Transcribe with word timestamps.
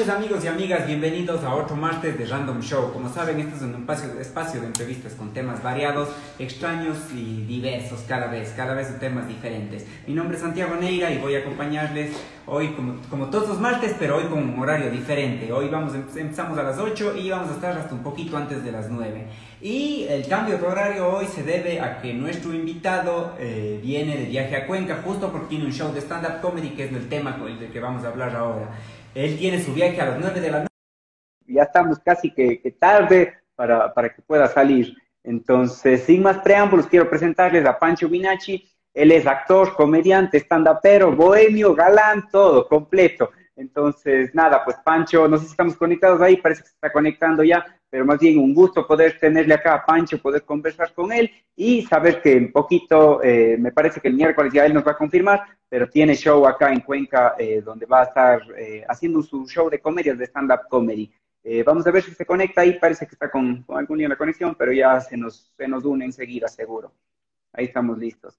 Noches 0.00 0.14
amigos 0.14 0.44
y 0.46 0.48
amigas, 0.48 0.86
bienvenidos 0.86 1.44
a 1.44 1.54
otro 1.54 1.76
martes 1.76 2.16
de 2.16 2.24
Random 2.24 2.62
Show. 2.62 2.90
Como 2.90 3.12
saben, 3.12 3.38
este 3.38 3.56
es 3.56 3.60
un 3.60 3.74
espacio, 3.74 4.18
espacio 4.18 4.62
de 4.62 4.68
entrevistas 4.68 5.12
con 5.12 5.34
temas 5.34 5.62
variados, 5.62 6.08
extraños 6.38 6.96
y 7.14 7.44
diversos 7.44 8.00
cada 8.08 8.28
vez, 8.28 8.54
cada 8.56 8.72
vez 8.72 8.98
temas 8.98 9.28
diferentes. 9.28 9.84
Mi 10.06 10.14
nombre 10.14 10.38
es 10.38 10.42
Santiago 10.42 10.74
Neira 10.76 11.10
y 11.10 11.18
voy 11.18 11.34
a 11.34 11.40
acompañarles 11.40 12.16
hoy 12.46 12.68
como, 12.68 12.94
como 13.10 13.26
todos 13.26 13.50
los 13.50 13.60
martes, 13.60 13.94
pero 13.98 14.16
hoy 14.16 14.24
con 14.24 14.38
un 14.38 14.58
horario 14.58 14.90
diferente. 14.90 15.52
Hoy 15.52 15.68
vamos, 15.68 15.92
empezamos 15.94 16.56
a 16.56 16.62
las 16.62 16.78
8 16.78 17.16
y 17.18 17.28
vamos 17.28 17.50
a 17.50 17.54
estar 17.56 17.76
hasta 17.76 17.94
un 17.94 18.02
poquito 18.02 18.38
antes 18.38 18.64
de 18.64 18.72
las 18.72 18.88
9. 18.88 19.26
Y 19.60 20.06
el 20.08 20.26
cambio 20.26 20.56
de 20.56 20.66
horario 20.66 21.08
hoy 21.10 21.26
se 21.26 21.42
debe 21.42 21.78
a 21.78 22.00
que 22.00 22.14
nuestro 22.14 22.54
invitado 22.54 23.34
eh, 23.38 23.78
viene 23.82 24.16
de 24.16 24.24
viaje 24.24 24.56
a 24.56 24.66
Cuenca 24.66 25.02
justo 25.04 25.30
porque 25.30 25.48
tiene 25.48 25.66
un 25.66 25.72
show 25.72 25.92
de 25.92 26.00
stand-up 26.00 26.40
comedy 26.40 26.70
que 26.70 26.84
es 26.84 26.92
el 26.92 27.06
tema 27.10 27.32
del 27.32 27.70
que 27.70 27.80
vamos 27.80 28.02
a 28.04 28.08
hablar 28.08 28.34
ahora. 28.34 28.70
Él 29.14 29.38
tiene 29.38 29.60
su 29.60 29.72
viaje 29.72 30.00
a 30.00 30.06
las 30.06 30.20
9 30.20 30.40
de 30.40 30.50
la 30.50 30.58
noche. 30.60 30.68
Ya 31.46 31.62
estamos 31.64 31.98
casi 31.98 32.30
que, 32.30 32.76
tarde 32.78 33.34
para, 33.56 33.92
para, 33.92 34.14
que 34.14 34.22
pueda 34.22 34.46
salir. 34.46 34.94
Entonces, 35.24 36.04
sin 36.04 36.22
más 36.22 36.38
preámbulos, 36.38 36.86
quiero 36.86 37.10
presentarles 37.10 37.66
a 37.66 37.78
Pancho 37.78 38.08
Minacci. 38.08 38.68
Él 38.94 39.12
es 39.12 39.26
actor, 39.26 39.74
comediante, 39.74 40.38
stand-upero, 40.38 41.14
bohemio, 41.14 41.74
galán, 41.74 42.28
todo, 42.30 42.68
completo. 42.68 43.30
Entonces, 43.56 44.34
nada, 44.34 44.64
pues 44.64 44.76
Pancho, 44.82 45.28
no 45.28 45.36
sé 45.36 45.44
si 45.44 45.50
estamos 45.50 45.76
conectados 45.76 46.20
ahí, 46.22 46.38
parece 46.38 46.62
que 46.62 46.68
se 46.68 46.74
está 46.74 46.90
conectando 46.90 47.44
ya, 47.44 47.64
pero 47.90 48.06
más 48.06 48.18
bien 48.18 48.38
un 48.38 48.54
gusto 48.54 48.86
poder 48.86 49.18
tenerle 49.20 49.52
acá 49.52 49.74
a 49.74 49.84
Pancho, 49.84 50.18
poder 50.18 50.44
conversar 50.44 50.94
con 50.94 51.12
él 51.12 51.30
y 51.54 51.82
saber 51.82 52.22
que 52.22 52.36
un 52.36 52.52
poquito, 52.52 53.22
eh, 53.22 53.56
me 53.58 53.70
parece 53.70 54.00
que 54.00 54.08
el 54.08 54.14
miércoles 54.14 54.52
ya 54.54 54.64
él 54.64 54.72
nos 54.72 54.86
va 54.86 54.92
a 54.92 54.96
confirmar, 54.96 55.42
pero 55.70 55.88
tiene 55.88 56.16
show 56.16 56.44
acá 56.46 56.72
en 56.72 56.80
Cuenca 56.80 57.36
eh, 57.38 57.62
donde 57.62 57.86
va 57.86 58.00
a 58.00 58.04
estar 58.04 58.42
eh, 58.58 58.84
haciendo 58.88 59.22
su 59.22 59.46
show 59.46 59.70
de 59.70 59.80
comedias 59.80 60.18
de 60.18 60.26
stand-up 60.26 60.68
comedy. 60.68 61.10
Eh, 61.44 61.62
vamos 61.62 61.86
a 61.86 61.92
ver 61.92 62.02
si 62.02 62.10
se 62.10 62.26
conecta 62.26 62.62
ahí, 62.62 62.78
parece 62.78 63.06
que 63.06 63.14
está 63.14 63.30
con, 63.30 63.62
con 63.62 63.78
algún 63.78 64.00
en 64.00 64.08
la 64.08 64.16
conexión, 64.16 64.56
pero 64.56 64.72
ya 64.72 65.00
se 65.00 65.16
nos, 65.16 65.52
se 65.56 65.68
nos 65.68 65.84
une 65.84 66.04
enseguida, 66.04 66.48
seguro. 66.48 66.92
Ahí 67.52 67.66
estamos 67.66 67.96
listos. 67.98 68.36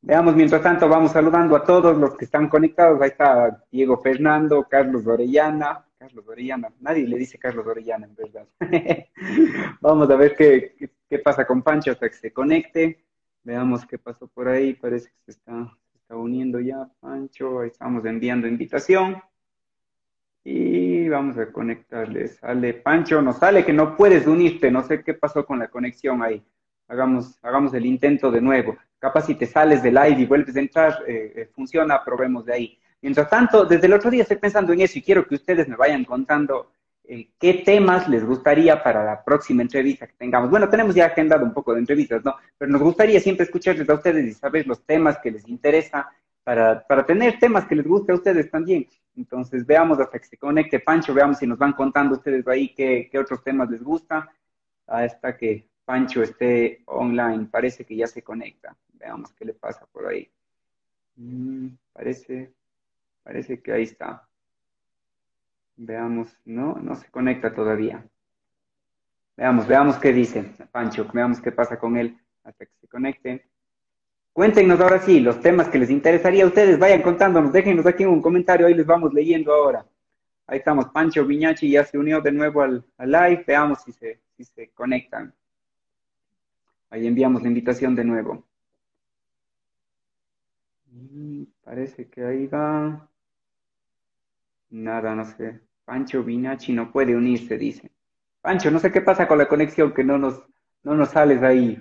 Veamos, 0.00 0.34
mientras 0.34 0.62
tanto, 0.62 0.88
vamos 0.88 1.12
saludando 1.12 1.54
a 1.54 1.64
todos 1.64 1.96
los 1.96 2.16
que 2.16 2.24
están 2.24 2.48
conectados. 2.48 3.00
Ahí 3.00 3.10
está 3.10 3.62
Diego 3.70 3.98
Fernando, 3.98 4.66
Carlos 4.68 5.06
Orellana. 5.06 5.86
Carlos 5.98 6.26
Orellana, 6.26 6.72
nadie 6.80 7.06
le 7.06 7.16
dice 7.18 7.38
Carlos 7.38 7.66
Orellana, 7.66 8.06
en 8.06 8.14
verdad. 8.14 8.46
vamos 9.80 10.10
a 10.10 10.16
ver 10.16 10.34
qué, 10.34 10.74
qué, 10.78 10.90
qué 11.08 11.18
pasa 11.18 11.46
con 11.46 11.62
Pancho 11.62 11.92
hasta 11.92 12.08
que 12.08 12.16
se 12.16 12.32
conecte. 12.32 13.04
Veamos 13.42 13.86
qué 13.86 13.98
pasó 13.98 14.26
por 14.28 14.48
ahí, 14.48 14.74
parece 14.74 15.08
que 15.10 15.32
se 15.32 15.38
está 15.38 15.70
está 16.04 16.16
uniendo 16.16 16.60
ya 16.60 16.86
Pancho, 17.00 17.62
estamos 17.62 18.04
enviando 18.04 18.46
invitación. 18.46 19.22
Y 20.44 21.08
vamos 21.08 21.38
a 21.38 21.50
conectarle. 21.50 22.28
Sale 22.28 22.74
Pancho, 22.74 23.22
nos 23.22 23.38
sale 23.38 23.64
que 23.64 23.72
no 23.72 23.96
puedes 23.96 24.26
unirte, 24.26 24.70
no 24.70 24.82
sé 24.82 25.02
qué 25.02 25.14
pasó 25.14 25.46
con 25.46 25.58
la 25.58 25.68
conexión 25.68 26.22
ahí. 26.22 26.44
Hagamos, 26.88 27.38
hagamos 27.42 27.72
el 27.72 27.86
intento 27.86 28.30
de 28.30 28.42
nuevo. 28.42 28.76
Capaz 28.98 29.22
si 29.22 29.34
te 29.34 29.46
sales 29.46 29.82
del 29.82 29.94
live 29.94 30.20
y 30.20 30.26
vuelves 30.26 30.54
a 30.56 30.60
entrar, 30.60 30.92
eh, 31.06 31.32
eh, 31.34 31.50
funciona, 31.54 32.04
probemos 32.04 32.44
de 32.44 32.52
ahí. 32.52 32.78
Mientras 33.00 33.30
tanto, 33.30 33.64
desde 33.64 33.86
el 33.86 33.94
otro 33.94 34.10
día 34.10 34.22
estoy 34.22 34.36
pensando 34.36 34.74
en 34.74 34.82
eso 34.82 34.98
y 34.98 35.02
quiero 35.02 35.26
que 35.26 35.36
ustedes 35.36 35.66
me 35.66 35.76
vayan 35.76 36.04
contando 36.04 36.72
eh, 37.06 37.28
qué 37.38 37.54
temas 37.54 38.08
les 38.08 38.24
gustaría 38.24 38.82
para 38.82 39.04
la 39.04 39.22
próxima 39.22 39.62
entrevista 39.62 40.06
que 40.06 40.14
tengamos. 40.14 40.50
Bueno, 40.50 40.68
tenemos 40.68 40.94
ya 40.94 41.06
agendado 41.06 41.44
un 41.44 41.52
poco 41.52 41.74
de 41.74 41.80
entrevistas, 41.80 42.24
¿no? 42.24 42.36
Pero 42.56 42.72
nos 42.72 42.82
gustaría 42.82 43.20
siempre 43.20 43.44
escucharles 43.44 43.88
a 43.88 43.94
ustedes 43.94 44.24
y 44.24 44.32
saber 44.32 44.66
los 44.66 44.84
temas 44.84 45.18
que 45.18 45.30
les 45.30 45.46
interesa 45.48 46.10
para, 46.42 46.86
para 46.86 47.04
tener 47.04 47.38
temas 47.38 47.66
que 47.66 47.74
les 47.74 47.86
guste 47.86 48.12
a 48.12 48.14
ustedes 48.14 48.50
también. 48.50 48.86
Entonces, 49.16 49.66
veamos 49.66 50.00
hasta 50.00 50.18
que 50.18 50.26
se 50.26 50.36
conecte 50.38 50.80
Pancho, 50.80 51.12
veamos 51.12 51.38
si 51.38 51.46
nos 51.46 51.58
van 51.58 51.74
contando 51.74 52.14
ustedes 52.14 52.46
ahí 52.48 52.74
qué, 52.74 53.08
qué 53.10 53.18
otros 53.18 53.42
temas 53.44 53.70
les 53.70 53.82
gusta 53.82 54.30
hasta 54.86 55.36
que 55.36 55.68
Pancho 55.84 56.22
esté 56.22 56.82
online. 56.86 57.48
Parece 57.50 57.84
que 57.84 57.96
ya 57.96 58.06
se 58.06 58.22
conecta. 58.22 58.74
Veamos 58.94 59.32
qué 59.34 59.44
le 59.44 59.52
pasa 59.52 59.86
por 59.92 60.06
ahí. 60.06 60.28
Mm, 61.16 61.68
parece, 61.92 62.52
parece 63.22 63.60
que 63.60 63.72
ahí 63.72 63.82
está. 63.82 64.26
Veamos, 65.76 66.36
no, 66.44 66.76
no 66.76 66.94
se 66.94 67.10
conecta 67.10 67.52
todavía. 67.52 68.04
Veamos, 69.36 69.66
veamos 69.66 69.96
qué 69.96 70.12
dice 70.12 70.44
Pancho, 70.70 71.08
veamos 71.12 71.40
qué 71.40 71.50
pasa 71.50 71.78
con 71.78 71.96
él 71.96 72.16
hasta 72.44 72.66
que 72.66 72.72
se 72.80 72.86
conecte. 72.86 73.44
Cuéntenos 74.32 74.80
ahora 74.80 75.00
sí 75.00 75.20
los 75.20 75.40
temas 75.40 75.68
que 75.68 75.78
les 75.78 75.90
interesaría 75.90 76.44
a 76.44 76.48
ustedes, 76.48 76.78
vayan 76.78 77.02
contándonos, 77.02 77.52
déjenos 77.52 77.86
aquí 77.86 78.04
un 78.04 78.22
comentario, 78.22 78.66
ahí 78.66 78.74
les 78.74 78.86
vamos 78.86 79.12
leyendo 79.12 79.52
ahora. 79.52 79.86
Ahí 80.46 80.58
estamos, 80.58 80.86
Pancho 80.86 81.24
Viñachi 81.24 81.70
ya 81.70 81.84
se 81.84 81.96
unió 81.96 82.20
de 82.20 82.32
nuevo 82.32 82.62
al, 82.62 82.84
live, 82.98 83.44
veamos 83.46 83.82
si 83.82 83.92
se, 83.92 84.20
si 84.36 84.44
se 84.44 84.70
conectan. 84.70 85.32
Ahí 86.90 87.06
enviamos 87.06 87.42
la 87.42 87.48
invitación 87.48 87.94
de 87.94 88.04
nuevo. 88.04 88.44
Mm, 90.90 91.44
parece 91.64 92.08
que 92.08 92.24
ahí 92.24 92.46
va. 92.46 93.08
Nada, 94.74 95.14
no 95.14 95.24
sé. 95.24 95.60
Pancho 95.84 96.24
Vinachi 96.24 96.72
no 96.72 96.90
puede 96.90 97.14
unirse, 97.14 97.56
dice. 97.56 97.92
Pancho, 98.40 98.72
no 98.72 98.80
sé 98.80 98.90
qué 98.90 99.00
pasa 99.00 99.28
con 99.28 99.38
la 99.38 99.46
conexión, 99.46 99.94
que 99.94 100.02
no 100.02 100.18
nos, 100.18 100.42
no 100.82 100.94
nos 100.94 101.10
sales 101.10 101.40
ahí 101.44 101.80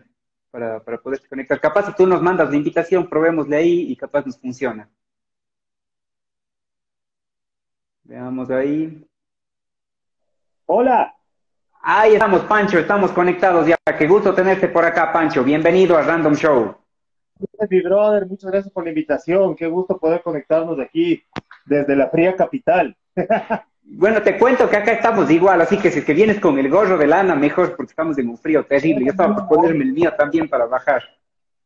para, 0.51 0.79
para 0.83 0.99
poder 0.99 1.27
conectar. 1.27 1.59
Capaz 1.59 1.87
si 1.87 1.95
tú 1.95 2.05
nos 2.05 2.21
mandas 2.21 2.51
la 2.51 2.55
invitación, 2.55 3.09
probémosle 3.09 3.55
ahí 3.55 3.91
y 3.91 3.95
capaz 3.95 4.27
nos 4.27 4.39
funciona. 4.39 4.87
Veamos 8.03 8.51
ahí. 8.51 9.03
Hola. 10.67 11.15
Ahí 11.81 12.13
estamos, 12.13 12.41
Pancho, 12.43 12.77
estamos 12.77 13.11
conectados 13.11 13.65
ya. 13.65 13.75
Qué 13.97 14.07
gusto 14.07 14.35
tenerte 14.35 14.67
por 14.67 14.85
acá, 14.85 15.11
Pancho. 15.11 15.43
Bienvenido 15.43 15.97
a 15.97 16.03
Random 16.03 16.35
Show. 16.35 16.75
Mi 17.69 17.81
brother, 17.81 18.27
muchas 18.27 18.51
gracias 18.51 18.71
por 18.71 18.83
la 18.83 18.89
invitación. 18.89 19.55
Qué 19.55 19.65
gusto 19.65 19.97
poder 19.97 20.21
conectarnos 20.21 20.79
aquí 20.79 21.23
desde 21.65 21.95
la 21.95 22.09
fría 22.09 22.35
capital. 22.35 22.95
Bueno, 23.85 24.21
te 24.21 24.37
cuento 24.39 24.69
que 24.69 24.77
acá 24.77 24.93
estamos 24.93 25.29
igual, 25.29 25.59
así 25.61 25.77
que 25.77 25.91
si 25.91 25.99
es 25.99 26.05
que 26.05 26.13
vienes 26.13 26.39
con 26.39 26.57
el 26.57 26.69
gorro 26.69 26.97
de 26.97 27.05
lana, 27.05 27.35
mejor 27.35 27.75
porque 27.75 27.91
estamos 27.91 28.17
en 28.17 28.29
un 28.29 28.37
frío 28.37 28.65
terrible. 28.65 29.05
Yo 29.05 29.11
estaba 29.11 29.35
por 29.35 29.57
ponerme 29.57 29.83
el 29.83 29.91
mío 29.91 30.11
también 30.17 30.47
para 30.47 30.65
bajar. 30.65 31.03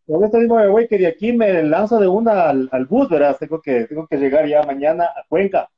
Con 0.06 0.24
esto 0.24 0.40
mismo, 0.40 0.60
güey, 0.68 0.88
que 0.88 0.98
de 0.98 1.08
aquí 1.08 1.32
me 1.32 1.62
lanzo 1.64 2.00
de 2.00 2.08
una 2.08 2.50
al, 2.50 2.86
bus, 2.90 3.08
¿verdad? 3.08 3.38
Tengo 3.40 3.62
que, 3.62 3.86
tengo 3.86 4.08
que 4.08 4.18
llegar 4.18 4.48
ya 4.48 4.64
mañana 4.64 5.06
a 5.06 5.24
Cuenca. 5.30 5.70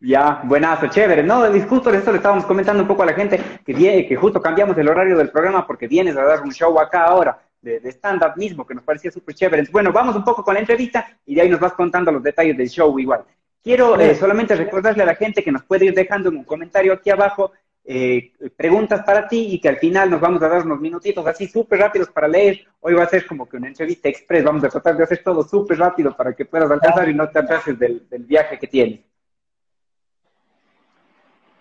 Ya, 0.00 0.42
buenazo, 0.44 0.88
chévere. 0.88 1.22
No, 1.22 1.42
justo 1.68 1.90
esto 1.90 2.10
le 2.10 2.16
estábamos 2.16 2.44
comentando 2.46 2.82
un 2.82 2.88
poco 2.88 3.04
a 3.04 3.06
la 3.06 3.14
gente 3.14 3.40
que, 3.64 3.72
viene, 3.72 4.06
que 4.06 4.16
justo 4.16 4.42
cambiamos 4.42 4.76
el 4.76 4.88
horario 4.88 5.16
del 5.16 5.30
programa 5.30 5.66
porque 5.66 5.86
vienes 5.86 6.16
a 6.16 6.24
dar 6.24 6.42
un 6.42 6.52
show 6.52 6.78
acá 6.80 7.04
ahora 7.04 7.38
de, 7.64 7.80
de 7.80 7.88
stand-up 7.90 8.36
mismo, 8.36 8.66
que 8.66 8.74
nos 8.74 8.84
parecía 8.84 9.10
súper 9.10 9.34
chévere. 9.34 9.64
Bueno, 9.72 9.92
vamos 9.92 10.14
un 10.14 10.24
poco 10.24 10.44
con 10.44 10.54
la 10.54 10.60
entrevista 10.60 11.18
y 11.26 11.34
de 11.34 11.40
ahí 11.40 11.48
nos 11.48 11.60
vas 11.60 11.72
contando 11.72 12.12
los 12.12 12.22
detalles 12.22 12.56
del 12.56 12.68
show 12.68 12.96
igual. 12.98 13.24
Quiero 13.64 13.98
eh, 13.98 14.14
solamente 14.14 14.54
recordarle 14.54 15.02
a 15.02 15.06
la 15.06 15.14
gente 15.14 15.42
que 15.42 15.50
nos 15.50 15.64
puede 15.64 15.86
ir 15.86 15.94
dejando 15.94 16.28
en 16.28 16.36
un 16.36 16.44
comentario 16.44 16.92
aquí 16.92 17.08
abajo 17.08 17.52
eh, 17.86 18.32
preguntas 18.56 19.02
para 19.04 19.28
ti 19.28 19.48
y 19.52 19.60
que 19.60 19.68
al 19.68 19.76
final 19.78 20.10
nos 20.10 20.20
vamos 20.20 20.42
a 20.42 20.48
dar 20.48 20.64
unos 20.64 20.80
minutitos 20.80 21.26
así 21.26 21.46
súper 21.46 21.80
rápidos 21.80 22.08
para 22.08 22.28
leer. 22.28 22.60
Hoy 22.80 22.92
va 22.94 23.04
a 23.04 23.08
ser 23.08 23.26
como 23.26 23.48
que 23.48 23.56
una 23.56 23.68
entrevista 23.68 24.08
express, 24.08 24.44
vamos 24.44 24.64
a 24.64 24.68
tratar 24.68 24.96
de 24.96 25.04
hacer 25.04 25.22
todo 25.22 25.42
súper 25.42 25.78
rápido 25.78 26.14
para 26.16 26.34
que 26.34 26.44
puedas 26.44 26.70
alcanzar 26.70 27.08
y 27.08 27.14
no 27.14 27.28
te 27.28 27.38
atrases 27.38 27.78
del, 27.78 28.06
viaje 28.20 28.58
que 28.58 28.66
tienes. 28.66 29.00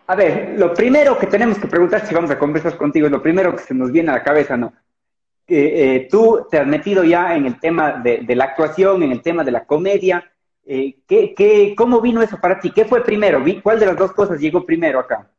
A 0.08 0.16
ver, 0.16 0.56
lo 0.58 0.74
primero 0.74 1.18
que 1.18 1.28
tenemos 1.28 1.58
que 1.58 1.68
preguntar 1.68 2.06
si 2.06 2.14
vamos 2.14 2.32
a 2.32 2.38
conversar 2.38 2.76
contigo, 2.76 3.06
es 3.06 3.12
lo 3.12 3.22
primero 3.22 3.56
que 3.56 3.64
se 3.64 3.74
nos 3.74 3.92
viene 3.92 4.12
a 4.12 4.16
la 4.16 4.24
cabeza, 4.24 4.58
¿no? 4.58 4.74
Eh, 5.48 6.08
tú 6.10 6.48
te 6.50 6.60
has 6.60 6.68
metido 6.68 7.04
ya 7.04 7.36
en 7.36 7.46
el 7.46 7.60
tema 7.60 7.94
de 7.94 8.36
la 8.36 8.46
actuación, 8.46 9.04
en 9.04 9.12
el 9.12 9.22
tema 9.22 9.44
de 9.44 9.52
la 9.52 9.66
comedia, 9.66 10.24
eh, 10.66 11.00
¿qué, 11.08 11.34
qué, 11.36 11.74
cómo 11.76 12.00
vino 12.00 12.22
eso 12.22 12.40
para 12.40 12.60
ti? 12.60 12.72
¿Qué 12.72 12.86
fue 12.86 13.04
primero? 13.04 13.44
¿Cuál 13.62 13.80
de 13.80 13.86
las 13.88 13.98
dos 13.98 14.14
cosas 14.14 14.40
llegó 14.40 14.66
primero 14.66 15.00
acá? 15.00 15.30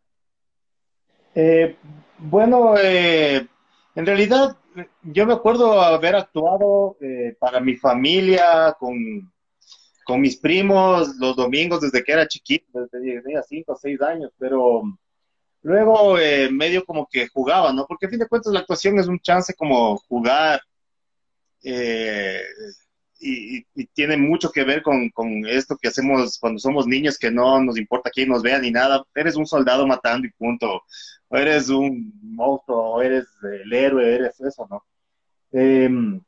Eh, 1.34 1.76
bueno, 2.18 2.76
eh, 2.76 3.46
en 3.94 4.06
realidad 4.06 4.56
yo 5.02 5.26
me 5.26 5.32
acuerdo 5.32 5.80
haber 5.80 6.16
actuado 6.16 6.96
eh, 7.00 7.36
para 7.38 7.60
mi 7.60 7.76
familia, 7.76 8.76
con, 8.78 9.32
con, 10.04 10.20
mis 10.20 10.36
primos, 10.36 11.16
los 11.16 11.36
domingos 11.36 11.80
desde 11.80 12.04
que 12.04 12.12
era 12.12 12.28
chiquito, 12.28 12.80
desde 12.80 13.22
tenía 13.22 13.42
5 13.42 13.72
o 13.72 13.76
6 13.76 14.02
años, 14.02 14.32
pero 14.38 14.82
luego 15.64 16.16
medio 16.52 16.84
como 16.84 17.08
que 17.10 17.26
jugaba, 17.28 17.72
¿no? 17.72 17.86
Porque 17.86 18.06
a 18.06 18.10
fin 18.10 18.18
de 18.18 18.28
cuentas 18.28 18.52
la 18.52 18.60
actuación 18.60 18.98
es 18.98 19.08
un 19.08 19.18
chance 19.18 19.54
como 19.54 19.96
jugar. 19.96 20.60
Eh, 21.62 22.42
y, 23.18 23.64
tiene 23.94 24.16
mucho 24.18 24.50
que 24.50 24.64
ver 24.64 24.82
con, 24.82 25.10
esto 25.46 25.76
que 25.80 25.88
hacemos 25.88 26.38
cuando 26.38 26.58
somos 26.58 26.86
niños, 26.86 27.18
que 27.18 27.30
no 27.30 27.62
nos 27.62 27.78
importa 27.78 28.10
quién 28.10 28.28
nos 28.28 28.42
vea 28.42 28.58
ni 28.58 28.70
nada. 28.70 29.02
Eres 29.14 29.36
un 29.36 29.46
soldado 29.46 29.86
matando 29.86 30.26
y 30.26 30.32
punto. 30.32 30.82
O 31.28 31.36
eres 31.36 31.70
un 31.70 32.12
monstruo, 32.22 32.96
o 32.96 33.02
eres 33.02 33.26
el 33.42 33.72
héroe, 33.72 34.14
eres 34.16 34.38
eso, 34.40 34.66
¿no? 34.70 34.84
Em, 35.52 36.20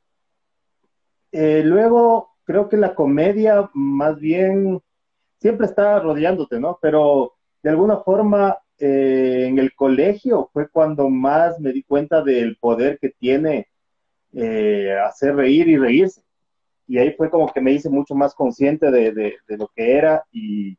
eh, 1.32 1.62
luego, 1.64 2.36
creo 2.44 2.68
que 2.68 2.78
la 2.78 2.94
comedia, 2.94 3.70
más 3.74 4.18
bien, 4.18 4.80
siempre 5.40 5.66
está 5.66 6.00
rodeándote, 6.00 6.58
¿no? 6.58 6.78
Pero 6.80 7.34
de 7.62 7.70
alguna 7.70 7.98
forma 7.98 8.56
eh, 8.78 9.46
en 9.48 9.58
el 9.58 9.74
colegio 9.74 10.50
fue 10.52 10.68
cuando 10.68 11.08
más 11.08 11.58
me 11.60 11.72
di 11.72 11.82
cuenta 11.82 12.22
del 12.22 12.56
poder 12.56 12.98
que 12.98 13.10
tiene 13.10 13.68
eh, 14.32 14.94
hacer 15.06 15.36
reír 15.36 15.68
y 15.68 15.76
reírse. 15.76 16.22
Y 16.86 16.98
ahí 16.98 17.12
fue 17.12 17.30
como 17.30 17.52
que 17.52 17.60
me 17.60 17.72
hice 17.72 17.88
mucho 17.88 18.14
más 18.14 18.34
consciente 18.34 18.90
de, 18.90 19.12
de, 19.12 19.56
lo 19.56 19.68
que 19.74 19.96
era 19.96 20.24
y, 20.30 20.78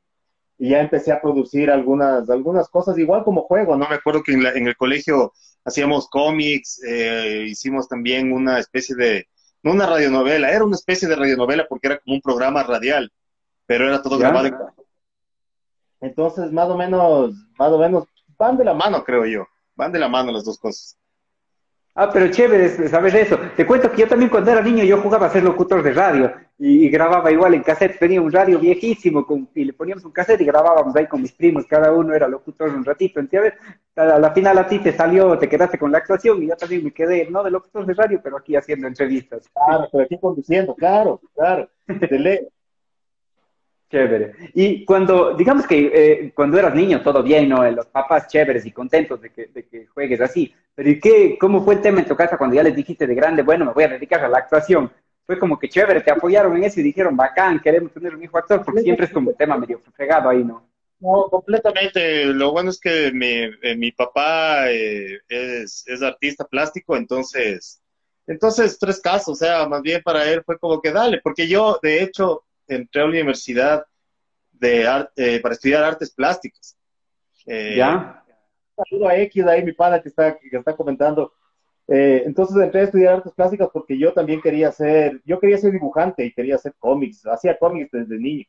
y, 0.57 0.69
ya 0.69 0.79
empecé 0.79 1.11
a 1.11 1.21
producir 1.21 1.69
algunas, 1.69 2.29
algunas 2.29 2.69
cosas, 2.69 2.97
igual 2.97 3.23
como 3.23 3.41
juego, 3.43 3.75
¿no? 3.75 3.89
Me 3.89 3.95
acuerdo 3.95 4.23
que 4.23 4.33
en, 4.33 4.45
en 4.45 4.67
el 4.67 4.77
colegio 4.77 5.33
hacíamos 5.65 6.07
cómics, 6.07 6.81
eh, 6.87 7.45
hicimos 7.47 7.89
también 7.89 8.31
una 8.31 8.57
especie 8.57 8.95
de, 8.95 9.27
no 9.63 9.73
una 9.73 9.85
radionovela, 9.85 10.49
era 10.49 10.63
una 10.63 10.75
especie 10.75 11.09
de 11.09 11.15
radionovela 11.15 11.67
porque 11.67 11.87
era 11.87 11.99
como 11.99 12.15
un 12.15 12.21
programa 12.21 12.63
radial, 12.63 13.11
pero 13.65 13.87
era 13.87 14.01
todo 14.01 14.17
grabado 14.17 14.47
en 14.47 14.55
entonces, 16.01 16.51
más 16.51 16.69
o 16.69 16.77
menos, 16.77 17.33
más 17.57 17.71
o 17.71 17.79
menos, 17.79 18.05
van 18.37 18.57
de 18.57 18.65
la 18.65 18.73
mano, 18.73 19.03
creo 19.03 19.25
yo. 19.25 19.47
Van 19.75 19.91
de 19.91 19.99
la 19.99 20.07
mano 20.07 20.31
las 20.31 20.45
dos 20.45 20.57
cosas. 20.57 20.97
Ah, 21.99 22.11
pero 22.13 22.29
chévere 22.29 22.69
saber 22.89 23.15
eso. 23.15 23.39
Te 23.55 23.65
cuento 23.65 23.89
que 23.89 24.01
yo 24.01 24.07
también 24.07 24.29
cuando 24.29 24.51
era 24.51 24.61
niño 24.61 24.83
yo 24.83 25.01
jugaba 25.01 25.25
a 25.25 25.31
ser 25.31 25.43
locutor 25.43 25.81
de 25.81 25.93
radio 25.93 26.31
y, 26.59 26.87
grababa 26.89 27.31
igual 27.31 27.55
en 27.55 27.63
cassette. 27.63 27.97
Tenía 27.97 28.21
un 28.21 28.31
radio 28.31 28.59
viejísimo 28.59 29.25
con, 29.25 29.49
y 29.55 29.65
le 29.65 29.73
poníamos 29.73 30.05
un 30.05 30.11
cassette 30.11 30.41
y 30.41 30.45
grabábamos 30.45 30.95
ahí 30.95 31.07
con 31.07 31.23
mis 31.23 31.31
primos. 31.31 31.65
Cada 31.65 31.91
uno 31.91 32.13
era 32.13 32.27
locutor 32.27 32.69
un 32.69 32.85
ratito. 32.85 33.19
¿entiendes? 33.19 33.55
A 33.95 34.19
la 34.19 34.31
final 34.31 34.59
a 34.59 34.67
ti 34.67 34.77
te 34.77 34.93
salió, 34.93 35.39
te 35.39 35.49
quedaste 35.49 35.79
con 35.79 35.91
la 35.91 35.97
actuación 35.97 36.43
y 36.43 36.49
yo 36.49 36.55
también 36.55 36.83
me 36.83 36.91
quedé, 36.91 37.31
no 37.31 37.41
de 37.43 37.49
locutor 37.49 37.83
de 37.87 37.95
radio, 37.95 38.21
pero 38.23 38.37
aquí 38.37 38.55
haciendo 38.55 38.87
entrevistas. 38.87 39.49
Claro, 39.51 39.89
pero 39.91 40.03
aquí 40.03 40.19
conduciendo, 40.19 40.75
claro, 40.75 41.19
claro. 41.33 41.67
De 41.87 42.47
Chévere. 43.89 44.33
Y 44.53 44.83
cuando, 44.83 45.33
digamos 45.33 45.65
que 45.65 45.91
eh, 45.93 46.31
cuando 46.35 46.59
eras 46.59 46.75
niño, 46.75 47.01
todo 47.01 47.23
bien, 47.23 47.47
¿no? 47.47 47.69
Los 47.71 47.85
papás 47.85 48.27
chéveres 48.27 48.65
y 48.65 48.71
contentos 48.71 49.21
de 49.21 49.29
que, 49.29 49.45
de 49.45 49.65
que 49.65 49.87
juegues 49.87 50.19
así. 50.19 50.53
Pero 50.75 50.89
¿y 50.89 50.99
qué, 50.99 51.37
cómo 51.39 51.63
fue 51.63 51.75
el 51.75 51.81
tema 51.81 51.99
en 51.99 52.05
tu 52.05 52.15
casa 52.15 52.37
cuando 52.37 52.55
ya 52.55 52.63
les 52.63 52.75
dijiste 52.75 53.07
de 53.07 53.15
grande, 53.15 53.43
bueno, 53.43 53.65
me 53.65 53.71
voy 53.71 53.85
a 53.85 53.87
dedicar 53.87 54.23
a 54.23 54.27
la 54.27 54.39
actuación? 54.39 54.91
Fue 55.25 55.39
como 55.39 55.57
que 55.57 55.69
chévere, 55.69 56.01
te 56.01 56.11
apoyaron 56.11 56.55
en 56.57 56.65
eso 56.65 56.79
y 56.81 56.83
dijeron, 56.83 57.15
bacán, 57.15 57.61
queremos 57.61 57.93
tener 57.93 58.13
un 58.13 58.23
hijo 58.23 58.37
actor, 58.37 58.63
porque 58.63 58.81
siempre 58.81 59.05
es 59.05 59.11
como 59.11 59.29
un 59.29 59.37
tema 59.37 59.57
medio 59.57 59.81
fregado 59.95 60.29
ahí, 60.29 60.43
¿no? 60.43 60.67
No, 60.99 61.27
completamente. 61.29 62.25
Lo 62.25 62.51
bueno 62.51 62.69
es 62.71 62.79
que 62.79 63.11
mi, 63.13 63.43
eh, 63.61 63.75
mi 63.77 63.91
papá 63.91 64.69
eh, 64.69 65.19
es, 65.29 65.83
es 65.87 66.01
artista 66.01 66.45
plástico, 66.45 66.97
entonces, 66.97 67.81
entonces 68.25 68.77
tres 68.79 68.99
casos, 68.99 69.29
o 69.29 69.35
sea, 69.35 69.67
más 69.67 69.81
bien 69.81 70.01
para 70.03 70.29
él 70.29 70.43
fue 70.45 70.57
como 70.59 70.81
que 70.81 70.91
dale, 70.91 71.21
porque 71.23 71.47
yo, 71.47 71.79
de 71.81 72.03
hecho, 72.03 72.43
entré 72.67 73.01
a 73.01 73.05
la 73.05 73.11
universidad 73.11 73.85
de 74.51 75.05
eh, 75.15 75.39
para 75.39 75.53
estudiar 75.53 75.83
artes 75.83 76.11
plásticas. 76.11 76.77
Eh, 77.45 77.75
¿Ya? 77.77 78.23
Saludo 78.75 79.07
a 79.07 79.17
X 79.17 79.45
ahí, 79.45 79.63
mi 79.63 79.71
pana 79.71 80.01
que 80.01 80.09
está, 80.09 80.37
que 80.37 80.55
está 80.55 80.75
comentando. 80.75 81.33
Eh, 81.87 82.23
entonces 82.25 82.57
entré 82.57 82.81
a 82.81 82.83
estudiar 82.83 83.15
artes 83.15 83.33
plásticas 83.33 83.69
porque 83.71 83.97
yo 83.97 84.13
también 84.13 84.41
quería 84.41 84.71
ser, 84.71 85.21
yo 85.25 85.39
quería 85.39 85.57
ser 85.57 85.71
dibujante 85.71 86.25
y 86.25 86.33
quería 86.33 86.55
hacer 86.55 86.75
cómics, 86.77 87.25
hacía 87.25 87.57
cómics 87.57 87.91
desde 87.91 88.17
niño. 88.17 88.45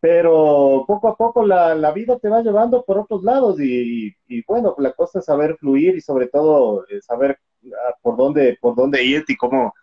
Pero 0.00 0.84
poco 0.86 1.08
a 1.08 1.16
poco 1.16 1.44
la, 1.44 1.74
la 1.74 1.92
vida 1.92 2.18
te 2.18 2.30
va 2.30 2.42
llevando 2.42 2.82
por 2.84 2.98
otros 2.98 3.22
lados 3.22 3.60
y, 3.60 4.14
y, 4.26 4.42
bueno, 4.44 4.74
la 4.78 4.92
cosa 4.92 5.18
es 5.18 5.26
saber 5.26 5.56
fluir 5.58 5.94
y 5.94 6.00
sobre 6.00 6.28
todo 6.28 6.86
saber 7.02 7.38
ah, 7.66 7.94
por 8.00 8.16
dónde, 8.16 8.56
por 8.58 8.74
dónde 8.74 9.04
irte 9.04 9.34
y 9.34 9.36
cómo, 9.36 9.74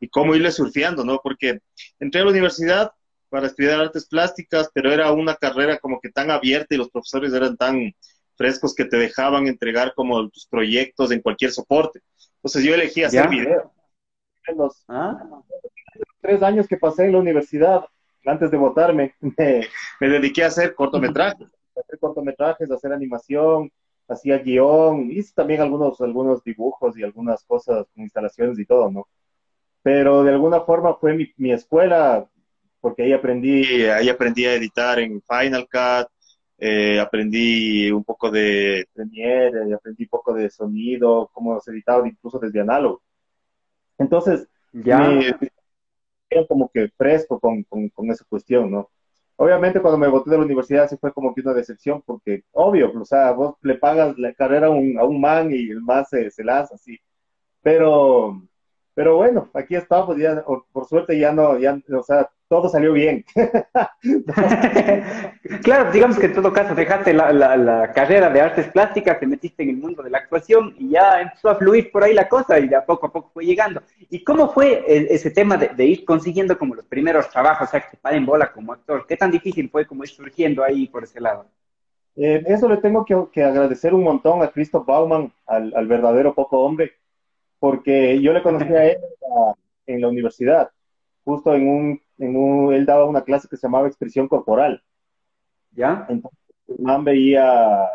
y 0.00 0.08
cómo 0.08 0.34
irle 0.34 0.50
surfeando, 0.50 1.04
¿no? 1.04 1.20
Porque 1.22 1.60
entré 1.98 2.20
a 2.20 2.24
la 2.24 2.30
universidad 2.30 2.92
para 3.28 3.46
estudiar 3.46 3.80
artes 3.80 4.06
plásticas, 4.06 4.70
pero 4.72 4.92
era 4.92 5.10
una 5.12 5.34
carrera 5.34 5.78
como 5.78 6.00
que 6.00 6.10
tan 6.10 6.30
abierta 6.30 6.74
y 6.74 6.78
los 6.78 6.90
profesores 6.90 7.32
eran 7.32 7.56
tan 7.56 7.92
frescos 8.36 8.74
que 8.74 8.84
te 8.84 8.96
dejaban 8.96 9.46
entregar 9.46 9.94
como 9.94 10.28
tus 10.28 10.46
proyectos 10.46 11.10
en 11.10 11.20
cualquier 11.20 11.50
soporte. 11.50 12.00
Entonces 12.36 12.64
yo 12.64 12.74
elegí 12.74 13.02
hacer 13.02 13.28
video. 13.28 13.72
En 14.46 14.58
los 14.58 14.84
¿Ah? 14.88 15.18
tres 16.20 16.42
años 16.42 16.68
que 16.68 16.76
pasé 16.76 17.06
en 17.06 17.12
la 17.12 17.18
universidad, 17.18 17.84
antes 18.24 18.50
de 18.50 18.56
votarme, 18.56 19.14
me, 19.20 20.08
dediqué 20.08 20.44
a 20.44 20.48
hacer 20.48 20.74
cortometrajes, 20.74 21.48
a 21.76 21.80
hacer 21.80 21.98
cortometrajes, 21.98 22.70
a 22.70 22.74
hacer 22.74 22.92
animación, 22.92 23.72
hacía 24.08 24.38
guion, 24.38 25.10
hice 25.10 25.32
también 25.34 25.60
algunos, 25.60 26.00
algunos 26.00 26.44
dibujos 26.44 26.96
y 26.96 27.02
algunas 27.02 27.42
cosas, 27.44 27.86
instalaciones 27.96 28.58
y 28.58 28.66
todo, 28.66 28.90
¿no? 28.90 29.08
Pero 29.86 30.24
de 30.24 30.32
alguna 30.32 30.62
forma 30.62 30.96
fue 30.96 31.32
mi, 31.36 31.52
escuela, 31.52 32.28
porque 32.80 33.04
ahí 33.04 33.12
aprendí, 33.12 33.84
ahí 33.84 34.08
aprendí 34.08 34.44
a 34.44 34.54
editar 34.54 34.98
en 34.98 35.22
Final 35.22 35.68
Cut, 35.70 36.08
eh, 36.58 36.98
aprendí 36.98 37.92
un 37.92 38.02
poco 38.02 38.28
de 38.28 38.88
Premiere, 38.92 39.72
aprendí 39.72 40.02
un 40.02 40.08
poco 40.08 40.34
de 40.34 40.50
sonido, 40.50 41.30
cómo 41.32 41.60
se 41.60 41.70
editaba 41.70 42.08
incluso 42.08 42.40
desde 42.40 42.58
análogo. 42.58 43.00
Entonces, 43.96 44.48
ya 44.72 45.08
era 46.30 46.46
como 46.48 46.68
que 46.68 46.88
fresco 46.88 47.38
con, 47.38 47.62
con, 47.62 48.10
esa 48.10 48.24
cuestión, 48.28 48.68
¿no? 48.72 48.90
Obviamente 49.36 49.80
cuando 49.80 49.98
me 49.98 50.08
boté 50.08 50.30
de 50.30 50.38
la 50.38 50.44
universidad 50.46 50.88
sí 50.88 50.96
fue 51.00 51.12
como 51.12 51.32
que 51.32 51.42
una 51.42 51.54
decepción, 51.54 52.02
porque 52.04 52.42
obvio, 52.50 52.92
o 52.92 53.04
sea, 53.04 53.30
vos 53.30 53.54
le 53.62 53.76
pagas 53.76 54.18
la 54.18 54.34
carrera 54.34 54.66
a 54.66 54.70
un, 54.70 54.98
a 54.98 55.04
un 55.04 55.20
man 55.20 55.52
y 55.52 55.70
el 55.70 55.80
man 55.80 56.04
se, 56.06 56.28
se 56.32 56.42
lanza 56.42 56.74
así. 56.74 56.98
Pero 57.62 58.42
pero 58.96 59.16
bueno, 59.16 59.50
aquí 59.52 59.76
estamos, 59.76 60.16
ya, 60.16 60.42
por 60.72 60.86
suerte 60.86 61.18
ya 61.18 61.30
no, 61.30 61.58
ya, 61.58 61.78
o 61.92 62.02
sea, 62.02 62.30
todo 62.48 62.70
salió 62.70 62.94
bien. 62.94 63.26
claro, 65.62 65.92
digamos 65.92 66.18
que 66.18 66.24
en 66.24 66.32
todo 66.32 66.50
caso 66.50 66.74
dejaste 66.74 67.12
la, 67.12 67.30
la, 67.30 67.92
carrera 67.92 68.30
de 68.30 68.40
artes 68.40 68.68
plásticas, 68.68 69.20
te 69.20 69.26
metiste 69.26 69.64
en 69.64 69.68
el 69.68 69.76
mundo 69.76 70.02
de 70.02 70.08
la 70.08 70.16
actuación 70.16 70.74
y 70.78 70.92
ya 70.92 71.20
empezó 71.20 71.50
a 71.50 71.56
fluir 71.56 71.92
por 71.92 72.04
ahí 72.04 72.14
la 72.14 72.26
cosa 72.26 72.58
y 72.58 72.68
de 72.68 72.76
a 72.76 72.86
poco 72.86 73.08
a 73.08 73.12
poco 73.12 73.30
fue 73.34 73.44
llegando. 73.44 73.82
¿Y 74.08 74.24
cómo 74.24 74.48
fue 74.48 74.82
ese 74.86 75.30
tema 75.30 75.58
de, 75.58 75.84
ir 75.84 76.06
consiguiendo 76.06 76.56
como 76.56 76.74
los 76.74 76.86
primeros 76.86 77.28
trabajos, 77.28 77.68
o 77.68 77.70
sea, 77.70 77.82
que 77.82 77.90
te 77.90 77.98
paren 77.98 78.24
bola 78.24 78.50
como 78.50 78.72
actor? 78.72 79.04
¿Qué 79.06 79.18
tan 79.18 79.30
difícil 79.30 79.68
fue 79.68 79.86
como 79.86 80.04
ir 80.04 80.08
surgiendo 80.08 80.64
ahí 80.64 80.88
por 80.88 81.04
ese 81.04 81.20
lado? 81.20 81.44
Eh, 82.16 82.42
eso 82.46 82.66
le 82.66 82.78
tengo 82.78 83.04
que, 83.04 83.14
que, 83.30 83.44
agradecer 83.44 83.92
un 83.92 84.04
montón 84.04 84.42
a 84.42 84.48
Christoph 84.48 84.86
Bauman, 84.86 85.30
al, 85.46 85.74
al 85.76 85.86
verdadero 85.86 86.34
poco 86.34 86.60
hombre, 86.60 86.94
porque 87.58 88.20
yo 88.20 88.32
le 88.32 88.42
conocí 88.42 88.72
a 88.72 88.86
él 88.86 88.98
en 89.86 90.00
la 90.00 90.08
universidad, 90.08 90.70
justo 91.24 91.54
en 91.54 91.68
un, 91.68 92.02
en 92.18 92.36
un, 92.36 92.74
él 92.74 92.86
daba 92.86 93.04
una 93.04 93.22
clase 93.22 93.48
que 93.48 93.56
se 93.56 93.66
llamaba 93.66 93.88
expresión 93.88 94.28
corporal. 94.28 94.82
¿Ya? 95.72 96.06
Entonces, 96.08 96.40
el 96.68 96.78
man 96.78 97.04
veía, 97.04 97.86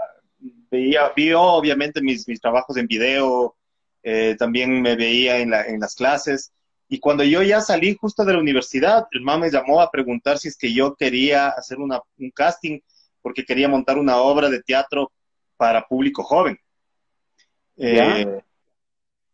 veía, 0.70 1.12
vio 1.16 1.42
obviamente 1.42 2.02
mis, 2.02 2.28
mis 2.28 2.40
trabajos 2.40 2.78
en 2.78 2.88
video, 2.88 3.56
eh, 4.04 4.36
también 4.38 4.82
me 4.82 4.96
veía 4.96 5.40
en, 5.40 5.50
la, 5.50 5.66
en 5.66 5.80
las 5.80 5.96
clases. 5.96 6.52
Y 6.88 7.00
cuando 7.00 7.24
yo 7.24 7.42
ya 7.42 7.62
salí 7.62 7.96
justo 7.96 8.26
de 8.26 8.34
la 8.34 8.40
universidad, 8.40 9.08
el 9.12 9.22
man 9.22 9.40
me 9.40 9.50
llamó 9.50 9.82
a 9.82 9.90
preguntar 9.90 10.38
si 10.38 10.50
es 10.50 10.58
que 10.58 10.74
yo 10.74 10.96
quería 10.96 11.48
hacer 11.50 11.80
una, 11.80 12.02
un 12.20 12.32
casting, 12.32 12.80
porque 13.22 13.46
quería 13.46 13.70
montar 13.70 13.98
una 13.98 14.18
obra 14.18 14.50
de 14.50 14.62
teatro 14.62 15.12
para 15.56 15.88
público 15.88 16.24
joven. 16.24 16.58
Eh, 17.78 18.42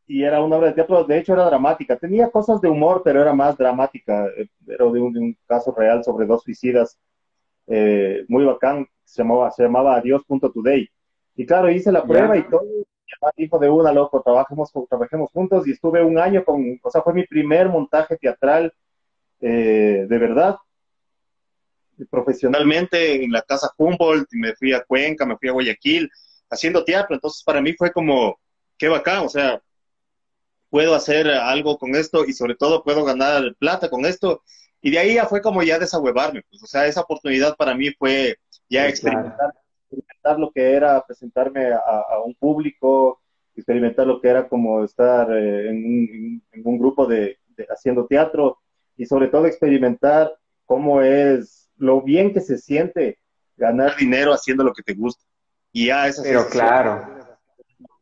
y 0.08 0.24
era 0.24 0.42
una 0.42 0.56
obra 0.58 0.68
de 0.68 0.74
teatro, 0.74 1.04
de 1.04 1.18
hecho 1.18 1.34
era 1.34 1.46
dramática. 1.46 1.98
Tenía 1.98 2.30
cosas 2.30 2.62
de 2.62 2.70
humor, 2.70 3.02
pero 3.04 3.22
era 3.22 3.34
más 3.34 3.58
dramática. 3.58 4.28
Eh, 4.38 4.48
era 4.68 4.86
de 4.86 5.00
un, 5.00 5.38
caso 5.46 5.74
real 5.76 6.04
sobre 6.04 6.26
dos 6.26 6.44
suicidas, 6.44 6.98
eh, 7.68 8.24
muy 8.28 8.46
bacán, 8.46 8.88
se 9.04 9.22
llamaba, 9.22 9.52
se 9.52 9.64
llamaba 9.64 9.98
Adiós.today. 9.98 10.90
Y 11.36 11.46
claro, 11.46 11.70
hice 11.70 11.92
la 11.92 12.04
prueba 12.04 12.38
y 12.38 12.44
todo, 12.50 12.64
y 13.36 13.44
dijo 13.44 13.60
de 13.60 13.70
una, 13.70 13.92
loco, 13.92 14.22
trabajemos, 14.24 14.72
trabajemos 14.90 15.30
juntos 15.32 15.68
y 15.68 15.72
estuve 15.72 16.04
un 16.04 16.18
año 16.18 16.44
con, 16.44 16.80
o 16.82 16.90
sea, 16.90 17.02
fue 17.02 17.14
mi 17.14 17.26
primer 17.28 17.70
montaje 17.70 18.18
teatral 18.18 18.74
eh, 19.40 20.06
de 20.10 20.18
verdad, 20.18 20.58
profesionalmente 22.10 23.24
en 23.24 23.32
la 23.32 23.42
casa 23.42 23.72
Humboldt, 23.78 24.28
me 24.32 24.56
fui 24.56 24.74
a 24.74 24.84
Cuenca, 24.84 25.26
me 25.26 25.38
fui 25.38 25.50
a 25.50 25.52
Guayaquil, 25.52 26.10
haciendo 26.50 26.84
teatro, 26.84 27.16
entonces 27.16 27.44
para 27.44 27.62
mí 27.62 27.74
fue 27.74 27.92
como, 27.92 28.40
qué 28.78 28.88
bacán, 28.88 29.26
o 29.26 29.30
sea, 29.30 29.62
puedo 30.70 30.96
hacer 30.96 31.28
algo 31.30 31.78
con 31.78 31.96
esto 31.96 32.26
y 32.26 32.34
sobre 32.34 32.56
todo 32.56 32.84
puedo 32.84 33.04
ganar 33.04 33.56
plata 33.60 33.90
con 33.90 34.06
esto. 34.06 34.44
Y 34.82 34.92
de 34.92 35.00
ahí 35.00 35.16
ya 35.16 35.26
fue 35.26 35.42
como 35.42 35.64
ya 35.64 35.80
desahuevarme, 35.80 36.44
pues, 36.50 36.62
o 36.64 36.68
sea, 36.68 36.86
esa 36.86 37.02
oportunidad 37.02 37.56
para 37.56 37.76
mí 37.76 37.92
fue 37.92 38.38
ya 38.70 38.88
experimentar, 38.88 39.54
experimentar, 39.90 40.40
lo 40.40 40.52
que 40.52 40.74
era 40.74 41.04
presentarme 41.06 41.72
a, 41.74 42.20
un 42.24 42.36
público, 42.36 43.22
experimentar 43.56 44.06
lo 44.06 44.22
que 44.22 44.28
era 44.28 44.48
como 44.48 44.84
estar 44.84 45.32
eh, 45.32 45.70
en, 45.70 46.42
un, 46.64 46.78
grupo 46.78 47.08
de, 47.08 47.40
haciendo 47.70 48.06
teatro 48.06 48.60
y 48.96 49.06
sobre 49.06 49.30
todo 49.30 49.48
experimentar 49.48 50.32
cómo 50.66 51.02
es 51.02 51.70
lo 51.78 52.02
bien 52.02 52.34
que 52.34 52.42
se 52.42 52.58
siente 52.58 53.18
ganar 53.56 53.96
dinero 53.96 54.34
haciendo 54.34 54.64
lo 54.64 54.74
que 54.74 54.84
te 54.84 54.94
gusta. 54.94 55.24
Y 55.72 55.88
ya 55.88 56.08
eso 56.08 56.22
Pero 56.24 56.48
claro 56.50 57.17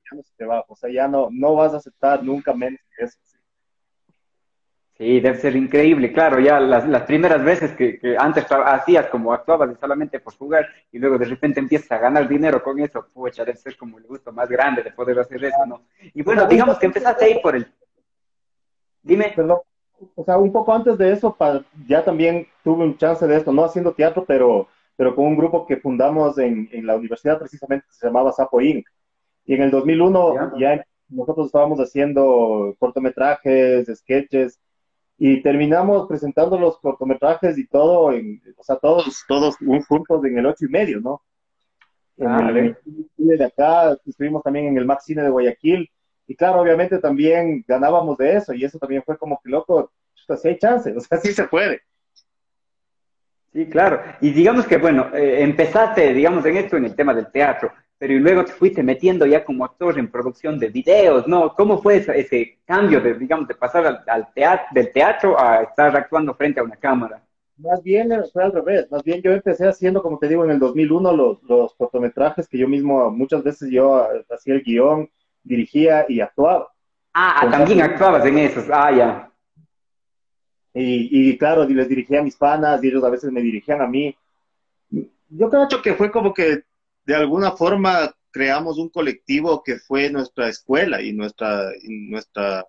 ya 0.09 0.17
no 0.17 0.23
se 0.23 0.33
te 0.35 0.45
o 0.45 0.75
sea, 0.75 0.89
ya 0.89 1.07
no, 1.07 1.29
no 1.31 1.55
vas 1.55 1.73
a 1.73 1.77
aceptar 1.77 2.23
nunca 2.23 2.53
menos 2.53 2.79
que 2.95 3.05
eso. 3.05 3.17
Sí, 4.97 5.19
debe 5.19 5.35
ser 5.35 5.57
increíble, 5.57 6.13
claro, 6.13 6.39
ya 6.39 6.57
las, 6.57 6.87
las 6.87 7.03
primeras 7.03 7.43
veces 7.43 7.73
que, 7.73 7.99
que, 7.99 8.15
antes 8.17 8.45
hacías 8.49 9.07
como 9.07 9.33
actuabas 9.33 9.77
solamente 9.77 10.21
por 10.21 10.37
jugar 10.37 10.69
y 10.89 10.99
luego 10.99 11.17
de 11.17 11.25
repente 11.25 11.59
empiezas 11.59 11.91
a 11.91 11.97
ganar 11.97 12.29
dinero 12.29 12.63
con 12.63 12.79
eso, 12.79 13.05
pucha, 13.13 13.43
debe 13.43 13.57
ser 13.57 13.75
como 13.75 13.97
el 13.97 14.05
gusto 14.05 14.31
más 14.31 14.47
grande 14.47 14.83
de 14.83 14.91
poder 14.91 15.19
hacer 15.19 15.43
eso, 15.43 15.65
¿no? 15.67 15.81
Y 16.13 16.23
bueno, 16.23 16.47
digamos 16.47 16.79
que 16.79 16.85
empezaste 16.85 17.25
ahí 17.25 17.39
por 17.41 17.57
el... 17.57 17.67
Dime. 19.03 19.33
Perdón, 19.35 19.59
o 20.15 20.23
sea, 20.23 20.37
un 20.37 20.53
poco 20.53 20.73
antes 20.73 20.97
de 20.97 21.11
eso, 21.11 21.35
ya 21.89 22.05
también 22.05 22.47
tuve 22.63 22.85
un 22.85 22.97
chance 22.97 23.27
de 23.27 23.35
esto, 23.35 23.51
no 23.51 23.65
haciendo 23.65 23.93
teatro, 23.93 24.23
pero, 24.25 24.69
pero 24.95 25.13
con 25.13 25.25
un 25.25 25.35
grupo 25.35 25.67
que 25.67 25.75
fundamos 25.75 26.37
en, 26.37 26.69
en 26.71 26.87
la 26.87 26.95
universidad 26.95 27.37
precisamente 27.37 27.85
que 27.87 27.93
se 27.93 28.07
llamaba 28.07 28.31
Sapo 28.31 28.61
Inc. 28.61 28.87
Y 29.45 29.53
en 29.53 29.61
el 29.61 29.71
2001 29.71 30.33
ya, 30.35 30.51
ya 30.75 30.85
nosotros 31.09 31.47
estábamos 31.47 31.79
haciendo 31.79 32.75
cortometrajes, 32.79 33.87
sketches, 33.93 34.59
y 35.17 35.41
terminamos 35.41 36.07
presentando 36.07 36.59
los 36.59 36.77
cortometrajes 36.79 37.57
y 37.57 37.67
todo, 37.67 38.11
en, 38.11 38.41
o 38.57 38.63
sea, 38.63 38.75
todos, 38.77 39.23
todos 39.27 39.55
juntos 39.87 40.25
en 40.25 40.37
el 40.37 40.45
ocho 40.45 40.65
y 40.65 40.69
medio, 40.69 40.99
¿no? 40.99 41.21
Ah, 42.19 42.47
en 42.49 42.57
el, 42.57 42.77
cine 43.15 43.37
de 43.37 43.45
acá, 43.45 43.97
estuvimos 44.05 44.43
también 44.43 44.67
en 44.67 44.77
el 44.77 44.85
Max 44.85 45.05
Cine 45.05 45.23
de 45.23 45.29
Guayaquil, 45.29 45.89
y 46.27 46.35
claro, 46.35 46.61
obviamente 46.61 46.97
también 46.99 47.63
ganábamos 47.67 48.17
de 48.17 48.35
eso, 48.35 48.53
y 48.53 48.65
eso 48.65 48.77
también 48.77 49.03
fue 49.03 49.17
como 49.17 49.39
que 49.41 49.49
loco, 49.49 49.91
pues 50.27 50.41
sí 50.41 50.49
hay 50.49 50.57
chance, 50.57 50.93
o 50.97 50.99
sea, 50.99 51.17
sí 51.17 51.31
se 51.31 51.47
puede. 51.47 51.81
Sí, 53.53 53.67
claro, 53.67 54.01
y 54.19 54.31
digamos 54.31 54.67
que, 54.67 54.77
bueno, 54.77 55.15
eh, 55.15 55.41
empezaste, 55.41 56.13
digamos, 56.13 56.45
en 56.45 56.57
esto, 56.57 56.75
en 56.75 56.85
el 56.85 56.95
tema 56.95 57.13
del 57.13 57.31
teatro, 57.31 57.71
pero 57.97 58.13
y 58.13 58.19
luego 58.19 58.43
te 58.43 58.51
fuiste 58.51 58.83
metiendo 58.83 59.25
ya 59.25 59.43
como 59.43 59.63
actor 59.63 59.97
en 59.97 60.11
producción 60.11 60.59
de 60.59 60.69
videos, 60.69 61.27
¿no? 61.27 61.53
¿Cómo 61.55 61.81
fue 61.81 61.97
ese, 61.97 62.59
cambio 62.65 62.99
de, 62.99 63.13
digamos, 63.13 63.47
de 63.47 63.55
pasar 63.55 64.03
al, 64.07 64.33
teatro, 64.33 64.67
del 64.73 64.91
teatro 64.91 65.39
a 65.39 65.61
estar 65.61 65.95
actuando 65.95 66.33
frente 66.35 66.59
a 66.59 66.63
una 66.63 66.75
cámara? 66.75 67.23
Más 67.57 67.81
bien 67.81 68.11
fue 68.33 68.43
al 68.43 68.51
revés, 68.51 68.91
más 68.91 69.01
bien 69.01 69.21
yo 69.21 69.31
empecé 69.31 69.65
haciendo, 69.65 70.01
como 70.01 70.19
te 70.19 70.27
digo, 70.27 70.43
en 70.43 70.51
el 70.51 70.59
2001 70.59 71.13
los, 71.13 71.43
los 71.43 71.73
cortometrajes 71.75 72.49
que 72.49 72.57
yo 72.57 72.67
mismo, 72.67 73.09
muchas 73.11 73.43
veces 73.43 73.69
yo 73.71 74.05
hacía 74.29 74.55
el 74.55 74.63
guion, 74.63 75.09
dirigía 75.41 76.05
y 76.09 76.19
actuaba. 76.19 76.69
Ah, 77.13 77.47
también 77.49 77.81
actuabas 77.81 78.25
en 78.25 78.37
esos, 78.39 78.65
ah, 78.69 78.91
ya. 78.91 79.31
Y, 80.73 81.29
y 81.29 81.37
claro, 81.37 81.63
les 81.63 81.87
dirigía 81.87 82.19
a 82.19 82.23
mis 82.23 82.35
panas 82.35 82.83
y 82.83 82.89
ellos 82.89 83.05
a 83.05 83.09
veces 83.09 83.31
me 83.31 83.41
dirigían 83.41 83.81
a 83.81 83.87
mí. 83.87 84.13
Yo 85.29 85.49
creo 85.49 85.81
que 85.81 85.93
fue 85.93 86.11
como 86.11 86.33
que 86.33 86.63
de 87.05 87.15
alguna 87.15 87.51
forma 87.51 88.11
creamos 88.31 88.77
un 88.77 88.89
colectivo 88.89 89.63
que 89.63 89.77
fue 89.77 90.09
nuestra 90.09 90.49
escuela 90.49 91.01
y 91.01 91.13
nuestra, 91.13 91.69
nuestra 91.83 92.65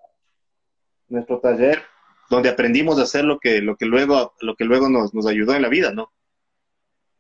nuestro 1.09 1.39
taller 1.41 1.83
donde 2.29 2.49
aprendimos 2.49 2.99
a 2.99 3.03
hacer 3.03 3.25
lo 3.25 3.39
que, 3.39 3.61
lo 3.61 3.77
que 3.77 3.87
luego, 3.87 4.35
lo 4.41 4.55
que 4.57 4.65
luego 4.65 4.89
nos, 4.89 5.15
nos 5.15 5.27
ayudó 5.27 5.55
en 5.55 5.63
la 5.63 5.69
vida, 5.69 5.93
¿no? 5.93 6.11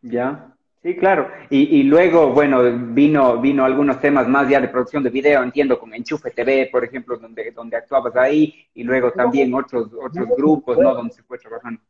Ya, 0.02 0.54
sí, 0.82 0.96
claro. 0.96 1.30
Y, 1.50 1.78
y, 1.78 1.82
luego, 1.84 2.32
bueno, 2.32 2.62
vino, 2.92 3.40
vino 3.40 3.64
algunos 3.64 4.00
temas 4.00 4.28
más 4.28 4.48
ya 4.48 4.60
de 4.60 4.68
producción 4.68 5.02
de 5.02 5.10
video, 5.10 5.42
entiendo, 5.42 5.78
con 5.78 5.94
Enchufe 5.94 6.30
TV, 6.30 6.68
por 6.70 6.84
ejemplo, 6.84 7.16
donde, 7.16 7.50
donde 7.52 7.76
actuabas 7.76 8.16
ahí, 8.16 8.66
y 8.74 8.82
luego 8.82 9.12
también 9.12 9.54
otros, 9.54 9.90
otros 9.92 10.28
grupos, 10.36 10.78
¿no? 10.78 10.94
Donde 10.94 11.14
se 11.14 11.22
fue 11.22 11.38
trabajando. 11.38 11.80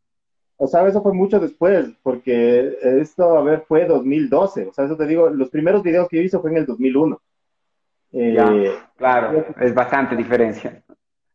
O 0.58 0.66
sea, 0.66 0.86
eso 0.88 1.02
fue 1.02 1.12
mucho 1.12 1.38
después, 1.38 1.90
porque 2.02 2.78
esto, 2.82 3.36
a 3.36 3.42
ver, 3.42 3.64
fue 3.68 3.84
2012. 3.84 4.66
O 4.68 4.72
sea, 4.72 4.86
eso 4.86 4.96
te 4.96 5.06
digo, 5.06 5.28
los 5.28 5.50
primeros 5.50 5.82
videos 5.82 6.08
que 6.08 6.16
yo 6.16 6.22
hice 6.22 6.38
fue 6.38 6.50
en 6.50 6.58
el 6.58 6.66
2001. 6.66 7.20
Eh, 8.12 8.72
claro, 8.96 9.44
es 9.60 9.74
bastante 9.74 10.16
diferencia. 10.16 10.82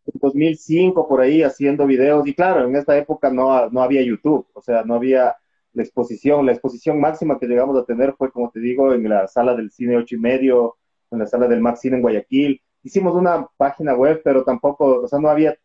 En 0.06 0.20
2005, 0.20 1.08
por 1.08 1.22
ahí, 1.22 1.44
haciendo 1.44 1.86
videos. 1.86 2.26
Y 2.28 2.34
claro, 2.34 2.66
en 2.66 2.76
esta 2.76 2.98
época 2.98 3.30
no, 3.30 3.70
no 3.70 3.84
había 3.84 4.02
YouTube, 4.02 4.48
o 4.54 4.62
sea, 4.62 4.84
no 4.84 4.96
había 4.96 5.36
la 5.74 5.84
exposición. 5.84 6.46
La 6.46 6.54
exposición 6.54 7.00
máxima 7.00 7.38
que 7.38 7.48
llegamos 7.48 7.78
a 7.78 7.86
tener 7.86 8.14
fue, 8.14 8.32
como 8.32 8.50
te 8.50 8.60
digo, 8.60 8.94
en 8.94 9.08
la 9.08 9.28
sala 9.28 9.56
del 9.56 9.70
cine 9.72 9.98
ocho 9.98 10.16
y 10.16 10.20
medio, 10.20 10.78
en 11.12 11.20
la 11.20 11.28
sala 11.28 11.48
del 11.48 11.62
Max 11.62 11.82
Cine 11.82 11.98
en 11.98 12.02
Guayaquil. 12.02 12.62
Hicimos 12.84 13.14
una 13.14 13.48
página 13.58 13.94
web, 13.94 14.22
pero 14.24 14.44
tampoco, 14.44 15.02
o 15.02 15.08
sea, 15.08 15.20
no 15.20 15.30
había 15.30 15.56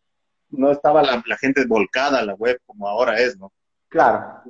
no 0.49 0.71
estaba 0.71 1.03
la, 1.03 1.37
gente 1.37 1.65
volcada 1.65 2.19
a 2.19 2.25
la 2.25 2.33
web 2.35 2.59
como 2.65 2.87
ahora 2.87 3.19
es, 3.19 3.37
¿no? 3.37 3.51
Claro. 3.89 4.41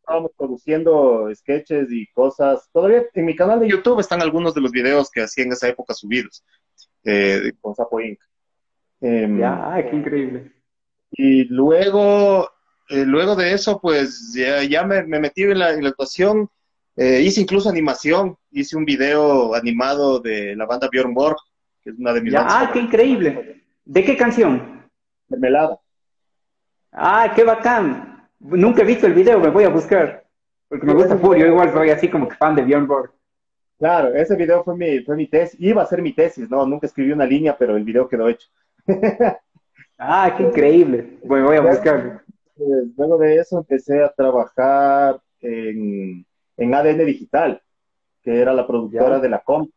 Estábamos 0.00 0.32
produciendo 0.36 1.28
sketches 1.34 1.88
y 1.90 2.06
cosas. 2.08 2.68
Todavía 2.72 3.04
en 3.14 3.24
mi 3.24 3.36
canal 3.36 3.60
de 3.60 3.68
YouTube 3.68 4.00
están 4.00 4.20
algunos 4.20 4.54
de 4.54 4.60
los 4.60 4.72
videos 4.72 5.10
que 5.10 5.22
hacía 5.22 5.44
en 5.44 5.52
esa 5.52 5.68
época 5.68 5.94
subidos 5.94 6.44
eh, 7.04 7.52
con 7.60 7.74
Sapo 7.74 8.00
Inc. 8.00 8.18
Em, 9.00 9.38
ya, 9.38 9.84
qué 9.88 9.96
increíble. 9.96 10.52
Y 11.10 11.44
luego, 11.44 12.48
eh, 12.88 13.04
luego 13.04 13.36
de 13.36 13.52
eso, 13.52 13.80
pues 13.80 14.32
ya, 14.34 14.84
me, 14.84 15.04
metí 15.04 15.42
en 15.42 15.58
la, 15.58 15.68
actuación. 15.68 16.48
Eh, 16.96 17.20
hice 17.22 17.40
incluso 17.40 17.68
animación. 17.68 18.36
Hice 18.50 18.76
un 18.76 18.84
video 18.84 19.54
animado 19.54 20.20
de 20.20 20.56
la 20.56 20.66
banda 20.66 20.88
Bjorn 20.90 21.14
Borg, 21.14 21.36
que 21.82 21.90
es 21.90 21.98
una 21.98 22.12
de 22.12 22.22
mis 22.22 22.32
ya, 22.32 22.46
Ah, 22.48 22.70
qué 22.72 22.80
increíble. 22.80 23.62
¿De 23.84 24.04
qué 24.04 24.16
canción? 24.16 24.81
Mermelada. 25.32 25.80
Ah, 26.92 27.32
qué 27.34 27.44
bacán. 27.44 28.28
Nunca 28.38 28.82
he 28.82 28.84
visto 28.84 29.06
el 29.06 29.14
video, 29.14 29.40
me 29.40 29.50
voy 29.50 29.64
a 29.64 29.68
buscar. 29.68 30.24
Porque 30.68 30.86
me 30.86 30.94
gusta 30.94 31.16
Furio, 31.16 31.46
igual 31.46 31.72
soy 31.72 31.90
así 31.90 32.08
como 32.08 32.28
que 32.28 32.36
fan 32.36 32.54
de 32.54 32.62
Bjorn 32.62 32.86
Borg. 32.86 33.12
Claro, 33.78 34.14
ese 34.14 34.36
video 34.36 34.62
fue 34.62 34.76
mi, 34.76 35.00
fue 35.00 35.16
mi 35.16 35.26
tesis, 35.26 35.60
iba 35.60 35.82
a 35.82 35.86
ser 35.86 36.02
mi 36.02 36.12
tesis, 36.12 36.48
no, 36.48 36.64
nunca 36.66 36.86
escribí 36.86 37.12
una 37.12 37.26
línea, 37.26 37.56
pero 37.58 37.76
el 37.76 37.84
video 37.84 38.08
quedó 38.08 38.28
hecho. 38.28 38.48
ah, 39.98 40.34
qué 40.36 40.44
increíble. 40.44 41.18
Bueno, 41.24 41.46
voy 41.46 41.56
a 41.56 41.62
buscarlo. 41.62 42.20
Pues, 42.56 42.86
luego 42.96 43.18
de 43.18 43.36
eso 43.36 43.58
empecé 43.58 44.02
a 44.02 44.12
trabajar 44.12 45.20
en, 45.40 46.24
en 46.56 46.74
ADN 46.74 47.04
Digital, 47.04 47.60
que 48.22 48.40
era 48.40 48.52
la 48.52 48.66
productora 48.66 49.18
de 49.18 49.28
la 49.28 49.40
COM, 49.40 49.68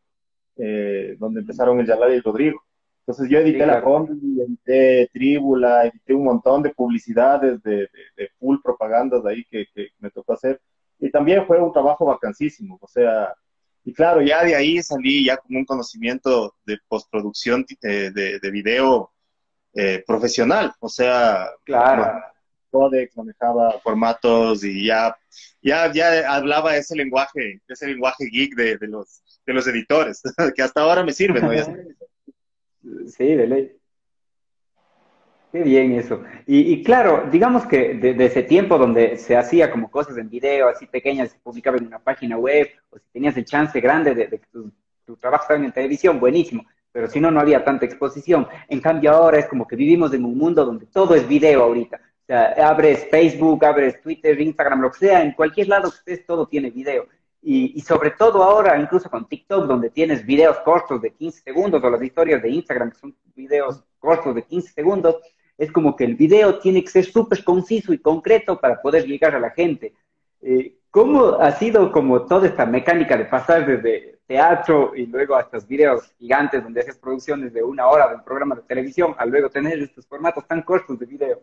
eh, 0.58 1.16
donde 1.20 1.42
empezaron 1.42 1.80
el 1.80 1.88
Yalal 1.88 2.12
y 2.12 2.16
el 2.16 2.24
Rodrigo. 2.24 2.62
Entonces 3.08 3.30
yo 3.30 3.38
edité 3.38 3.68
la 3.68 3.84
combi, 3.84 4.42
edité 4.42 5.08
Tribula, 5.14 5.86
edité 5.86 6.14
un 6.16 6.24
montón 6.24 6.64
de 6.64 6.72
publicidades, 6.72 7.62
de, 7.62 7.88
de, 8.18 8.30
full 8.40 8.58
propagandas 8.64 9.24
de 9.24 9.32
ahí 9.32 9.46
que, 9.46 9.68
que, 9.76 9.90
me 10.00 10.10
tocó 10.10 10.34
hacer. 10.34 10.60
Y 11.00 11.12
también 11.12 11.46
fue 11.46 11.62
un 11.62 11.72
trabajo 11.72 12.06
vacancísimo, 12.06 12.80
o 12.82 12.88
sea, 12.88 13.32
y 13.84 13.94
claro, 13.94 14.24
ya 14.24 14.44
de 14.44 14.56
ahí 14.56 14.82
salí 14.82 15.26
ya 15.26 15.38
con 15.38 15.56
un 15.56 15.66
conocimiento 15.66 16.56
de 16.66 16.80
postproducción 16.88 17.64
de, 17.80 18.10
de, 18.10 18.40
de 18.40 18.52
video 18.52 19.12
eh, 19.76 20.04
profesional, 20.08 20.74
o 20.80 20.90
sea, 20.90 21.50
claro. 21.64 22.20
Codex, 22.72 23.16
manejaba 23.16 23.80
formatos 23.84 24.64
y 24.64 24.88
ya, 24.88 25.16
ya, 25.62 25.94
ya 25.94 26.34
hablaba 26.34 26.76
ese 26.76 26.96
lenguaje, 26.96 27.62
ese 27.68 27.88
lenguaje 27.88 28.26
geek 28.26 28.56
de, 28.56 28.78
de 28.78 28.88
los, 28.88 29.22
de 29.46 29.54
los 29.54 29.68
editores, 29.68 30.24
que 30.56 30.64
hasta 30.64 30.82
ahora 30.82 31.04
me 31.04 31.14
sirve, 31.14 31.40
¿no? 31.40 31.52
Sí, 33.08 33.36
de 33.36 33.48
ley. 33.48 33.72
Qué 35.52 35.64
bien 35.64 35.94
eso. 35.94 36.22
Y, 36.46 36.84
claro, 36.84 37.30
digamos 37.32 37.66
que 37.66 37.94
desde 37.94 38.26
ese 38.26 38.44
tiempo 38.44 38.78
donde 38.78 39.18
se 39.18 39.38
hacía 39.38 39.72
como 39.72 39.90
cosas 39.90 40.18
en 40.18 40.30
video, 40.30 40.68
así 40.68 40.86
pequeñas, 40.86 41.32
se 41.32 41.40
publicaba 41.40 41.78
en 41.78 41.88
una 41.88 42.00
página 42.00 42.38
web, 42.38 42.68
o 42.90 42.98
si 42.98 43.06
tenías 43.14 43.38
el 43.38 43.46
chance 43.46 43.80
grande 43.80 44.14
de, 44.14 44.28
que 44.28 44.42
tu, 44.52 45.16
trabajo 45.16 45.44
estaba 45.44 45.64
en 45.64 45.72
televisión, 45.72 46.20
buenísimo. 46.20 46.66
Pero 46.92 47.08
si 47.08 47.22
no, 47.22 47.32
no 47.32 47.40
había 47.40 47.64
tanta 47.64 47.86
exposición. 47.86 48.48
En 48.68 48.82
cambio, 48.82 49.12
ahora 49.12 49.40
es 49.40 49.48
como 49.48 49.66
que 49.66 49.78
vivimos 49.78 50.14
en 50.14 50.26
un 50.26 50.38
mundo 50.38 50.66
donde 50.66 50.88
todo 50.88 51.16
es 51.16 51.28
video 51.28 51.64
ahorita. 51.64 51.98
O 51.98 52.26
sea, 52.26 52.54
abres 52.68 53.08
Facebook, 53.10 53.64
abres 53.64 54.02
Twitter, 54.02 54.40
Instagram, 54.40 54.82
lo 54.82 54.92
que 54.92 55.00
sea, 55.00 55.24
en 55.24 55.32
cualquier 55.34 55.70
lado 55.70 55.90
que 55.90 55.98
estés, 55.98 56.26
todo 56.26 56.48
tiene 56.48 56.70
video. 56.70 57.08
Y, 57.48 57.80
sobre 57.82 58.10
todo 58.10 58.42
ahora, 58.42 58.80
incluso 58.80 59.08
con 59.08 59.28
TikTok, 59.28 59.68
donde 59.68 59.92
tienes 59.92 60.26
videos 60.26 60.58
cortos 60.62 61.00
de 61.00 61.12
15 61.12 61.42
segundos, 61.42 61.84
o 61.84 61.90
las 61.92 62.02
historias 62.02 62.42
de 62.42 62.50
Instagram, 62.50 62.90
que 62.90 62.98
son 62.98 63.16
videos 63.36 63.84
cortos 64.00 64.34
de 64.34 64.42
15 64.42 64.74
segundos, 64.74 65.18
es 65.56 65.72
como 65.72 65.96
que 65.96 66.06
el 66.06 66.16
video 66.16 66.58
tiene 66.58 66.84
que 66.84 66.90
ser 66.90 67.06
súper 67.06 67.44
conciso 67.44 67.94
y 67.94 68.00
concreto 68.00 68.60
para 68.60 68.82
poder 68.82 69.06
llegar 69.06 69.36
a 69.36 69.40
la 69.40 69.52
gente. 69.52 69.94
Eh, 70.42 70.80
¿Cómo 70.90 71.36
ha 71.40 71.52
sido 71.52 71.92
como 71.92 72.26
toda 72.26 72.48
esta 72.48 72.66
mecánica 72.66 73.16
de 73.16 73.26
pasar 73.26 73.68
desde 73.68 74.18
teatro 74.26 74.94
y 74.96 75.06
luego 75.06 75.36
a 75.36 75.42
estos 75.42 75.68
videos 75.68 76.16
gigantes 76.18 76.64
donde 76.64 76.82
haces 76.82 76.98
producciones 76.98 77.54
de 77.54 77.62
una 77.62 77.86
hora 77.88 78.10
de 78.10 78.16
un 78.16 78.24
programa 78.24 78.56
de 78.56 78.64
televisión, 78.64 79.14
a 79.20 79.26
luego 79.28 79.52
tener 79.52 79.78
estos 79.78 80.08
formatos 80.08 80.48
tan 80.48 80.64
cortos 80.64 80.98
de 80.98 81.06
video? 81.06 81.42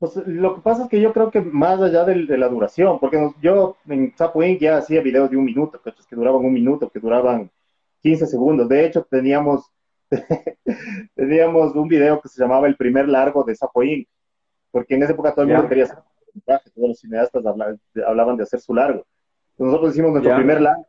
Pues 0.00 0.16
lo 0.26 0.54
que 0.54 0.62
pasa 0.62 0.84
es 0.84 0.88
que 0.88 0.98
yo 0.98 1.12
creo 1.12 1.30
que 1.30 1.42
más 1.42 1.78
allá 1.78 2.06
de, 2.06 2.16
la 2.38 2.48
duración, 2.48 2.98
porque 2.98 3.18
yo 3.42 3.76
en 3.86 4.16
Sapo 4.16 4.42
ya 4.42 4.78
hacía 4.78 5.02
videos 5.02 5.30
de 5.30 5.36
un 5.36 5.44
minuto, 5.44 5.78
que 5.82 6.16
duraban 6.16 6.42
un 6.42 6.54
minuto, 6.54 6.88
que 6.88 6.98
duraban 6.98 7.50
15 8.00 8.26
segundos. 8.26 8.66
De 8.66 8.86
hecho, 8.86 9.06
teníamos, 9.10 9.70
teníamos 11.14 11.76
un 11.76 11.86
video 11.86 12.18
que 12.18 12.30
se 12.30 12.40
llamaba 12.40 12.66
El 12.66 12.76
primer 12.76 13.10
largo 13.10 13.44
de 13.44 13.54
Sapo 13.54 13.82
porque 14.70 14.94
en 14.94 15.02
esa 15.02 15.12
época 15.12 15.34
todo 15.34 15.42
el 15.42 15.50
mundo 15.52 15.68
quería 15.68 15.84
hacer 15.84 15.98
un 15.98 16.42
todos 16.42 16.88
los 16.88 16.98
cineastas 16.98 17.44
hablaban, 17.44 18.36
de 18.38 18.42
hacer 18.42 18.60
su 18.60 18.72
largo. 18.72 19.04
nosotros 19.58 19.92
hicimos 19.92 20.12
nuestro 20.12 20.34
primer 20.34 20.62
largo 20.62 20.86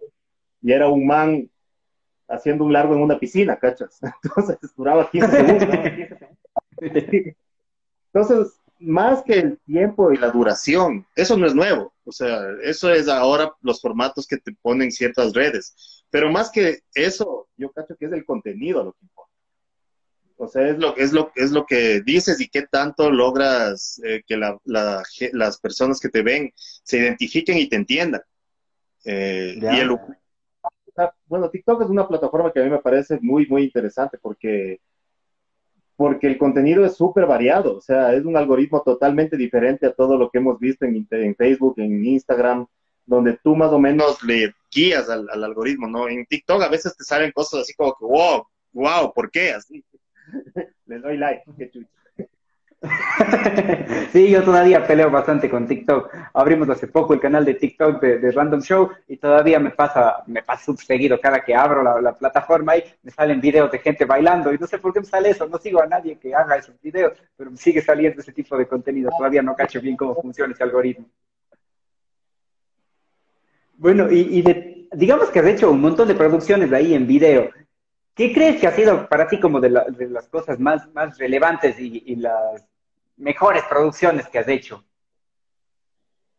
y 0.62 0.72
era 0.72 0.88
un 0.88 1.06
man 1.06 1.50
haciendo 2.30 2.64
un 2.64 2.72
largo 2.72 2.96
en 2.96 3.02
una 3.02 3.20
piscina, 3.20 3.58
¿cachas? 3.58 4.00
Entonces 4.24 4.58
duraba 4.78 5.10
15 5.10 5.28
segundos. 5.28 5.68
Entonces, 8.14 8.61
más 8.82 9.24
que 9.24 9.34
el 9.34 9.60
tiempo 9.60 10.12
y 10.12 10.18
la 10.18 10.32
duración, 10.32 11.06
eso 11.16 11.38
no 11.38 11.48
es 11.48 11.56
nuevo. 11.56 11.94
O 12.04 12.12
sea, 12.12 12.42
eso 12.64 12.92
es 12.92 13.08
ahora 13.08 13.54
los 13.62 13.82
formatos 13.82 14.28
que 14.28 14.38
te 14.38 14.54
ponen 14.62 14.92
ciertas 14.92 15.34
redes. 15.34 16.04
Pero 16.10 16.32
más 16.32 16.50
que 16.52 16.80
eso, 16.94 17.48
yo 17.58 17.72
cacho 17.72 17.96
que 17.96 18.06
es 18.06 18.12
el 18.12 18.26
contenido 18.26 18.84
lo 18.84 18.94
que 18.94 19.06
importa. 19.06 19.32
O 20.38 20.48
sea, 20.48 20.68
es 20.70 20.80
lo, 20.80 20.98
es 20.98 21.14
lo, 21.14 21.32
es 21.36 21.52
lo 21.52 21.66
que 21.66 22.02
dices 22.02 22.42
y 22.42 22.50
qué 22.50 22.64
tanto 22.64 23.12
logras 23.12 24.02
eh, 24.04 24.24
que 24.26 24.38
las 24.38 25.60
personas 25.60 26.00
que 26.00 26.10
te 26.10 26.24
ven 26.24 26.52
se 26.56 26.98
identifiquen 26.98 27.60
y 27.60 27.70
te 27.70 27.76
entiendan. 27.76 28.22
Eh, 29.06 29.60
y 29.62 29.80
el, 29.80 29.98
bueno, 31.28 31.50
TikTok 31.50 31.84
es 31.84 31.90
una 31.90 32.08
plataforma 32.08 32.52
que 32.52 32.60
a 32.60 32.64
mí 32.64 32.70
me 32.70 32.80
parece 32.80 33.20
muy, 33.22 33.46
muy 33.48 33.64
interesante 33.64 34.18
porque 34.18 34.80
porque 35.96 36.28
el 36.28 36.38
contenido 36.38 36.86
es 36.86 36.96
súper 36.96 37.26
variado, 37.26 37.78
o 37.78 37.82
sea, 37.82 38.14
es 38.14 38.26
un 38.26 38.38
algoritmo 38.38 38.82
totalmente 38.82 39.38
diferente 39.38 39.86
a 39.86 39.94
todo 39.94 40.18
lo 40.18 40.30
que 40.30 40.40
hemos 40.40 40.60
visto 40.60 40.86
en, 40.86 41.36
Facebook, 41.36 41.76
en 41.78 42.04
Instagram, 42.06 42.66
donde 43.06 43.38
tú 43.44 43.56
más 43.56 43.72
o 43.72 43.80
menos 43.80 44.24
le 44.24 44.54
guías 44.72 45.10
al, 45.10 45.28
al, 45.30 45.44
algoritmo, 45.44 45.88
¿no? 45.88 46.08
En 46.08 46.26
TikTok 46.26 46.62
a 46.64 46.70
veces 46.70 46.96
te 46.96 47.04
salen 47.04 47.32
cosas 47.32 47.62
así 47.62 47.74
como 47.74 47.94
que, 47.94 48.06
wow, 48.06 48.46
wow, 48.74 49.14
¿por 49.14 49.30
qué? 49.30 49.52
Así. 49.52 49.84
le 50.86 51.00
doy 51.00 51.18
like, 51.18 51.44
qué 51.58 51.70
chucho. 51.70 52.01
sí, 54.12 54.30
yo 54.30 54.44
todavía 54.44 54.86
peleo 54.86 55.12
bastante 55.12 55.50
con 55.50 55.68
TikTok. 55.68 56.10
Abrimos 56.34 56.68
hace 56.70 56.88
poco 56.88 57.14
el 57.14 57.20
canal 57.20 57.46
de 57.46 57.54
TikTok 57.54 58.02
de, 58.02 58.32
Random 58.32 58.62
Show 58.62 58.90
y 59.08 59.18
todavía 59.18 59.60
me 59.60 59.70
pasa, 59.70 60.24
me 60.26 60.42
pasa 60.42 60.76
seguido 60.78 61.20
cada 61.22 61.44
que 61.44 61.54
abro 61.54 62.02
la, 62.02 62.18
plataforma 62.18 62.78
y 62.78 62.84
me 63.04 63.12
salen 63.12 63.40
videos 63.40 63.72
de 63.72 63.80
gente 63.80 64.06
bailando 64.06 64.52
y 64.52 64.58
no 64.58 64.66
sé 64.66 64.80
por 64.80 64.94
qué 64.94 65.00
me 65.00 65.06
sale 65.06 65.30
eso, 65.30 65.48
no 65.48 65.60
sigo 65.60 65.82
a 65.82 65.86
nadie 65.86 66.18
que 66.18 66.34
haga 66.34 66.56
esos 66.56 66.80
videos, 66.82 67.14
pero 67.38 67.52
me 67.52 67.58
sigue 67.58 67.82
saliendo 67.82 68.20
ese 68.22 68.34
tipo 68.34 68.58
de 68.58 68.68
contenido. 68.68 69.12
Todavía 69.16 69.44
no 69.44 69.56
cacho 69.56 69.80
bien 69.80 69.96
cómo 69.96 70.16
funciona 70.16 70.54
ese 70.54 70.64
algoritmo. 70.64 71.06
Bueno, 73.78 74.12
y, 74.12 74.44
digamos 74.92 75.30
que 75.30 75.40
has 75.40 75.46
hecho 75.46 75.72
un 75.72 75.82
montón 75.82 76.08
de 76.08 76.16
producciones 76.16 76.70
de 76.72 76.78
ahí 76.78 76.94
en 76.96 77.06
video. 77.06 77.50
¿Qué 78.16 78.34
crees 78.34 78.60
que 78.60 78.68
ha 78.68 78.72
sido 78.72 79.08
para 79.08 79.28
ti 79.28 79.40
como 79.40 79.60
de, 79.60 79.70
las 79.70 80.28
cosas 80.30 80.60
más, 80.60 80.92
más 80.94 81.18
relevantes 81.18 81.80
y 81.80 82.16
las 82.18 82.71
mejores 83.22 83.64
producciones 83.70 84.28
que 84.28 84.40
has 84.40 84.48
hecho? 84.48 84.84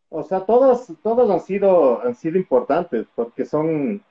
O 0.09 0.23
sea, 0.23 0.41
todas, 0.41 0.87
todas 1.01 1.29
han 1.29 1.39
sido, 1.39 2.01
han 2.03 2.15
sido 2.15 2.37
importantes 2.37 3.07
porque 3.15 3.45
son, 3.45 4.03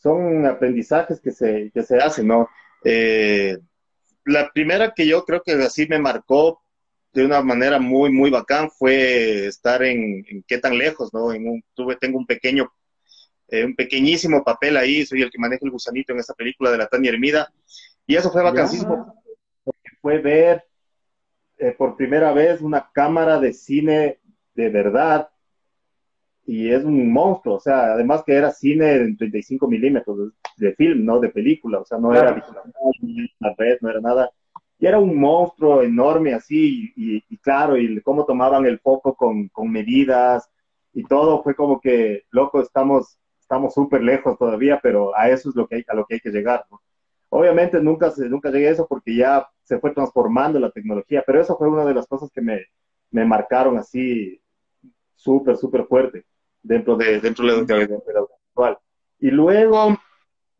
son 0.00 0.46
aprendizajes 0.46 1.20
que 1.20 1.30
se, 1.30 1.70
que 1.74 1.82
se 1.82 1.98
hacen, 1.98 2.28
¿no? 2.28 2.48
Eh, 2.84 3.58
la 4.24 4.50
primera 4.50 4.92
que 4.94 5.06
yo 5.06 5.24
creo 5.24 5.42
que 5.42 5.52
así 5.52 5.86
me 5.86 5.98
marcó 5.98 6.62
de 7.12 7.26
una 7.26 7.42
manera 7.42 7.78
muy, 7.78 8.10
muy 8.10 8.30
bacán 8.30 8.70
fue 8.70 9.46
estar 9.46 9.82
en, 9.82 10.24
qué 10.46 10.58
tan 10.58 10.78
lejos, 10.78 11.12
¿no? 11.12 11.32
En 11.32 11.46
un, 11.46 11.64
tuve, 11.74 11.96
tengo 11.96 12.18
un 12.18 12.26
pequeño, 12.26 12.72
eh, 13.48 13.64
un 13.64 13.74
pequeñísimo 13.74 14.42
papel 14.42 14.78
ahí, 14.78 15.04
soy 15.04 15.20
el 15.20 15.30
que 15.30 15.38
maneja 15.38 15.66
el 15.66 15.70
gusanito 15.70 16.12
en 16.12 16.20
esta 16.20 16.34
película 16.34 16.70
de 16.70 16.78
la 16.78 16.86
Tania 16.86 17.10
Hermida, 17.10 17.52
y 18.06 18.16
eso 18.16 18.30
fue 18.30 18.42
bacanísimo, 18.42 19.14
porque 19.64 19.90
fue 20.00 20.18
ver 20.18 20.64
eh, 21.62 21.72
por 21.78 21.96
primera 21.96 22.32
vez 22.32 22.60
una 22.60 22.90
cámara 22.92 23.38
de 23.38 23.52
cine 23.52 24.18
de 24.54 24.68
verdad 24.68 25.30
y 26.44 26.70
es 26.72 26.82
un 26.82 27.12
monstruo, 27.12 27.54
o 27.54 27.60
sea, 27.60 27.92
además 27.92 28.24
que 28.26 28.34
era 28.34 28.50
cine 28.50 28.94
en 28.96 29.16
35 29.16 29.68
milímetros 29.68 30.32
de, 30.56 30.74
film, 30.74 31.04
no 31.04 31.20
de 31.20 31.28
película, 31.28 31.78
o 31.78 31.84
sea, 31.84 31.98
no 31.98 32.12
era 32.12 32.32
una 33.40 33.54
red, 33.56 33.78
no 33.80 33.90
era 33.90 34.00
nada. 34.00 34.30
Y 34.76 34.86
era 34.86 34.98
un 34.98 35.16
monstruo 35.16 35.82
enorme 35.82 36.34
así, 36.34 36.92
y, 36.96 37.38
claro, 37.38 37.76
y 37.76 38.00
cómo 38.02 38.24
tomaban 38.24 38.66
el 38.66 38.80
foco 38.80 39.14
con, 39.14 39.46
con, 39.50 39.70
medidas 39.70 40.50
y 40.92 41.04
todo, 41.04 41.44
fue 41.44 41.54
como 41.54 41.80
que, 41.80 42.24
loco, 42.32 42.60
estamos 42.60 43.18
estamos 43.40 43.74
súper 43.74 44.02
lejos 44.02 44.36
todavía, 44.36 44.80
pero 44.82 45.16
a 45.16 45.28
eso 45.28 45.50
es 45.50 45.54
lo 45.54 45.68
que 45.68 45.76
hay, 45.76 45.84
a 45.86 45.94
lo 45.94 46.06
que 46.06 46.14
hay 46.14 46.20
que 46.20 46.30
llegar, 46.30 46.64
¿no? 46.70 46.82
Obviamente 47.34 47.80
nunca, 47.80 48.10
se, 48.10 48.28
nunca 48.28 48.50
llegué 48.50 48.68
a 48.68 48.72
eso 48.72 48.86
porque 48.86 49.16
ya 49.16 49.48
se 49.62 49.78
fue 49.78 49.92
transformando 49.92 50.60
la 50.60 50.70
tecnología, 50.70 51.24
pero 51.26 51.40
eso 51.40 51.56
fue 51.56 51.66
una 51.66 51.86
de 51.86 51.94
las 51.94 52.06
cosas 52.06 52.30
que 52.30 52.42
me, 52.42 52.66
me 53.10 53.24
marcaron 53.24 53.78
así 53.78 54.38
súper, 55.14 55.56
súper 55.56 55.86
fuerte 55.86 56.26
dentro 56.62 56.94
de, 56.94 57.20
dentro 57.20 57.46
de 57.46 57.86
la 57.86 58.20
actual. 58.50 58.78
Y 59.18 59.30
luego, 59.30 59.96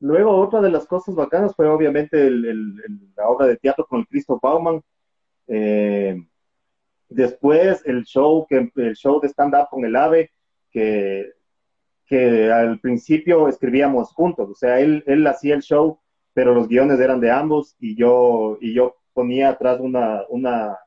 luego 0.00 0.34
otra 0.34 0.62
de 0.62 0.70
las 0.70 0.86
cosas 0.86 1.14
bacanas 1.14 1.54
fue 1.54 1.68
obviamente 1.68 2.26
el, 2.26 2.74
la 3.18 3.28
obra 3.28 3.48
de 3.48 3.58
teatro 3.58 3.84
con 3.86 4.00
el 4.00 4.06
Cristo 4.06 4.40
Bauman. 4.42 4.80
Eh, 5.48 6.24
después 7.10 7.82
el 7.84 8.04
show, 8.04 8.46
que, 8.48 8.72
el 8.76 8.96
show 8.96 9.20
de 9.20 9.28
stand-up 9.28 9.68
con 9.70 9.84
el 9.84 9.94
AVE, 9.94 10.30
que, 10.70 11.34
que 12.06 12.50
al 12.50 12.80
principio 12.80 13.46
escribíamos 13.46 14.14
juntos, 14.14 14.48
o 14.48 14.54
sea, 14.54 14.80
él, 14.80 15.04
él 15.06 15.26
hacía 15.26 15.54
el 15.54 15.60
show 15.60 15.98
pero 16.34 16.54
los 16.54 16.68
guiones 16.68 16.98
eran 17.00 17.20
de 17.20 17.30
ambos 17.30 17.76
y 17.78 17.94
yo, 17.96 18.58
y 18.60 18.74
yo 18.74 18.96
ponía 19.12 19.50
atrás 19.50 19.78
una, 19.80 20.22
una, 20.28 20.78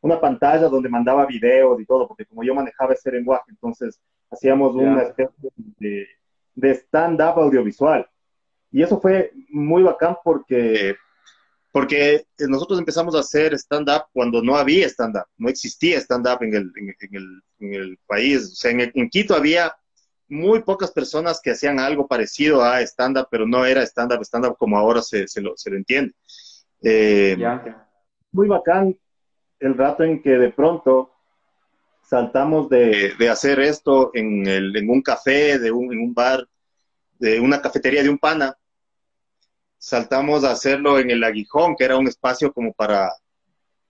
una 0.00 0.20
pantalla 0.20 0.68
donde 0.68 0.88
mandaba 0.88 1.26
videos 1.26 1.80
y 1.80 1.86
todo, 1.86 2.06
porque 2.06 2.26
como 2.26 2.44
yo 2.44 2.54
manejaba 2.54 2.94
ese 2.94 3.10
lenguaje, 3.10 3.44
entonces 3.48 3.98
hacíamos 4.30 4.74
una 4.74 5.02
especie 5.02 5.50
de, 5.78 6.06
de 6.54 6.70
stand-up 6.74 7.38
audiovisual. 7.38 8.08
Y 8.70 8.82
eso 8.82 9.00
fue 9.00 9.32
muy 9.48 9.82
bacán 9.82 10.16
porque, 10.22 10.94
porque 11.72 12.24
nosotros 12.38 12.78
empezamos 12.78 13.14
a 13.14 13.20
hacer 13.20 13.54
stand-up 13.54 14.04
cuando 14.12 14.42
no 14.42 14.56
había 14.56 14.86
stand-up, 14.86 15.24
no 15.36 15.48
existía 15.48 15.98
stand-up 15.98 16.42
en 16.42 16.54
el, 16.54 16.72
en, 16.76 17.16
el, 17.16 17.42
en 17.58 17.74
el 17.74 17.98
país. 18.06 18.52
O 18.52 18.54
sea, 18.54 18.70
en, 18.70 18.92
en 18.94 19.08
Quito 19.08 19.34
había 19.34 19.74
muy 20.30 20.62
pocas 20.62 20.92
personas 20.92 21.40
que 21.42 21.50
hacían 21.50 21.80
algo 21.80 22.06
parecido 22.06 22.62
a 22.62 22.80
stand-up, 22.82 23.28
pero 23.30 23.46
no 23.46 23.66
era 23.66 23.82
stand-up, 23.82 24.22
stand-up 24.22 24.56
como 24.56 24.78
ahora 24.78 25.02
se, 25.02 25.26
se, 25.26 25.40
lo, 25.40 25.56
se 25.56 25.70
lo, 25.70 25.76
entiende. 25.76 26.14
Eh, 26.82 27.36
muy 28.32 28.48
bacán 28.48 28.96
el 29.58 29.76
rato 29.76 30.04
en 30.04 30.22
que 30.22 30.30
de 30.30 30.50
pronto 30.50 31.10
saltamos 32.02 32.68
de, 32.68 33.14
de 33.18 33.28
hacer 33.28 33.60
esto 33.60 34.10
en, 34.14 34.46
el, 34.46 34.74
en, 34.76 34.88
un 34.88 35.02
café, 35.02 35.58
de 35.58 35.70
un, 35.70 35.92
en 35.92 36.00
un 36.00 36.14
bar, 36.14 36.48
de 37.18 37.38
una 37.40 37.60
cafetería 37.60 38.02
de 38.02 38.08
un 38.08 38.18
pana, 38.18 38.56
saltamos 39.78 40.44
a 40.44 40.52
hacerlo 40.52 40.98
en 40.98 41.10
el 41.10 41.22
Aguijón, 41.24 41.74
que 41.76 41.84
era 41.84 41.98
un 41.98 42.06
espacio 42.06 42.52
como 42.52 42.72
para 42.72 43.12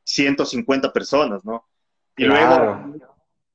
150 0.05 0.93
personas, 0.93 1.45
¿no? 1.45 1.67
Y 2.17 2.25
luego 2.25 2.95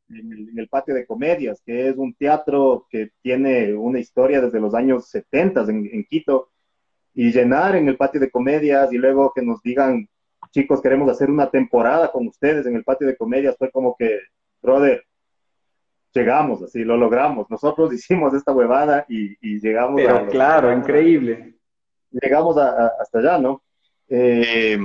en 0.09 0.57
el, 0.57 0.67
patio 0.69 0.93
de 0.93 1.05
comedias, 1.05 1.61
que 1.65 1.89
es 1.89 1.97
un 1.97 2.13
teatro 2.13 2.87
que 2.89 3.11
tiene 3.21 3.73
una 3.73 3.99
historia 3.99 4.41
desde 4.41 4.59
los 4.59 4.73
años 4.73 5.09
70 5.09 5.65
en, 5.69 6.05
Quito, 6.05 6.51
y 7.13 7.31
llenar 7.31 7.75
en 7.75 7.87
el 7.87 7.97
patio 7.97 8.19
de 8.19 8.29
comedias 8.29 8.91
y 8.91 8.97
luego 8.97 9.31
que 9.33 9.41
nos 9.41 9.61
digan, 9.61 10.07
chicos, 10.51 10.81
queremos 10.81 11.09
hacer 11.09 11.29
una 11.29 11.49
temporada 11.49 12.11
con 12.11 12.27
ustedes 12.27 12.65
en 12.65 12.75
el 12.75 12.83
patio 12.83 13.07
de 13.07 13.17
comedias, 13.17 13.57
fue 13.57 13.71
como 13.71 13.95
que, 13.97 14.19
brother, 14.61 15.03
llegamos, 16.13 16.61
así, 16.61 16.83
lo 16.83 16.97
logramos. 16.97 17.49
Nosotros 17.49 17.93
hicimos 17.93 18.33
esta 18.33 18.51
huevada 18.51 19.05
y, 19.09 19.59
llegamos 19.59 19.95
Pero 20.01 20.27
claro, 20.27 20.71
increíble. 20.71 21.55
Llegamos 22.11 22.57
hasta 22.57 23.19
allá, 23.19 23.37
¿no? 23.39 23.61
Eh, 24.07 24.77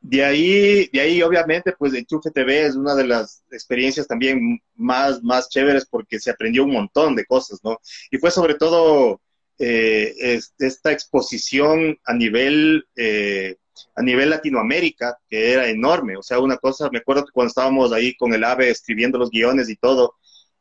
de 0.00 0.24
ahí, 0.24 0.88
de 0.92 1.00
ahí 1.00 1.22
obviamente, 1.22 1.74
pues 1.78 1.92
Enchufe 1.92 2.30
TV 2.30 2.66
es 2.66 2.74
una 2.74 2.94
de 2.94 3.06
las 3.06 3.44
experiencias 3.50 4.06
también 4.06 4.60
más, 4.74 5.22
más 5.22 5.48
chéveres 5.50 5.86
porque 5.86 6.18
se 6.18 6.30
aprendió 6.30 6.64
un 6.64 6.72
montón 6.72 7.14
de 7.14 7.26
cosas, 7.26 7.60
¿no? 7.62 7.78
Y 8.10 8.16
fue 8.16 8.30
sobre 8.30 8.54
todo 8.54 9.20
eh, 9.58 10.40
esta 10.58 10.92
exposición 10.92 11.98
a 12.04 12.14
nivel, 12.14 12.86
eh, 12.96 13.56
a 13.94 14.02
nivel 14.02 14.30
Latinoamérica, 14.30 15.18
que 15.28 15.52
era 15.52 15.68
enorme. 15.68 16.16
O 16.16 16.22
sea, 16.22 16.38
una 16.40 16.56
cosa, 16.56 16.88
me 16.90 16.98
acuerdo 16.98 17.26
que 17.26 17.32
cuando 17.32 17.48
estábamos 17.48 17.92
ahí 17.92 18.16
con 18.16 18.32
el 18.32 18.44
AVE 18.44 18.70
escribiendo 18.70 19.18
los 19.18 19.30
guiones 19.30 19.68
y 19.68 19.76
todo, 19.76 20.14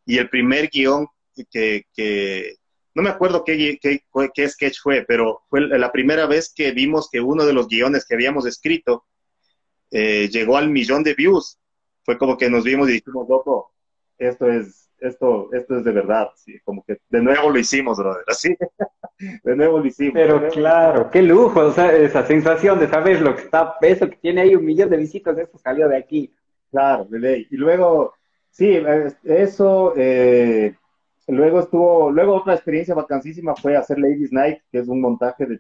y 0.06 0.18
el 0.18 0.30
primer 0.30 0.70
guion 0.70 1.08
que, 1.50 1.86
que 1.96 2.56
no 2.94 3.04
me 3.04 3.10
acuerdo 3.10 3.46
qué, 3.46 3.80
qué, 3.82 4.04
qué 4.34 4.50
sketch 4.50 4.80
fue, 4.82 5.06
pero 5.08 5.44
fue 5.50 5.62
la 5.62 5.92
primera 5.94 6.26
vez 6.26 6.52
que 6.54 6.72
vimos 6.72 7.08
que 7.10 7.22
uno 7.22 7.46
de 7.46 7.54
los 7.54 7.70
guiones 7.70 8.06
que 8.06 8.16
habíamos 8.16 8.46
escrito 8.46 9.06
eh, 9.92 10.30
llegó 10.30 10.58
al 10.58 10.70
millón 10.70 11.04
de 11.04 11.14
views. 11.14 11.58
Fue 12.04 12.18
como 12.18 12.38
que 12.38 12.50
nos 12.50 12.64
vimos 12.64 12.90
y 12.90 12.94
dijimos, 12.94 13.28
loco, 13.30 13.72
esto 14.18 14.50
es, 14.50 14.90
esto, 15.00 15.50
esto 15.54 15.78
es 15.78 15.84
de 15.84 15.92
verdad, 15.92 16.30
sí, 16.36 16.60
como 16.64 16.84
que 16.84 16.98
de 17.10 17.22
nuevo 17.22 17.50
lo 17.50 17.60
hicimos, 17.60 17.98
brother, 17.98 18.24
así, 18.28 18.56
de 19.44 19.56
nuevo 19.56 19.80
lo 19.80 19.86
hicimos. 19.86 20.14
Pero 20.14 20.48
claro, 20.50 21.10
qué 21.10 21.22
lujo, 21.22 21.60
o 21.60 21.72
sea, 21.72 21.96
esa 21.96 22.26
sensación 22.26 22.80
de 22.80 22.88
saber 22.88 23.22
lo 23.22 23.36
que 23.36 23.44
está, 23.44 23.76
eso 23.82 24.10
que 24.10 24.18
tiene 24.18 24.42
ahí 24.42 24.56
un 24.56 24.66
millón 24.66 24.90
de 24.90 24.98
visitas, 24.98 25.38
eso 25.38 25.58
salió 25.58 25.88
de 25.88 25.98
aquí. 25.98 26.34
Claro, 26.72 27.06
de 27.06 27.20
ley. 27.20 27.48
Y 27.50 27.58
luego, 27.58 28.14
sí, 28.52 28.78
eso, 29.24 29.94
eh, 29.98 30.76
luego 31.28 31.62
estuvo, 31.62 32.12
luego 32.12 32.36
otra 32.36 32.54
experiencia 32.54 32.94
vacancísima 32.94 33.56
fue 33.56 33.76
hacer 33.76 33.98
Ladies 33.98 34.32
Night, 34.32 34.60
que 34.72 34.80
es 34.80 34.88
un 34.88 35.02
montaje 35.02 35.46
de, 35.46 35.60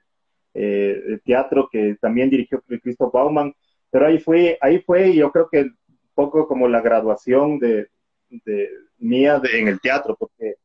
eh, 0.54 1.02
de 1.08 1.18
teatro 1.20 1.68
que 1.72 1.98
también 2.00 2.30
dirigió 2.30 2.62
Christoph 2.62 3.14
Bauman, 3.14 3.54
Pero 3.92 4.08
ahí 4.08 4.20
fue, 4.20 4.58
ahí 4.62 4.80
fue, 4.80 5.16
yo 5.16 5.32
creo 5.32 5.50
que 5.50 5.62
un 5.62 5.78
poco 6.14 6.48
como 6.48 6.68
la 6.68 6.82
graduación 6.82 7.60
de, 7.60 7.90
de 8.30 8.70
mía 8.98 9.42
en 9.52 9.68
el 9.68 9.80
teatro, 9.80 10.16
porque 10.18 10.56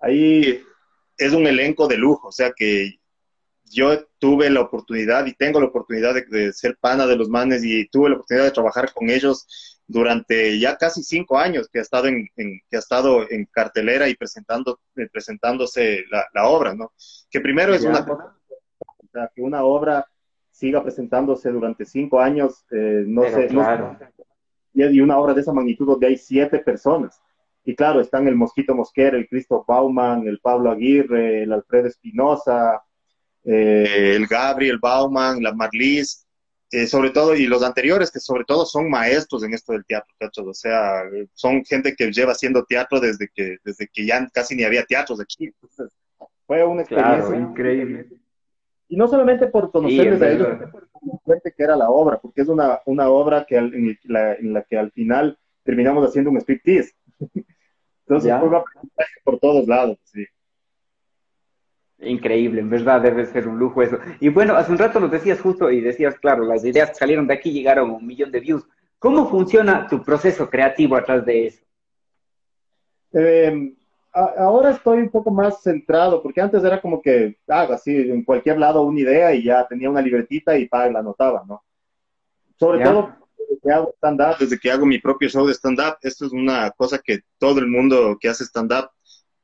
ahí 0.00 0.62
es 1.16 1.32
un 1.32 1.46
elenco 1.46 1.86
de 1.86 1.96
lujo, 1.96 2.28
o 2.28 2.32
sea 2.32 2.52
que 2.56 2.98
yo 3.64 4.06
tuve 4.18 4.50
la 4.50 4.60
oportunidad 4.60 5.24
y 5.26 5.34
tengo 5.34 5.58
la 5.58 5.66
oportunidad 5.66 6.14
de, 6.14 6.52
ser 6.52 6.76
pana 6.78 7.06
de 7.06 7.16
los 7.16 7.28
manes 7.28 7.64
y 7.64 7.88
tuve 7.88 8.10
la 8.10 8.16
oportunidad 8.16 8.44
de 8.44 8.50
trabajar 8.50 8.92
con 8.92 9.08
ellos 9.08 9.80
durante 9.86 10.58
ya 10.58 10.76
casi 10.76 11.02
cinco 11.02 11.38
años 11.38 11.68
que 11.72 11.78
ha 11.78 11.82
estado 11.82 12.06
en, 12.08 12.28
que 12.36 12.76
ha 12.76 12.78
estado 12.78 13.28
en 13.30 13.46
cartelera 13.46 14.08
y 14.08 14.14
presentando 14.14 14.80
eh, 14.96 15.08
presentándose 15.10 16.04
la, 16.10 16.46
obra, 16.46 16.74
¿no? 16.74 16.92
Que 17.30 17.40
primero 17.40 17.74
es 17.74 17.84
una 17.84 18.04
cosa, 18.04 18.36
que 19.34 19.42
una 19.42 19.64
obra 19.64 20.06
siga 20.62 20.80
presentándose 20.80 21.50
durante 21.50 21.84
cinco 21.84 22.20
años, 22.20 22.64
eh, 22.70 23.02
no 23.04 23.24
sé, 23.24 23.48
claro. 23.48 23.98
y 24.72 25.00
una 25.00 25.18
obra 25.18 25.34
de 25.34 25.40
esa 25.40 25.52
magnitud 25.52 25.86
donde 25.86 26.06
hay 26.06 26.16
siete 26.16 26.60
personas. 26.60 27.20
Y 27.64 27.74
claro, 27.74 28.00
están 28.00 28.28
el 28.28 28.36
Mosquito 28.36 28.72
Mosquera, 28.72 29.16
el 29.16 29.28
Cristo 29.28 29.64
Bauman, 29.66 30.24
el 30.28 30.38
Pablo 30.38 30.70
Aguirre, 30.70 31.42
el 31.42 31.52
Alfredo 31.52 31.88
Espinosa, 31.88 32.80
eh, 33.44 34.14
el 34.14 34.28
Gabriel 34.28 34.78
Bauman, 34.80 35.42
la 35.42 35.52
Marlis, 35.52 36.28
eh, 36.70 36.86
sobre 36.86 37.10
todo, 37.10 37.34
y 37.34 37.48
los 37.48 37.64
anteriores, 37.64 38.12
que 38.12 38.20
sobre 38.20 38.44
todo 38.44 38.64
son 38.64 38.88
maestros 38.88 39.42
en 39.42 39.54
esto 39.54 39.72
del 39.72 39.84
teatro, 39.84 40.12
O 40.46 40.54
sea, 40.54 41.02
son 41.34 41.64
gente 41.64 41.96
que 41.96 42.12
lleva 42.12 42.32
haciendo 42.32 42.64
teatro 42.64 43.00
desde 43.00 43.28
que, 43.34 43.56
desde 43.64 43.88
que 43.92 44.06
ya 44.06 44.28
casi 44.32 44.54
ni 44.54 44.62
había 44.62 44.84
teatros 44.84 45.20
aquí. 45.20 45.50
fue 46.46 46.64
una 46.64 46.82
experiencia 46.82 47.36
increíble. 47.36 48.21
Y 48.92 48.96
no 48.96 49.08
solamente 49.08 49.46
por 49.46 49.70
conocerles 49.70 50.20
a 50.20 50.30
ellos, 50.30 50.48
por 51.24 51.40
que 51.40 51.62
era 51.62 51.74
la 51.76 51.88
obra, 51.88 52.20
porque 52.20 52.42
es 52.42 52.48
una, 52.48 52.78
una 52.84 53.08
obra 53.08 53.46
que 53.48 53.56
en, 53.56 53.98
la, 54.02 54.34
en 54.34 54.52
la 54.52 54.64
que 54.64 54.76
al 54.76 54.90
final 54.90 55.38
terminamos 55.62 56.06
haciendo 56.06 56.30
un 56.30 56.36
striptease. 56.36 56.92
Entonces, 58.06 58.34
fue 58.38 58.50
por 59.24 59.38
todos 59.38 59.66
lados, 59.66 59.96
sí. 60.04 60.26
Increíble, 62.00 62.60
en 62.60 62.68
verdad 62.68 63.00
debe 63.00 63.24
ser 63.24 63.48
un 63.48 63.58
lujo 63.58 63.80
eso. 63.80 63.96
Y 64.20 64.28
bueno, 64.28 64.56
hace 64.56 64.72
un 64.72 64.76
rato 64.76 65.00
nos 65.00 65.10
decías 65.10 65.40
justo 65.40 65.70
y 65.70 65.80
decías, 65.80 66.18
claro, 66.18 66.44
las 66.44 66.62
ideas 66.62 66.90
que 66.90 66.96
salieron 66.96 67.26
de 67.26 67.32
aquí 67.32 67.50
llegaron 67.50 67.88
a 67.88 67.94
un 67.94 68.06
millón 68.06 68.30
de 68.30 68.40
views. 68.40 68.68
¿Cómo 68.98 69.26
funciona 69.26 69.86
tu 69.88 70.02
proceso 70.02 70.50
creativo 70.50 70.96
atrás 70.96 71.24
de 71.24 71.46
eso? 71.46 71.64
Ahora 74.12 74.72
estoy 74.72 74.98
un 74.98 75.10
poco 75.10 75.30
más 75.30 75.62
centrado, 75.62 76.22
porque 76.22 76.40
antes 76.40 76.62
era 76.62 76.80
como 76.80 77.00
que 77.00 77.38
hago 77.48 77.72
así, 77.72 77.94
en 77.94 78.24
cualquier 78.24 78.58
lado 78.58 78.82
una 78.82 79.00
idea 79.00 79.34
y 79.34 79.44
ya 79.44 79.66
tenía 79.66 79.88
una 79.88 80.02
libretita 80.02 80.56
y 80.58 80.68
pa, 80.68 80.88
la 80.90 80.98
anotaba, 80.98 81.44
¿no? 81.46 81.64
Sobre 82.58 82.84
todo 82.84 83.14
desde 83.38 83.60
que 83.62 83.72
hago 83.72 83.94
stand-up, 83.96 84.36
desde 84.38 84.58
que 84.58 84.70
hago 84.70 84.84
mi 84.84 84.98
propio 84.98 85.28
show 85.28 85.46
de 85.46 85.54
stand-up, 85.54 85.96
esto 86.02 86.26
es 86.26 86.32
una 86.32 86.70
cosa 86.72 86.98
que 86.98 87.20
todo 87.38 87.58
el 87.60 87.68
mundo 87.68 88.18
que 88.20 88.28
hace 88.28 88.44
stand-up 88.44 88.90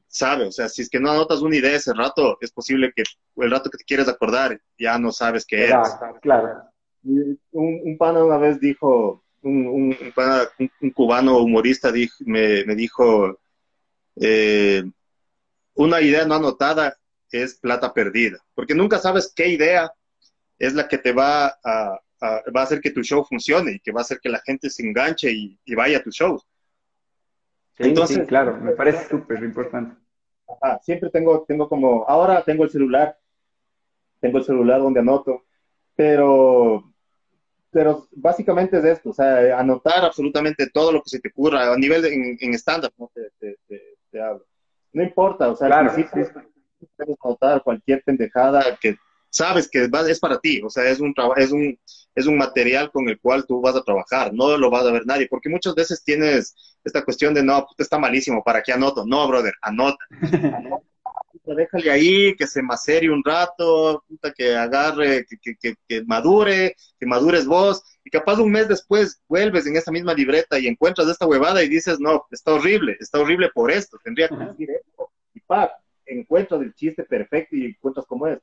sabe, 0.08 0.46
o 0.46 0.52
sea, 0.52 0.68
si 0.68 0.82
es 0.82 0.90
que 0.90 1.00
no 1.00 1.10
anotas 1.10 1.40
una 1.40 1.56
idea 1.56 1.76
ese 1.76 1.92
rato, 1.94 2.38
es 2.40 2.50
posible 2.50 2.92
que 2.94 3.04
el 3.36 3.50
rato 3.50 3.70
que 3.70 3.78
te 3.78 3.84
quieres 3.84 4.08
acordar 4.08 4.60
ya 4.78 4.98
no 4.98 5.12
sabes 5.12 5.46
qué 5.46 5.66
es. 5.66 5.74
Claro. 6.20 6.62
Un, 7.04 7.38
un 7.52 7.96
pana 7.96 8.24
una 8.24 8.38
vez 8.38 8.58
dijo, 8.58 9.22
un, 9.42 9.66
un, 9.66 9.96
un, 10.80 10.90
cubano 10.90 11.38
humorista 11.38 11.92
me, 12.26 12.64
me, 12.64 12.74
dijo, 12.74 13.38
eh, 14.20 14.82
una 15.74 16.00
idea 16.00 16.24
no 16.24 16.34
anotada 16.34 16.96
es 17.30 17.58
plata 17.58 17.92
perdida, 17.92 18.38
porque 18.54 18.74
nunca 18.74 18.98
sabes 18.98 19.32
qué 19.34 19.48
idea 19.48 19.92
es 20.58 20.74
la 20.74 20.88
que 20.88 20.98
te 20.98 21.12
va 21.12 21.58
a, 21.64 22.00
va 22.22 22.60
a 22.60 22.62
hacer 22.62 22.80
que 22.80 22.90
tu 22.90 23.02
show 23.02 23.24
funcione 23.24 23.72
y 23.72 23.80
que 23.80 23.92
va 23.92 24.00
a 24.00 24.02
hacer 24.02 24.18
que 24.20 24.28
la 24.28 24.40
gente 24.40 24.70
se 24.70 24.84
enganche 24.84 25.30
y, 25.30 25.58
y 25.64 25.74
vaya 25.74 25.98
a 25.98 26.02
tu 26.02 26.10
show. 26.10 26.40
Entonces, 27.78 28.26
claro, 28.26 28.56
me 28.56 28.72
parece 28.72 29.08
súper 29.08 29.42
importante. 29.44 29.96
siempre 30.82 31.10
tengo, 31.10 31.44
tengo 31.46 31.68
como, 31.68 32.04
ahora 32.08 32.42
tengo 32.42 32.64
el 32.64 32.70
celular, 32.70 33.16
tengo 34.20 34.38
el 34.38 34.44
celular 34.44 34.80
donde 34.80 35.00
anoto, 35.00 35.44
pero, 35.94 36.92
pero 37.70 38.08
básicamente 38.10 38.78
es 38.78 38.84
esto, 38.84 39.10
o 39.10 39.14
sea, 39.14 39.58
anotar 39.58 40.04
absolutamente 40.04 40.68
todo 40.70 40.90
lo 40.90 41.02
que 41.02 41.10
se 41.10 41.20
te 41.20 41.28
ocurra 41.28 41.72
a 41.72 41.76
nivel 41.76 42.04
en, 42.06 42.36
en 42.40 42.54
estándar, 42.54 42.90
¿no? 42.98 43.10
Te, 43.14 43.56
hablo. 44.14 44.44
No 44.92 45.02
importa, 45.02 45.48
o 45.48 45.56
sea, 45.56 45.68
claro, 45.68 45.92
sí, 45.94 46.04
puedes 46.10 46.32
anotar 47.22 47.62
cualquier 47.62 48.02
pendejada 48.02 48.76
que 48.80 48.96
sabes 49.30 49.68
que 49.68 49.88
es 50.08 50.20
para 50.20 50.38
ti, 50.38 50.60
o 50.62 50.70
sea, 50.70 50.88
es 50.88 51.00
un, 51.00 51.14
es 51.36 51.52
un, 51.52 51.78
es 52.14 52.26
un 52.26 52.38
material 52.38 52.90
con 52.90 53.08
el 53.08 53.20
cual 53.20 53.44
tú 53.46 53.60
vas 53.60 53.76
a 53.76 53.82
trabajar, 53.82 54.32
no 54.32 54.56
lo 54.56 54.70
vas 54.70 54.86
a 54.86 54.92
ver 54.92 55.06
nadie, 55.06 55.28
porque 55.28 55.48
muchas 55.48 55.74
veces 55.74 56.02
tienes 56.02 56.54
esta 56.82 57.04
cuestión 57.04 57.34
de, 57.34 57.42
no, 57.42 57.66
está 57.76 57.98
malísimo, 57.98 58.42
¿para 58.42 58.62
qué 58.62 58.72
anoto? 58.72 59.04
No, 59.06 59.28
brother, 59.28 59.54
anota. 59.62 60.04
déjale 61.54 61.90
ahí, 61.90 62.36
que 62.36 62.46
se 62.46 62.62
macere 62.62 63.10
un 63.10 63.22
rato, 63.24 64.04
puta, 64.08 64.32
que 64.32 64.54
agarre, 64.54 65.26
que, 65.26 65.54
que, 65.56 65.74
que, 65.88 66.04
madure, 66.04 66.74
que 66.98 67.06
madures 67.06 67.46
vos, 67.46 67.82
y 68.04 68.10
capaz 68.10 68.38
un 68.38 68.50
mes 68.50 68.68
después 68.68 69.20
vuelves 69.28 69.66
en 69.66 69.76
esa 69.76 69.90
misma 69.90 70.14
libreta 70.14 70.58
y 70.58 70.66
encuentras 70.66 71.08
esta 71.08 71.26
huevada 71.26 71.62
y 71.62 71.68
dices, 71.68 71.98
no, 72.00 72.26
está 72.30 72.54
horrible, 72.54 72.96
está 73.00 73.20
horrible 73.20 73.50
por 73.54 73.70
esto, 73.70 73.98
tendría 74.02 74.28
que 74.28 74.36
decir 74.36 74.70
esto, 74.70 75.10
y 75.34 75.40
pa, 75.40 75.72
encuentras 76.06 76.60
el 76.62 76.74
chiste 76.74 77.04
perfecto 77.04 77.56
y 77.56 77.66
encuentras 77.66 78.06
cómo 78.06 78.26
es. 78.26 78.38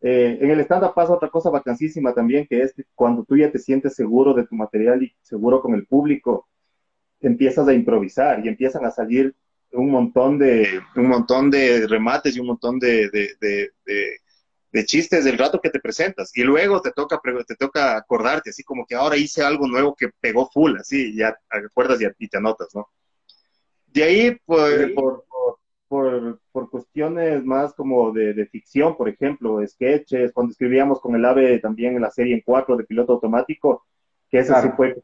Eh, 0.00 0.38
en 0.40 0.50
el 0.50 0.60
stand-up 0.60 0.94
pasa 0.94 1.14
otra 1.14 1.28
cosa 1.28 1.50
vacancísima 1.50 2.14
también, 2.14 2.46
que 2.46 2.62
es 2.62 2.72
que 2.72 2.84
cuando 2.94 3.24
tú 3.24 3.36
ya 3.36 3.50
te 3.50 3.58
sientes 3.58 3.94
seguro 3.94 4.32
de 4.32 4.46
tu 4.46 4.54
material 4.54 5.02
y 5.02 5.12
seguro 5.22 5.60
con 5.60 5.74
el 5.74 5.86
público, 5.86 6.48
empiezas 7.20 7.66
a 7.66 7.72
improvisar 7.72 8.44
y 8.44 8.48
empiezan 8.48 8.84
a 8.84 8.90
salir 8.90 9.34
un 9.72 9.90
montón 9.90 10.38
de, 10.38 10.80
un 10.96 11.08
montón 11.08 11.50
de 11.50 11.86
remates 11.86 12.36
y 12.36 12.40
un 12.40 12.48
montón 12.48 12.78
de, 12.78 13.10
de, 13.10 13.70
de, 14.72 14.84
chistes 14.84 15.24
del 15.24 15.36
rato 15.36 15.60
que 15.60 15.70
te 15.70 15.80
presentas. 15.80 16.30
Y 16.36 16.42
luego 16.42 16.80
te 16.80 16.92
toca, 16.92 17.20
te 17.46 17.56
toca 17.56 17.96
acordarte, 17.96 18.50
así 18.50 18.62
como 18.62 18.86
que 18.86 18.94
ahora 18.94 19.16
hice 19.16 19.42
algo 19.42 19.66
nuevo 19.66 19.94
que 19.94 20.10
pegó 20.20 20.48
full, 20.50 20.76
así, 20.78 21.16
ya 21.16 21.36
acuerdas 21.50 21.98
y, 22.18 22.28
te 22.28 22.36
anotas, 22.38 22.68
¿no? 22.74 22.88
De 23.86 24.04
ahí, 24.04 24.38
pues, 24.44 24.92
por, 24.92 25.24
por, 25.88 26.40
por, 26.52 26.70
cuestiones 26.70 27.44
más 27.44 27.74
como 27.74 28.12
de, 28.12 28.34
de, 28.34 28.46
ficción, 28.46 28.96
por 28.96 29.08
ejemplo, 29.08 29.66
sketches, 29.66 30.32
cuando 30.32 30.52
escribíamos 30.52 31.00
con 31.00 31.16
el 31.16 31.24
AVE 31.24 31.58
también 31.58 31.96
en 31.96 32.02
la 32.02 32.10
serie 32.10 32.34
en 32.34 32.42
cuatro 32.42 32.76
de 32.76 32.84
piloto 32.84 33.14
automático, 33.14 33.86
que 34.30 34.38
eso 34.38 34.54
sí 34.60 34.68
fue, 34.76 35.02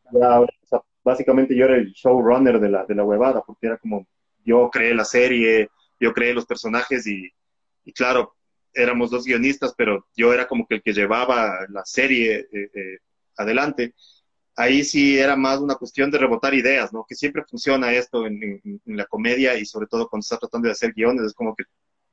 básicamente 1.02 1.56
yo 1.56 1.64
era 1.64 1.76
el 1.76 1.92
showrunner 1.92 2.60
de 2.60 2.68
la, 2.68 2.84
de 2.84 2.94
la 2.94 3.04
huevada, 3.04 3.42
porque 3.42 3.66
era 3.66 3.78
como, 3.78 4.06
yo 4.44 4.70
creé 4.70 4.94
la 4.94 5.04
serie, 5.04 5.68
yo 5.98 6.12
creé 6.12 6.34
los 6.34 6.46
personajes 6.46 7.06
y, 7.06 7.32
y 7.84 7.92
claro, 7.92 8.34
éramos 8.72 9.10
dos 9.10 9.24
guionistas, 9.24 9.74
pero 9.76 10.06
yo 10.16 10.32
era 10.32 10.46
como 10.46 10.66
que 10.66 10.76
el 10.76 10.82
que 10.82 10.92
llevaba 10.92 11.66
la 11.68 11.84
serie 11.84 12.48
eh, 12.52 12.70
eh, 12.74 12.98
adelante 13.36 13.94
ahí 14.56 14.84
sí 14.84 15.18
era 15.18 15.36
más 15.36 15.58
una 15.60 15.74
cuestión 15.74 16.10
de 16.10 16.18
rebotar 16.18 16.54
ideas, 16.54 16.92
¿no? 16.92 17.04
Que 17.08 17.14
siempre 17.14 17.44
funciona 17.48 17.92
esto 17.92 18.26
en, 18.26 18.60
la 18.84 19.06
comedia 19.06 19.56
y 19.56 19.66
sobre 19.66 19.86
todo 19.86 20.08
cuando 20.08 20.22
estás 20.22 20.40
tratando 20.40 20.66
de 20.66 20.72
hacer 20.72 20.92
guiones, 20.92 21.26
es 21.26 21.34
como 21.34 21.54
que 21.54 21.64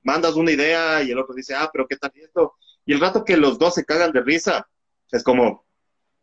mandas 0.04 0.36
una 0.36 0.52
idea 0.52 1.04
y 1.04 1.12
el 1.12 1.20
otro 1.20 1.36
dice, 1.36 1.54
ah, 1.56 1.70
pero 1.72 1.88
¿qué 1.88 1.98
tal 1.98 2.12
esto? 2.15 2.56
Y 2.86 2.94
el 2.94 3.00
rato 3.00 3.24
que 3.24 3.38
los 3.38 3.60
dos 3.60 3.76
se 3.76 3.86
cagan 3.86 4.12
de 4.12 4.22
risa, 4.22 4.67
es 5.12 5.24
como, 5.24 5.65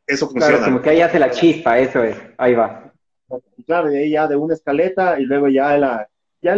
eso 0.07 0.29
funciona. 0.29 0.57
Claro, 0.57 0.73
como 0.73 0.83
que 0.83 0.91
ahí 0.91 1.01
hace 1.01 1.19
la 1.19 1.31
chispa, 1.31 1.79
eso 1.79 2.03
es, 2.03 2.17
ahí 2.37 2.55
va. 2.55 2.88
Claro, 3.67 3.93
y 3.93 3.97
ahí 3.97 4.11
ya 4.11 4.27
de 4.27 4.37
una 4.37 4.55
escaleta 4.55 5.21
y 5.21 5.25
luego 5.25 5.49
ya, 5.49 5.77
la, 5.79 6.09
ya, 6.41 6.57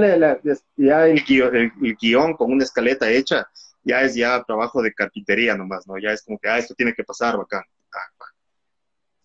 ya 0.76 1.06
el, 1.06 1.24
guion, 1.24 1.56
el 1.56 1.96
guion 2.00 2.34
con 2.34 2.52
una 2.52 2.64
escaleta 2.64 3.10
hecha, 3.10 3.48
ya 3.82 4.02
es 4.02 4.14
ya 4.14 4.42
trabajo 4.44 4.82
de 4.82 4.92
carpintería 4.92 5.56
nomás, 5.56 5.86
¿no? 5.86 5.98
Ya 5.98 6.12
es 6.12 6.22
como 6.22 6.38
que, 6.38 6.48
ah, 6.48 6.58
esto 6.58 6.74
tiene 6.74 6.94
que 6.94 7.04
pasar, 7.04 7.36
bacán. 7.36 7.62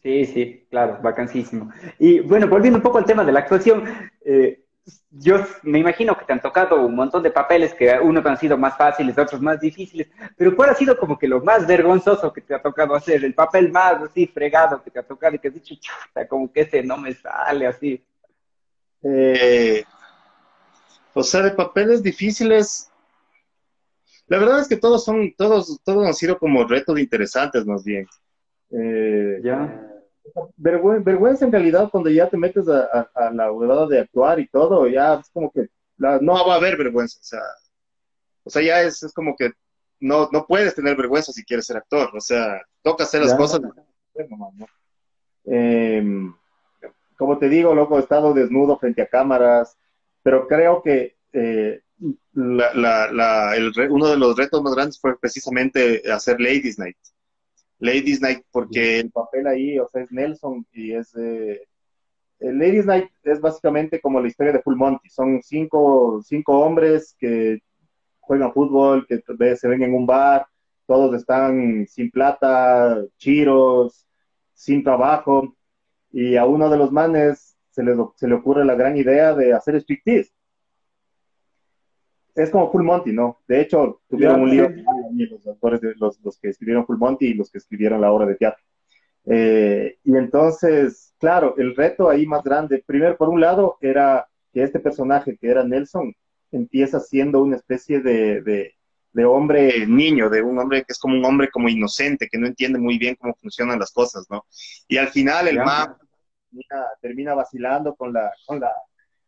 Sí, 0.01 0.23
sí, 0.25 0.67
claro, 0.69 0.99
vacancísimo. 1.01 1.71
Y 1.97 2.19
bueno, 2.19 2.47
volviendo 2.47 2.77
un 2.77 2.83
poco 2.83 2.99
al 2.99 3.05
tema 3.05 3.25
de 3.25 3.31
la 3.31 3.39
actuación, 3.39 3.85
eh, 4.23 4.64
yo 5.09 5.37
me 5.63 5.79
imagino 5.79 6.17
que 6.17 6.25
te 6.25 6.33
han 6.33 6.41
tocado 6.41 6.85
un 6.85 6.95
montón 6.95 7.23
de 7.23 7.31
papeles 7.31 7.73
que 7.73 7.97
unos 7.99 8.25
han 8.25 8.37
sido 8.37 8.57
más 8.57 8.77
fáciles, 8.77 9.17
otros 9.17 9.41
más 9.41 9.59
difíciles, 9.59 10.07
pero 10.37 10.55
¿cuál 10.55 10.69
ha 10.69 10.75
sido 10.75 10.97
como 10.97 11.17
que 11.17 11.27
lo 11.27 11.41
más 11.41 11.65
vergonzoso 11.65 12.31
que 12.31 12.41
te 12.41 12.53
ha 12.53 12.61
tocado 12.61 12.93
hacer? 12.95 13.23
El 13.23 13.33
papel 13.33 13.71
más 13.71 14.01
así 14.03 14.27
fregado 14.27 14.83
que 14.83 14.91
te 14.91 14.99
ha 14.99 15.03
tocado 15.03 15.35
y 15.35 15.39
que 15.39 15.47
has 15.47 15.53
dicho, 15.53 15.75
chuta, 15.75 16.27
como 16.27 16.51
que 16.51 16.61
ese 16.61 16.83
no 16.83 16.97
me 16.97 17.13
sale 17.13 17.67
así. 17.67 18.03
Eh, 19.01 19.83
o 21.13 21.23
sea, 21.23 21.41
de 21.41 21.51
papeles 21.51 22.03
difíciles, 22.03 22.91
la 24.27 24.37
verdad 24.37 24.59
es 24.59 24.67
que 24.67 24.77
todos 24.77 25.03
son, 25.03 25.33
todos, 25.35 25.79
todos 25.83 26.05
han 26.05 26.13
sido 26.13 26.37
como 26.37 26.63
retos 26.67 26.99
interesantes 26.99 27.65
más 27.65 27.83
bien. 27.83 28.05
Eh, 28.71 29.39
ya 29.43 29.84
vergüenza 30.57 31.45
en 31.45 31.51
realidad 31.51 31.89
cuando 31.91 32.09
ya 32.09 32.29
te 32.29 32.37
metes 32.37 32.67
a, 32.67 33.31
la 33.33 33.51
huevada 33.51 33.87
de 33.87 33.99
actuar 33.99 34.39
y 34.39 34.47
todo, 34.47 34.87
ya 34.87 35.15
es 35.15 35.29
como 35.29 35.51
que 35.51 35.67
no 35.97 36.45
va 36.45 36.53
a 36.53 36.57
haber 36.57 36.77
vergüenza, 36.77 37.19
o 37.19 37.23
sea, 37.23 37.41
o 38.43 38.49
sea 38.49 38.61
ya 38.61 38.81
es, 38.81 39.11
como 39.13 39.35
que 39.35 39.51
no, 39.99 40.29
no 40.31 40.45
puedes 40.45 40.75
tener 40.75 40.95
vergüenza 40.97 41.31
si 41.31 41.43
quieres 41.43 41.65
ser 41.65 41.77
actor, 41.77 42.09
o 42.13 42.21
sea, 42.21 42.61
toca 42.81 43.03
hacer 43.03 43.21
las 43.21 43.33
cosas. 43.35 43.61
Em, 45.45 46.33
como 47.17 47.37
te 47.37 47.49
digo, 47.49 47.73
loco, 47.73 47.97
he 47.97 48.01
estado 48.01 48.33
desnudo 48.33 48.77
frente 48.77 49.01
a 49.01 49.07
cámaras, 49.07 49.77
pero 50.21 50.47
creo 50.47 50.81
que 50.81 51.15
eh, 51.33 51.81
uno 52.35 54.07
de 54.07 54.17
los 54.17 54.35
retos 54.35 54.61
más 54.61 54.73
grandes 54.73 54.99
fue 54.99 55.17
precisamente 55.17 56.01
hacer 56.11 56.39
Ladies 56.39 56.77
Night. 56.77 56.97
Ladies 57.79 58.21
Night, 58.21 58.43
porque 58.51 58.99
el 58.99 59.11
papel 59.11 59.47
ahí, 59.47 59.79
o 59.79 59.87
sea, 59.87 60.03
es 60.03 60.11
Nelson 60.11 60.65
y 60.71 60.93
es... 60.93 61.15
Eh, 61.15 61.61
Ladies 62.39 62.85
Night 62.85 63.09
es 63.23 63.39
básicamente 63.39 64.01
como 64.01 64.19
la 64.19 64.27
historia 64.27 64.53
de 64.53 64.61
Full 64.61 64.75
Monty. 64.75 65.09
Son 65.09 65.41
cinco, 65.41 66.21
cinco 66.23 66.59
hombres 66.59 67.15
que 67.17 67.59
juegan 68.19 68.53
fútbol, 68.53 69.05
que 69.07 69.21
se 69.55 69.67
ven 69.67 69.83
en 69.83 69.93
un 69.93 70.05
bar, 70.05 70.45
todos 70.85 71.15
están 71.15 71.85
sin 71.87 72.11
plata, 72.11 73.01
chiros, 73.17 74.05
sin 74.53 74.83
trabajo, 74.83 75.55
y 76.11 76.35
a 76.35 76.45
uno 76.45 76.69
de 76.69 76.77
los 76.77 76.91
manes 76.91 77.57
se 77.69 77.83
le, 77.83 77.95
se 78.15 78.27
le 78.27 78.35
ocurre 78.35 78.65
la 78.65 78.75
gran 78.75 78.97
idea 78.97 79.33
de 79.33 79.53
hacer 79.53 79.75
striptease. 79.75 80.31
Es 82.35 82.49
como 82.49 82.69
Full 82.69 82.83
Monty, 82.83 83.13
¿no? 83.13 83.39
De 83.47 83.61
hecho, 83.61 84.01
tuvieron 84.09 84.41
un 84.41 84.49
lío 84.49 84.69
los 85.31 85.47
autores, 85.47 85.79
de, 85.79 85.95
los, 85.95 86.19
los, 86.21 86.37
que 86.37 86.49
escribieron 86.49 86.85
Full 86.85 86.97
Monty 86.97 87.27
y 87.27 87.33
los 87.33 87.49
que 87.49 87.59
escribieron 87.59 88.01
la 88.01 88.11
obra 88.11 88.25
de 88.25 88.35
teatro. 88.35 88.61
Eh, 89.25 89.97
y 90.03 90.15
entonces, 90.15 91.13
claro, 91.17 91.55
el 91.57 91.75
reto 91.75 92.09
ahí 92.09 92.27
más 92.27 92.43
grande, 92.43 92.83
primero 92.85 93.17
por 93.17 93.29
un 93.29 93.41
lado, 93.41 93.77
era 93.81 94.27
que 94.53 94.63
este 94.63 94.79
personaje, 94.79 95.37
que 95.37 95.49
era 95.49 95.63
Nelson, 95.63 96.13
empieza 96.51 96.99
siendo 96.99 97.41
una 97.41 97.55
especie 97.55 98.01
de, 98.01 98.41
de, 98.41 99.25
hombre 99.25 99.87
niño, 99.87 100.29
de 100.29 100.41
un 100.41 100.59
hombre 100.59 100.83
que 100.83 100.91
es 100.91 100.99
como 100.99 101.17
un 101.17 101.25
hombre 101.25 101.49
como 101.49 101.69
inocente, 101.69 102.27
que 102.29 102.37
no 102.37 102.47
entiende 102.47 102.79
muy 102.79 102.97
bien 102.97 103.15
cómo 103.15 103.33
funcionan 103.35 103.79
las 103.79 103.91
cosas, 103.91 104.25
¿no? 104.29 104.45
Y 104.87 104.97
al 104.97 105.07
final 105.07 105.47
el 105.47 105.57
map 105.57 105.97
termina, 107.01 107.33
vacilando 107.33 107.95
con 107.95 108.13
la, 108.13 108.31
con 108.45 108.59
la, 108.59 108.71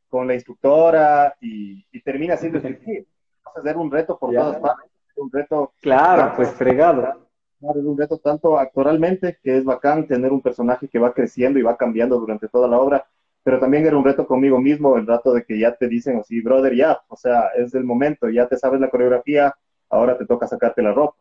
con 0.09 0.27
la 0.27 0.33
instructora 0.33 1.35
y, 1.41 1.85
termina 2.01 2.37
siendo 2.37 2.59
efectivo. 2.59 3.05
Entonces 3.39 3.71
era 3.71 3.79
un 3.79 3.91
reto 3.91 4.17
por 4.17 4.33
todas 4.33 4.57
partes, 4.57 4.89
un 5.17 5.31
reto... 5.31 5.73
Claro, 5.81 6.33
pues 6.35 6.51
fregado. 6.51 7.27
Es 7.59 7.75
un 7.75 7.97
reto 7.97 8.19
tanto 8.19 8.57
actoralmente, 8.57 9.39
que 9.43 9.57
es 9.57 9.65
bacán 9.65 10.07
tener 10.07 10.31
un 10.31 10.41
personaje 10.41 10.87
que 10.87 10.99
va 10.99 11.13
creciendo 11.13 11.59
y 11.59 11.63
va 11.63 11.75
cambiando 11.75 12.19
durante 12.19 12.47
toda 12.47 12.67
la 12.67 12.79
obra, 12.79 13.05
pero 13.43 13.59
también 13.59 13.85
era 13.85 13.97
un 13.97 14.05
reto 14.05 14.27
conmigo 14.27 14.59
mismo 14.59 14.97
el 14.97 15.07
rato 15.07 15.33
de 15.33 15.43
que 15.43 15.57
ya 15.57 15.75
te 15.75 15.87
dicen 15.87 16.19
así, 16.19 16.41
brother, 16.41 16.75
ya, 16.75 17.01
o 17.07 17.15
sea, 17.15 17.47
es 17.55 17.73
el 17.73 17.83
momento, 17.83 18.29
ya 18.29 18.47
te 18.47 18.57
sabes 18.57 18.79
la 18.79 18.89
coreografía, 18.89 19.55
ahora 19.89 20.17
te 20.17 20.25
toca 20.25 20.47
sacarte 20.47 20.81
la 20.81 20.93
ropa. 20.93 21.17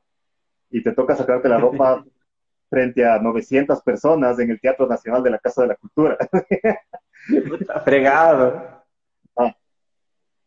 Y 0.71 0.83
te 0.83 0.93
toca 0.93 1.17
sacarte 1.17 1.49
la 1.49 1.59
ropa 1.59 2.05
frente 2.69 3.05
a 3.05 3.19
900 3.19 3.81
personas 3.83 4.39
en 4.39 4.51
el 4.51 4.61
Teatro 4.61 4.87
Nacional 4.87 5.23
de 5.23 5.31
la 5.31 5.39
Casa 5.39 5.63
de 5.63 5.69
la 5.69 5.77
Cultura. 5.77 6.19
Fregado. 7.85 8.76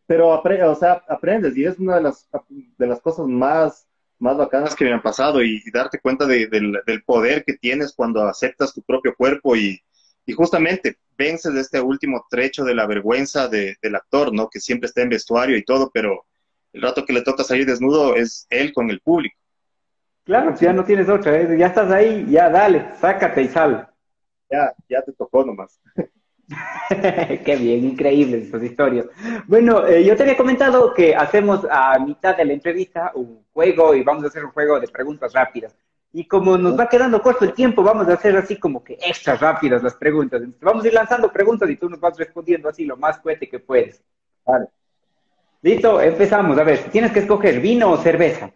Pero, 0.09 0.41
o 0.41 0.75
sea, 0.75 1.03
aprendes 1.07 1.55
y 1.55 1.65
es 1.65 1.77
una 1.77 1.97
de 1.97 2.01
las, 2.01 2.27
de 2.79 2.87
las 2.87 2.99
cosas 2.99 3.27
más, 3.27 3.87
más 4.17 4.35
bacanas 4.37 4.75
que 4.75 4.85
me 4.85 4.93
han 4.93 5.03
pasado 5.03 5.43
y, 5.43 5.61
darte 5.71 5.99
cuenta 5.99 6.25
del, 6.25 6.49
del, 6.49 7.03
poder 7.03 7.43
que 7.45 7.53
tienes 7.53 7.93
cuando 7.93 8.23
aceptas 8.23 8.73
tu 8.73 8.81
propio 8.81 9.13
cuerpo 9.15 9.55
y, 9.55 9.79
y 10.25 10.33
justamente 10.33 10.97
vence 11.15 11.51
de 11.51 11.61
este 11.61 11.79
último 11.79 12.25
trecho 12.27 12.63
de 12.63 12.73
la 12.73 12.87
vergüenza 12.87 13.47
del 13.49 13.95
actor, 13.95 14.33
¿no? 14.33 14.49
Que 14.49 14.59
siempre 14.59 14.87
está 14.87 15.03
en 15.03 15.09
vestuario 15.09 15.55
y 15.55 15.63
todo, 15.63 15.91
pero 15.93 16.25
el 16.73 16.81
rato 16.81 17.05
que 17.05 17.13
le 17.13 17.21
toca 17.21 17.43
salir 17.43 17.67
desnudo 17.67 18.15
es 18.15 18.47
él 18.49 18.73
con 18.73 18.89
el 18.89 19.01
público. 19.01 19.37
Claro, 20.23 20.55
ya 20.59 20.73
no 20.73 20.83
tienes 20.85 21.07
otra, 21.07 21.39
¿eh? 21.39 21.55
ya 21.55 21.67
estás 21.67 21.91
ahí, 21.91 22.25
ya 22.31 22.49
dale, 22.49 22.95
sácate 22.99 23.43
y 23.43 23.47
sal. 23.47 23.87
Ya, 24.49 24.73
ya 24.89 25.03
te 25.03 25.13
tocó 25.13 25.45
nomás. 25.45 25.79
Qué 27.45 27.55
bien, 27.55 27.85
increíbles 27.85 28.47
esas 28.47 28.63
historias. 28.63 29.05
Bueno, 29.47 29.85
eh, 29.87 30.03
yo 30.03 30.15
te 30.15 30.23
había 30.23 30.37
comentado 30.37 30.93
que 30.93 31.15
hacemos 31.15 31.65
a 31.69 31.99
mitad 31.99 32.35
de 32.35 32.45
la 32.45 32.53
entrevista 32.53 33.11
un 33.13 33.45
juego 33.53 33.93
y 33.93 34.03
vamos 34.03 34.23
a 34.23 34.27
hacer 34.27 34.43
un 34.43 34.51
juego 34.51 34.79
de 34.79 34.87
preguntas 34.87 35.31
rápidas. 35.33 35.75
Y 36.11 36.25
como 36.25 36.57
nos 36.57 36.77
va 36.77 36.89
quedando 36.89 37.21
corto 37.21 37.45
el 37.45 37.53
tiempo, 37.53 37.83
vamos 37.83 38.07
a 38.07 38.13
hacer 38.13 38.35
así 38.35 38.57
como 38.57 38.83
que 38.83 38.93
extra 38.93 39.35
rápidas 39.35 39.83
las 39.83 39.93
preguntas. 39.93 40.41
vamos 40.59 40.83
a 40.83 40.87
ir 40.87 40.93
lanzando 40.93 41.31
preguntas 41.31 41.69
y 41.69 41.75
tú 41.75 41.87
nos 41.87 41.99
vas 41.99 42.17
respondiendo 42.17 42.67
así 42.67 42.83
lo 42.83 42.97
más 42.97 43.21
fuerte 43.21 43.47
que 43.47 43.59
puedes. 43.59 44.01
Vale. 44.43 44.67
Listo, 45.61 46.01
empezamos. 46.01 46.57
A 46.57 46.63
ver, 46.63 46.89
tienes 46.89 47.11
que 47.11 47.19
escoger 47.19 47.59
vino 47.59 47.91
o 47.91 47.97
cerveza. 47.97 48.51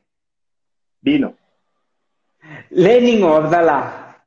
Vino. 1.02 1.36
Lenin 2.72 3.24
o 3.24 3.36
Abdalá. 3.36 4.26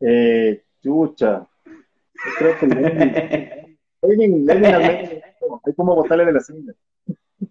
Eh, 0.00 0.64
chucha. 0.82 1.46
Creo 2.38 2.58
que 2.58 2.66
Lenin. 2.66 3.78
Lenin, 4.02 4.46
Lenin 4.46 4.74
al 4.74 4.82
Hay 4.82 5.74
como 5.76 5.94
botarle 5.94 6.26
de 6.26 6.32
la 6.32 6.40
cena. 6.40 6.74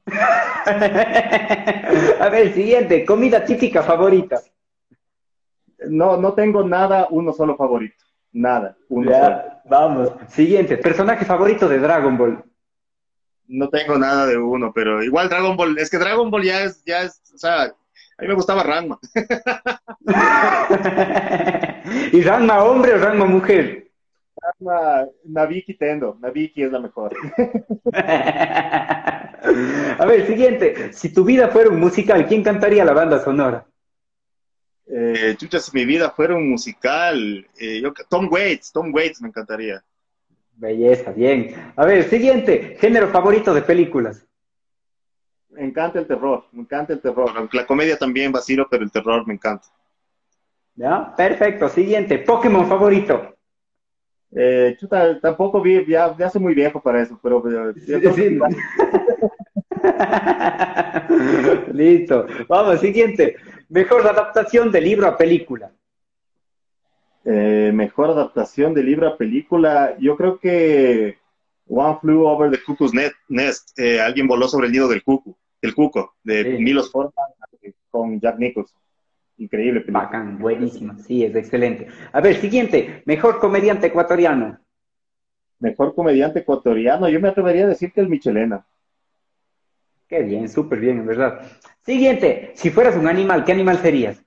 a 2.19 2.29
ver, 2.29 2.53
siguiente. 2.53 3.05
Comida 3.05 3.43
típica 3.43 3.83
favorita 3.83 4.41
no, 5.87 6.17
no 6.17 6.33
tengo 6.33 6.63
nada, 6.63 7.07
uno 7.09 7.33
solo 7.33 7.55
favorito. 7.55 7.95
Nada, 8.33 8.77
uno 8.89 9.11
Vamos. 9.65 10.11
Siguiente, 10.29 10.77
personaje 10.77 11.25
favorito 11.25 11.67
de 11.67 11.79
Dragon 11.79 12.17
Ball. 12.17 12.43
No 13.47 13.69
tengo 13.69 13.97
nada 13.97 14.25
de 14.25 14.37
uno, 14.37 14.71
pero 14.73 15.03
igual 15.03 15.27
Dragon 15.27 15.57
Ball, 15.57 15.77
es 15.77 15.89
que 15.89 15.97
Dragon 15.97 16.31
Ball 16.31 16.43
ya 16.43 16.63
es, 16.63 16.83
ya 16.85 17.01
es, 17.01 17.21
o 17.33 17.37
sea, 17.37 17.63
a 17.63 18.21
mí 18.21 18.27
me 18.27 18.33
gustaba 18.33 18.63
Ranma. 18.63 18.97
¿Y 22.13 22.21
Ranma 22.21 22.63
hombre 22.63 22.93
o 22.93 22.97
Ranma 22.97 23.25
mujer? 23.25 23.90
Ranma, 24.41 25.07
Nabiki 25.25 25.75
Tendo, 25.75 26.17
Nabiki 26.19 26.63
es 26.63 26.71
la 26.71 26.79
mejor. 26.79 27.13
a 27.93 30.05
ver, 30.07 30.25
siguiente, 30.25 30.91
si 30.93 31.13
tu 31.13 31.23
vida 31.23 31.49
fuera 31.49 31.69
un 31.69 31.79
musical, 31.79 32.25
¿quién 32.27 32.43
cantaría 32.43 32.83
la 32.83 32.93
banda 32.93 33.19
sonora? 33.19 33.67
eh, 34.93 35.35
chucha, 35.37 35.59
si 35.59 35.71
mi 35.73 35.85
vida 35.85 36.11
fuera 36.11 36.35
un 36.35 36.49
musical, 36.49 37.47
eh, 37.57 37.81
Tom 38.09 38.27
Waits, 38.29 38.73
Tom 38.73 38.93
Waits 38.93 39.21
me 39.21 39.29
encantaría. 39.29 39.81
Belleza, 40.55 41.11
bien. 41.11 41.73
A 41.75 41.85
ver, 41.85 42.09
siguiente, 42.09 42.77
género 42.79 43.07
favorito 43.07 43.53
de 43.53 43.61
películas. 43.61 44.27
Me 45.49 45.65
encanta 45.65 45.99
el 45.99 46.07
terror, 46.07 46.45
me 46.51 46.61
encanta 46.61 46.93
el 46.93 47.01
terror. 47.01 47.49
La 47.53 47.65
comedia 47.65 47.97
también 47.97 48.31
vacilo, 48.31 48.67
pero 48.69 48.83
el 48.83 48.91
terror 48.91 49.25
me 49.25 49.33
encanta. 49.33 49.67
¿Ya? 50.75 51.13
Perfecto. 51.15 51.69
Siguiente, 51.69 52.19
Pokémon 52.19 52.67
favorito. 52.67 53.35
Eh, 54.33 54.77
chuta, 54.79 55.19
tampoco 55.19 55.61
vi, 55.61 55.85
ya, 55.85 56.15
ya 56.17 56.29
soy 56.29 56.41
muy 56.41 56.53
viejo 56.53 56.81
para 56.81 57.01
eso, 57.01 57.19
pero... 57.21 57.43
Listo. 61.73 62.27
Vamos, 62.47 62.79
siguiente. 62.79 63.35
Mejor 63.69 64.07
adaptación 64.07 64.71
de 64.71 64.81
libro 64.81 65.07
a 65.07 65.17
película. 65.17 65.71
Eh, 67.23 67.71
mejor 67.73 68.11
adaptación 68.11 68.73
de 68.73 68.83
libro 68.83 69.07
a 69.07 69.17
película. 69.17 69.95
Yo 69.99 70.17
creo 70.17 70.39
que 70.39 71.17
One 71.67 71.97
Flew 72.01 72.25
Over 72.25 72.51
the 72.51 72.63
Cuckoo's 72.63 72.93
Nest. 72.93 73.79
Eh, 73.79 74.01
alguien 74.01 74.27
voló 74.27 74.47
sobre 74.47 74.67
el 74.67 74.73
nido 74.73 74.87
del 74.87 75.03
cuco, 75.03 75.37
el 75.61 75.75
cuco, 75.75 76.15
de 76.23 76.57
Milos 76.59 76.91
Forman 76.91 77.13
con 77.89 78.19
Jack 78.19 78.39
Nicholson. 78.39 78.81
Increíble 79.41 79.81
película. 79.81 80.03
Bacán, 80.03 80.37
buenísima. 80.37 80.99
Sí, 80.99 81.23
es 81.23 81.35
excelente. 81.35 81.87
A 82.11 82.21
ver, 82.21 82.35
siguiente. 82.35 83.01
Mejor 83.05 83.39
comediante 83.39 83.87
ecuatoriano. 83.87 84.59
Mejor 85.57 85.95
comediante 85.95 86.39
ecuatoriano. 86.39 87.09
Yo 87.09 87.19
me 87.19 87.29
atrevería 87.29 87.65
a 87.65 87.69
decir 87.69 87.91
que 87.91 88.01
el 88.01 88.09
Michelena. 88.09 88.63
Qué 90.07 90.21
bien, 90.21 90.47
súper 90.47 90.79
bien, 90.79 90.99
en 90.99 91.07
verdad. 91.07 91.41
Siguiente, 91.83 92.51
si 92.53 92.69
fueras 92.69 92.95
un 92.95 93.07
animal, 93.07 93.43
¿qué 93.43 93.53
animal 93.53 93.79
serías? 93.79 94.23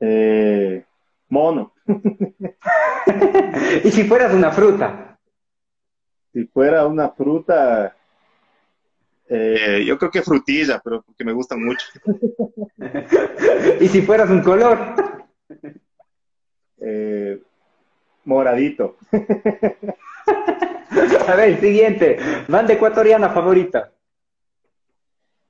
Eh, 0.00 0.84
mono. 1.28 1.72
¿Y 3.84 3.90
si 3.90 4.04
fueras 4.04 4.34
una 4.34 4.50
fruta? 4.50 5.18
Si 6.34 6.44
fuera 6.48 6.86
una 6.86 7.08
fruta, 7.10 7.96
eh, 9.28 9.84
yo 9.86 9.98
creo 9.98 10.10
que 10.10 10.22
frutilla, 10.22 10.80
pero 10.82 11.02
porque 11.02 11.24
me 11.24 11.32
gusta 11.32 11.56
mucho. 11.56 11.86
¿Y 13.80 13.88
si 13.88 14.02
fueras 14.02 14.30
un 14.30 14.42
color? 14.42 14.78
Eh, 16.80 17.40
moradito. 18.24 18.96
A 21.26 21.34
ver, 21.36 21.60
siguiente. 21.60 22.18
Banda 22.48 22.74
ecuatoriana 22.74 23.30
favorita. 23.30 23.90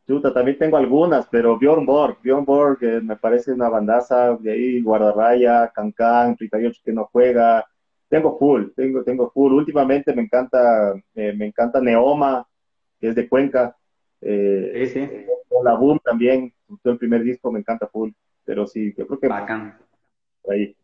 Chuta, 0.06 0.32
también 0.32 0.58
tengo 0.58 0.76
algunas, 0.76 1.26
pero 1.28 1.58
Bjorn 1.58 1.86
Borg, 1.86 2.18
Bjorn 2.22 2.44
Borg 2.44 2.78
eh, 2.82 3.00
me 3.02 3.16
parece 3.16 3.52
una 3.52 3.70
bandaza, 3.70 4.36
de 4.36 4.52
ahí 4.52 4.82
Guardarraya, 4.82 5.72
Cancán, 5.74 6.36
38 6.36 6.82
que 6.84 6.92
no 6.92 7.08
juega, 7.10 7.66
tengo 8.08 8.38
full, 8.38 8.66
tengo, 8.76 9.02
tengo 9.02 9.30
full. 9.30 9.54
Últimamente 9.54 10.14
me 10.14 10.22
encanta, 10.22 10.94
me 11.14 11.46
encanta 11.46 11.80
Neoma, 11.80 12.46
que 13.04 13.10
es 13.10 13.14
de 13.14 13.28
Cuenca, 13.28 13.76
eh, 14.22 14.86
sí, 14.86 15.06
sí. 15.06 15.26
la 15.62 15.74
Boom 15.74 16.00
también, 16.02 16.50
el 16.84 16.96
primer 16.96 17.22
disco 17.22 17.52
me 17.52 17.58
encanta 17.58 17.86
full, 17.86 18.12
pero 18.46 18.66
sí, 18.66 18.94
yo 18.96 19.06
creo 19.06 19.20
que... 19.20 19.28
Bacán. 19.28 19.76
Ahí. 20.48 20.74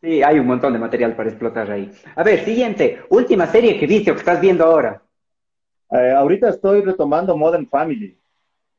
Sí, 0.00 0.20
hay 0.20 0.40
un 0.40 0.48
montón 0.48 0.72
de 0.72 0.80
material 0.80 1.14
para 1.14 1.28
explotar 1.28 1.70
ahí. 1.70 1.88
A 2.16 2.24
ver, 2.24 2.40
siguiente, 2.40 3.02
última 3.10 3.46
serie 3.46 3.78
que 3.78 3.86
viste 3.86 4.10
o 4.10 4.14
que 4.14 4.18
estás 4.18 4.40
viendo 4.40 4.64
ahora. 4.64 5.00
Eh, 5.92 6.10
ahorita 6.10 6.48
estoy 6.48 6.80
retomando 6.80 7.36
Modern 7.36 7.68
Family. 7.68 8.18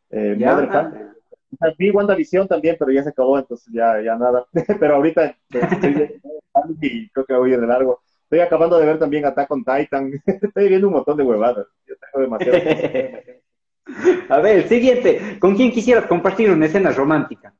Eh, 0.09 0.35
Modern 0.37 0.69
Ah. 0.69 0.73
Family. 0.73 1.75
Vi 1.77 1.91
WandaVision 1.91 2.45
también, 2.45 2.75
pero 2.77 2.91
ya 2.91 3.03
se 3.03 3.09
acabó, 3.09 3.39
entonces 3.39 3.73
ya, 3.73 4.01
ya 4.01 4.17
nada. 4.17 4.45
pero 4.81 4.95
ahorita 4.95 5.33
estoy 5.49 5.91
Modern 5.93 6.19
Family 6.51 6.77
y 6.81 7.09
creo 7.09 7.25
que 7.25 7.33
voy 7.35 7.51
de 7.51 7.57
largo. 7.65 8.01
Estoy 8.31 8.45
acabando 8.45 8.79
de 8.79 8.85
ver 8.85 8.97
también 8.97 9.25
Attack 9.25 9.51
on 9.51 9.61
Titan. 9.61 10.09
estoy 10.25 10.69
viendo 10.69 10.87
un 10.87 10.93
montón 10.93 11.17
de 11.17 11.23
huevadas. 11.23 11.67
Yo 11.85 11.95
tengo 11.97 12.23
demasiado. 12.23 12.59
A 14.29 14.39
ver, 14.39 14.69
siguiente, 14.69 15.37
¿con 15.37 15.53
quién 15.53 15.69
quisieras 15.69 16.05
compartir 16.05 16.49
una 16.49 16.65
escena 16.65 16.91
romántica? 16.91 17.53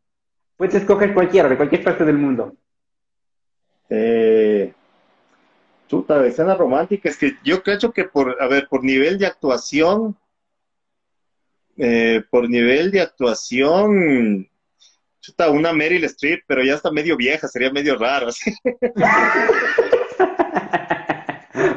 Puedes 0.56 0.76
escoger 0.76 1.14
cualquiera, 1.14 1.50
de 1.50 1.58
cualquier 1.58 1.84
parte 1.84 2.06
del 2.06 2.18
mundo. 2.18 2.56
Eh, 3.90 4.72
chuta, 5.90 6.26
escena 6.26 6.56
romántica. 6.56 7.10
Es 7.10 7.18
que 7.18 7.34
yo 7.44 7.62
creo 7.64 7.92
que 7.92 8.06
por, 8.06 8.42
a 8.42 8.48
ver, 8.48 8.70
por 8.70 8.82
nivel 8.82 9.18
de 9.20 9.26
actuación, 9.26 10.16
eh, 11.76 12.24
por 12.30 12.50
nivel 12.50 12.92
de 12.92 13.02
actuación, 13.02 14.50
chuta, 15.20 15.50
una 15.50 15.74
Meryl 15.74 16.06
Streep, 16.06 16.46
pero 16.48 16.64
ya 16.64 16.76
está 16.76 16.92
medio 16.92 17.18
vieja, 17.18 17.50
sería 17.50 17.74
medio 17.74 17.98
raro. 17.98 18.30
así. 18.30 18.54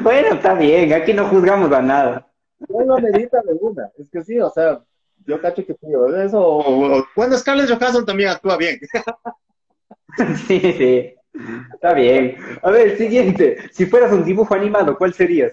Bueno, 0.05 0.35
está 0.35 0.53
bien, 0.53 0.93
aquí 0.93 1.13
no 1.15 1.27
juzgamos 1.27 1.71
a 1.71 1.81
nada. 1.81 2.31
Bueno, 2.59 2.99
medita 2.99 3.41
de 3.41 3.53
una. 3.59 3.89
Es 3.97 4.07
que 4.07 4.23
sí, 4.23 4.39
o 4.39 4.51
sea, 4.51 4.79
yo 5.25 5.41
cacho 5.41 5.65
que 5.65 5.73
sí, 5.73 5.95
o 5.95 6.15
eso. 6.15 7.03
bueno, 7.15 7.35
Scarlett 7.35 7.67
Johansson 7.67 8.05
también 8.05 8.29
actúa 8.29 8.55
bien. 8.55 8.79
Sí, 10.47 10.61
sí, 10.61 11.13
está 11.73 11.93
bien. 11.93 12.37
A 12.61 12.71
ver, 12.71 12.97
siguiente, 12.97 13.57
si 13.73 13.85
fueras 13.85 14.13
un 14.13 14.23
dibujo 14.23 14.53
animado, 14.55 14.97
¿cuál 14.97 15.13
serías? 15.13 15.51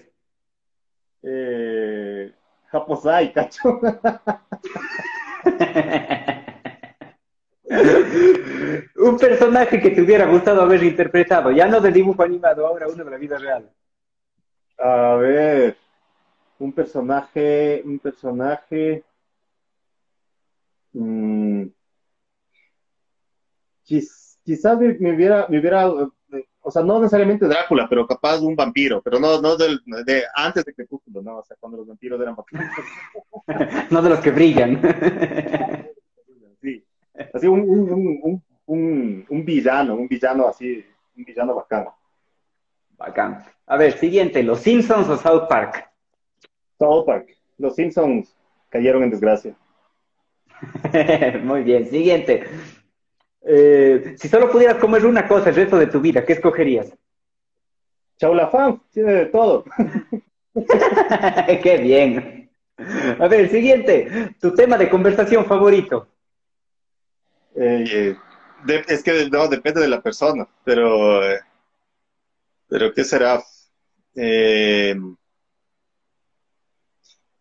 Eh, 1.23 2.31
Japosai, 2.71 3.33
cacho. 3.33 3.81
Un 8.97 9.19
personaje 9.19 9.81
que 9.81 9.91
te 9.91 10.03
hubiera 10.03 10.27
gustado 10.27 10.63
haber 10.63 10.85
interpretado, 10.85 11.51
ya 11.51 11.67
no 11.67 11.81
de 11.81 11.91
dibujo 11.91 12.23
animado, 12.23 12.67
ahora 12.69 12.87
uno 12.87 13.03
de 13.03 13.11
la 13.11 13.17
vida 13.17 13.37
real. 13.39 13.69
A 14.83 15.15
ver, 15.17 15.77
un 16.59 16.73
personaje, 16.73 17.83
un 17.85 17.99
personaje. 17.99 19.05
mm, 20.95 21.73
quiz- 23.85 24.39
quizás 24.45 24.79
me, 24.79 24.95
me 24.99 25.15
hubiera, 25.15 25.47
me 25.49 25.59
hubiera, 25.59 25.89
o 25.89 26.71
sea, 26.71 26.83
no 26.83 26.99
necesariamente 27.01 27.47
Drácula, 27.47 27.87
pero 27.89 28.07
capaz 28.07 28.41
un 28.41 28.55
vampiro, 28.57 29.01
pero 29.03 29.19
no, 29.19 29.41
no 29.41 29.57
del, 29.57 29.81
de 30.05 30.25
antes 30.35 30.65
de 30.65 30.75
Crepúsculo, 30.75 31.23
no, 31.23 31.39
o 31.39 31.45
sea, 31.45 31.57
cuando 31.59 31.79
los 31.79 31.87
vampiros 31.87 32.21
eran 32.21 32.37
vampiros. 32.37 32.65
No 33.91 34.03
de 34.03 34.09
los 34.11 34.21
que 34.21 34.31
brillan. 34.31 34.81
Sí. 36.61 36.85
Así 37.35 37.47
un, 37.47 37.61
un, 37.61 38.43
un, 38.67 39.27
un 39.29 39.45
villano, 39.45 39.95
un 39.95 40.09
villano 40.09 40.49
así, 40.49 40.85
un 41.17 41.25
villano 41.25 41.55
bacano. 41.55 41.95
Bacán. 43.07 43.45
A 43.67 43.77
ver, 43.77 43.99
siguiente, 43.99 44.43
¿Los 44.43 44.61
Simpsons 44.61 45.09
o 45.09 45.17
South 45.17 45.47
Park? 45.49 45.89
South 46.79 47.05
Park. 47.07 47.29
Los 47.59 47.75
Simpsons 47.75 48.35
cayeron 48.69 49.03
en 49.03 49.11
desgracia. 49.11 49.55
Muy 51.43 51.63
bien, 51.63 51.87
siguiente. 51.87 52.45
Eh, 53.45 54.15
si 54.17 54.29
solo 54.29 54.51
pudieras 54.51 54.77
comer 54.77 55.05
una 55.05 55.27
cosa 55.27 55.49
el 55.51 55.57
resto 55.57 55.77
de 55.79 55.89
tu 55.89 56.01
vida, 56.01 56.25
¿qué 56.25 56.35
escogerías? 56.35 56.93
Chaulafán, 58.19 58.81
tiene 58.93 59.13
de 59.13 59.27
todo. 59.27 59.65
Qué 61.63 61.79
bien. 61.83 62.51
A 63.19 63.27
ver, 63.27 63.49
siguiente. 63.51 64.35
Tu 64.41 64.55
tema 64.55 64.77
de 64.79 64.89
conversación 64.89 65.45
favorito. 65.45 66.07
Eh, 67.57 67.85
eh, 67.91 68.17
de- 68.65 68.85
es 68.89 69.03
que 69.03 69.29
no, 69.31 69.49
depende 69.49 69.81
de 69.81 69.89
la 69.89 70.01
persona, 70.01 70.47
pero, 70.65 71.23
eh, 71.29 71.41
pero 72.73 72.93
¿qué 72.95 73.05
será? 73.05 73.39
Eh, 74.17 74.97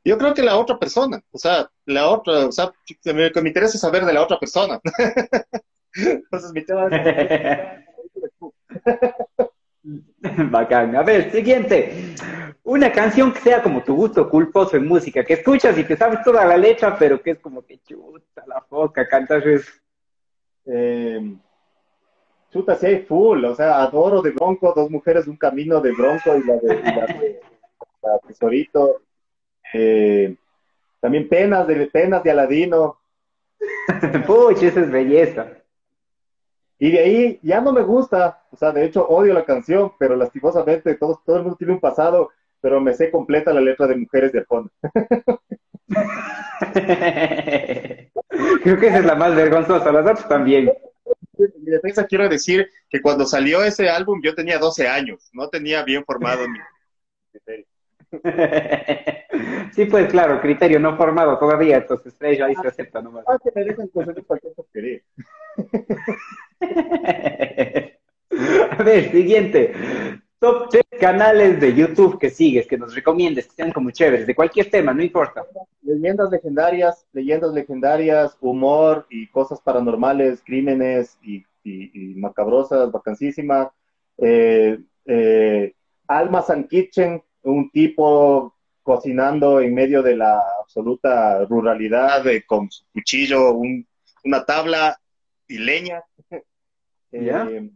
yo 0.03 0.17
creo 0.17 0.33
que 0.33 0.43
la 0.43 0.57
otra 0.57 0.77
persona, 0.77 1.21
o 1.31 1.37
sea, 1.37 1.71
la 1.85 2.09
otra, 2.09 2.47
o 2.47 2.51
sea, 2.51 2.73
que 3.01 3.13
me, 3.13 3.29
me 3.29 3.47
interesa 3.47 3.77
saber 3.77 4.03
de 4.03 4.11
la 4.11 4.23
otra 4.23 4.37
persona. 4.37 4.81
Entonces, 5.95 6.51
mi 6.53 6.65
tema 6.65 6.89
Bacán. 10.51 10.97
A 10.97 11.03
ver, 11.03 11.31
siguiente. 11.31 12.13
Una 12.63 12.91
canción 12.91 13.31
que 13.31 13.39
sea 13.39 13.63
como 13.63 13.83
tu 13.83 13.95
gusto 13.95 14.29
culposo 14.29 14.75
en 14.75 14.85
música, 14.85 15.23
que 15.23 15.35
escuchas 15.35 15.77
y 15.77 15.85
que 15.85 15.95
sabes 15.95 16.23
toda 16.25 16.43
la 16.45 16.57
letra, 16.57 16.97
pero 16.99 17.21
que 17.21 17.31
es 17.31 17.39
como 17.39 17.65
que 17.65 17.79
chuta 17.83 18.43
la 18.47 18.59
foca, 18.61 19.07
cantas 19.07 19.45
eso. 19.45 19.71
eh, 20.65 21.37
chuta, 22.51 22.75
sí 22.75 22.85
hay 22.87 22.99
full, 23.03 23.43
o 23.45 23.55
sea, 23.55 23.81
adoro 23.81 24.21
de 24.21 24.31
Bronco, 24.31 24.73
dos 24.75 24.89
mujeres, 24.89 25.27
un 25.27 25.37
camino 25.37 25.79
de 25.81 25.91
Bronco 25.93 26.35
y 26.37 26.43
la 26.45 26.55
de, 26.57 26.75
y 26.75 26.83
la 26.95 27.05
de- 27.07 27.41
la 28.03 28.19
Tesorito. 28.27 29.01
Eh, 29.73 30.35
también 30.99 31.27
penas 31.29 31.65
de 31.67 31.87
penas 31.87 32.23
de 32.23 32.31
Aladino. 32.31 32.99
Puch, 34.27 34.63
esa 34.63 34.81
es 34.81 34.91
belleza. 34.91 35.47
Y 36.79 36.91
de 36.91 36.99
ahí 36.99 37.39
ya 37.43 37.61
no 37.61 37.71
me 37.71 37.83
gusta, 37.83 38.41
o 38.51 38.57
sea, 38.57 38.71
de 38.71 38.85
hecho 38.85 39.07
odio 39.07 39.33
la 39.33 39.45
canción, 39.45 39.91
pero 39.99 40.15
lastimosamente 40.15 40.95
todo, 40.95 41.21
todo 41.23 41.35
el 41.37 41.43
mundo 41.43 41.55
tiene 41.57 41.73
un 41.73 41.79
pasado, 41.79 42.31
pero 42.59 42.81
me 42.81 42.93
sé 42.93 43.11
completa 43.11 43.53
la 43.53 43.61
letra 43.61 43.85
de 43.87 43.95
Mujeres 43.97 44.31
de 44.31 44.39
Arjona. 44.39 44.69
Creo 48.63 48.79
que 48.79 48.87
esa 48.87 48.99
es 48.99 49.05
la 49.05 49.15
más 49.15 49.35
vergonzosa, 49.35 49.91
las 49.91 50.01
otras 50.05 50.27
también. 50.27 50.71
En 51.45 51.63
mi 51.63 51.71
defensa 51.71 52.05
quiero 52.05 52.29
decir 52.29 52.69
que 52.89 53.01
cuando 53.01 53.25
salió 53.25 53.63
ese 53.63 53.89
álbum 53.89 54.21
yo 54.23 54.35
tenía 54.35 54.59
12 54.59 54.87
años, 54.87 55.29
no 55.33 55.49
tenía 55.49 55.83
bien 55.83 56.05
formado 56.05 56.47
mi 56.47 56.59
criterio. 57.31 57.65
Sí, 59.73 59.85
pues 59.85 60.09
claro, 60.09 60.41
criterio 60.41 60.79
no 60.79 60.97
formado 60.97 61.39
todavía, 61.39 61.77
entonces 61.77 62.13
ahí 62.21 62.55
se 62.55 62.67
acepta 62.67 63.01
nomás. 63.01 63.23
Ah, 63.25 63.37
que 63.41 63.51
me 63.55 63.63
dejan 63.63 63.87
cualquier 63.87 64.53
porquería. 64.53 64.99
A 68.71 68.83
ver, 68.83 69.11
siguiente. 69.11 69.73
Top 70.41 70.69
3 70.71 70.83
canales 70.99 71.61
de 71.61 71.75
YouTube 71.75 72.17
que 72.17 72.31
sigues, 72.31 72.65
que 72.65 72.75
nos 72.75 72.95
recomiendes, 72.95 73.45
que 73.45 73.53
sean 73.57 73.71
como 73.71 73.91
chéveres, 73.91 74.25
de 74.25 74.33
cualquier 74.33 74.71
tema, 74.71 74.91
no 74.91 75.03
importa. 75.03 75.45
Leyendas 75.83 76.31
legendarias, 76.31 77.05
leyendas 77.13 77.53
legendarias, 77.53 78.35
humor 78.41 79.05
y 79.11 79.27
cosas 79.27 79.61
paranormales, 79.61 80.41
crímenes 80.43 81.19
y, 81.21 81.45
y- 81.63 81.91
y 81.93 82.15
macabrosas, 82.15 82.91
vacancísima. 82.91 83.71
Eh, 84.17 84.79
eh, 85.05 85.75
Alma 86.07 86.41
San 86.41 86.67
Kitchen, 86.67 87.21
un 87.43 87.69
tipo 87.69 88.55
cocinando 88.81 89.61
en 89.61 89.75
medio 89.75 90.01
de 90.01 90.15
la 90.17 90.41
absoluta 90.59 91.45
ruralidad, 91.45 92.25
eh, 92.25 92.43
con 92.47 92.71
su 92.71 92.83
cuchillo, 92.91 93.51
un- 93.53 93.87
una 94.23 94.43
tabla 94.43 94.99
y 95.47 95.59
leña. 95.59 96.01
¿Ya? 97.11 97.47
Eh, 97.47 97.69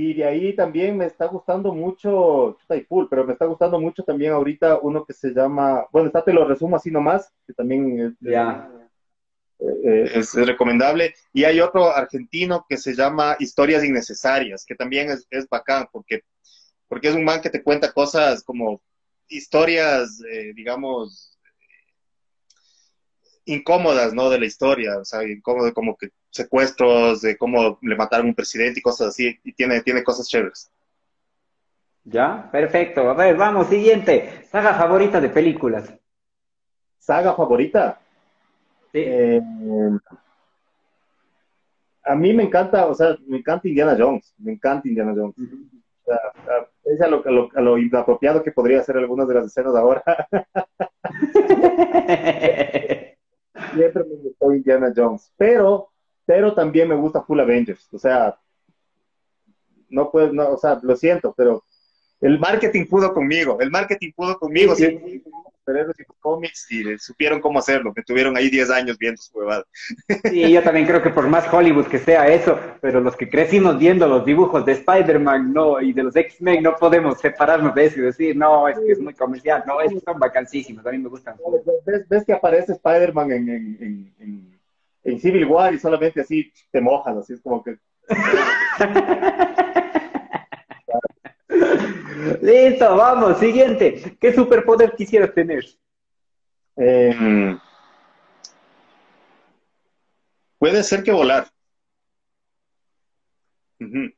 y 0.00 0.14
de 0.14 0.24
ahí 0.24 0.54
también 0.54 0.96
me 0.96 1.06
está 1.06 1.26
gustando 1.26 1.72
mucho, 1.74 2.56
chuta 2.60 2.76
y 2.76 2.82
full, 2.82 3.06
pero 3.10 3.24
me 3.24 3.32
está 3.32 3.46
gustando 3.46 3.80
mucho 3.80 4.04
también 4.04 4.32
ahorita 4.32 4.78
uno 4.80 5.04
que 5.04 5.12
se 5.12 5.30
llama, 5.30 5.86
bueno, 5.90 6.06
está 6.06 6.22
te 6.22 6.32
lo 6.32 6.46
resumo 6.46 6.76
así 6.76 6.90
nomás, 6.90 7.32
que 7.46 7.52
también 7.52 7.98
es, 8.00 8.12
Ya. 8.20 8.70
eh, 9.60 10.10
es- 10.14 10.34
es 10.36 10.46
recomendable. 10.46 11.14
Y 11.32 11.44
hay 11.44 11.60
otro 11.60 11.90
argentino 11.90 12.64
que 12.68 12.76
se 12.76 12.94
llama 12.94 13.36
Historias 13.40 13.82
Innecesarias, 13.84 14.64
que 14.64 14.76
también 14.76 15.10
es, 15.10 15.26
es 15.30 15.48
bacán, 15.48 15.88
porque, 15.90 16.22
porque 16.86 17.08
es 17.08 17.14
un 17.16 17.24
man 17.24 17.40
que 17.40 17.50
te 17.50 17.62
cuenta 17.62 17.92
cosas 17.92 18.44
como 18.44 18.80
historias, 19.28 20.20
eh, 20.30 20.52
digamos, 20.54 21.37
incómodas, 23.48 24.14
¿no? 24.14 24.30
De 24.30 24.38
la 24.38 24.46
historia, 24.46 24.98
o 24.98 25.04
sea, 25.04 25.22
incómodo, 25.24 25.72
como 25.74 25.96
que 25.96 26.10
secuestros, 26.30 27.20
de 27.22 27.36
cómo 27.36 27.78
le 27.82 27.96
mataron 27.96 28.26
a 28.26 28.28
un 28.30 28.34
presidente 28.34 28.80
y 28.80 28.82
cosas 28.82 29.08
así, 29.08 29.38
y 29.44 29.52
tiene, 29.52 29.80
tiene 29.82 30.02
cosas 30.04 30.28
chéveres. 30.28 30.70
¿Ya? 32.04 32.48
Perfecto. 32.50 33.10
A 33.10 33.14
ver, 33.14 33.36
vamos, 33.36 33.68
siguiente. 33.68 34.44
Saga 34.50 34.74
favorita 34.74 35.20
de 35.20 35.28
películas. 35.28 35.92
¿Saga 36.98 37.34
favorita? 37.34 38.00
Sí. 38.92 39.00
Eh, 39.04 39.42
a 42.04 42.14
mí 42.14 42.32
me 42.32 42.44
encanta, 42.44 42.86
o 42.86 42.94
sea, 42.94 43.16
me 43.26 43.38
encanta 43.38 43.68
Indiana 43.68 43.94
Jones, 43.98 44.32
me 44.38 44.52
encanta 44.52 44.88
Indiana 44.88 45.12
Jones. 45.14 45.34
O 45.38 46.04
sea, 46.06 46.16
a- 46.16 46.68
es 46.84 47.00
a 47.02 47.08
lo, 47.08 47.22
a 47.26 47.30
lo- 47.30 47.50
a 47.54 47.60
lo 47.60 47.76
inapropiado 47.76 48.42
que 48.42 48.52
podría 48.52 48.82
ser 48.82 48.96
algunas 48.96 49.28
de 49.28 49.34
las 49.34 49.46
escenas 49.46 49.74
ahora. 49.76 50.02
Siempre 53.74 54.04
me 54.04 54.14
gustó 54.16 54.52
Indiana 54.52 54.92
Jones, 54.94 55.32
pero, 55.36 55.90
pero 56.24 56.54
también 56.54 56.88
me 56.88 56.96
gusta 56.96 57.22
Full 57.22 57.40
Avengers. 57.40 57.88
O 57.92 57.98
sea, 57.98 58.38
no 59.88 60.10
puedo, 60.10 60.32
no, 60.32 60.50
o 60.50 60.56
sea, 60.56 60.78
lo 60.82 60.96
siento, 60.96 61.34
pero 61.36 61.64
el 62.20 62.38
marketing 62.38 62.86
pudo 62.86 63.12
conmigo, 63.12 63.58
el 63.60 63.70
marketing 63.70 64.12
pudo 64.12 64.38
conmigo, 64.38 64.74
sí, 64.74 64.86
sí, 64.86 65.22
y 65.22 65.22
cómics 66.20 66.70
y 66.70 66.98
supieron 66.98 67.40
cómo 67.40 67.58
hacerlo, 67.58 67.92
me 67.94 68.02
tuvieron 68.02 68.36
ahí 68.36 68.48
10 68.48 68.70
años 68.70 68.98
viendo 68.98 69.20
su 69.20 69.38
huevada. 69.38 69.64
Sí, 70.24 70.50
yo 70.50 70.62
también 70.62 70.86
creo 70.86 71.02
que 71.02 71.10
por 71.10 71.28
más 71.28 71.52
Hollywood 71.52 71.86
que 71.86 71.98
sea 71.98 72.28
eso, 72.28 72.58
pero 72.80 73.00
los 73.00 73.16
que 73.16 73.28
crecimos 73.28 73.78
viendo 73.78 74.08
los 74.08 74.24
dibujos 74.24 74.64
de 74.64 74.72
Spider-Man 74.72 75.52
no, 75.52 75.80
y 75.80 75.92
de 75.92 76.02
los 76.02 76.16
X-Men 76.16 76.62
no 76.62 76.76
podemos 76.76 77.20
separarnos 77.20 77.74
de 77.74 77.86
eso 77.86 77.98
y 77.98 78.02
decir, 78.02 78.36
no, 78.36 78.68
es 78.68 78.78
que 78.78 78.92
es 78.92 79.00
muy 79.00 79.14
comercial, 79.14 79.64
no, 79.66 79.80
es 79.80 79.92
que 79.92 80.00
son 80.00 80.18
vacancísimos, 80.18 80.86
a 80.86 80.90
mí 80.90 80.98
me 80.98 81.08
gustan. 81.08 81.36
¿Ves, 81.86 82.08
ves 82.08 82.24
que 82.24 82.32
aparece 82.32 82.72
Spider-Man 82.72 83.32
en, 83.32 83.48
en, 83.48 84.14
en, 84.18 84.60
en, 85.04 85.20
Civil 85.20 85.44
War 85.46 85.74
y 85.74 85.78
solamente 85.78 86.20
así 86.20 86.52
te 86.70 86.80
mojas, 86.80 87.16
así 87.16 87.34
es 87.34 87.40
como 87.40 87.62
que... 87.62 87.76
Listo, 92.48 92.96
vamos, 92.96 93.38
siguiente. 93.38 94.16
¿Qué 94.18 94.32
superpoder 94.32 94.94
quisieras 94.96 95.34
tener? 95.34 95.62
Eh, 96.76 97.54
puede 100.58 100.82
ser 100.82 101.02
que 101.02 101.12
volar. 101.12 101.46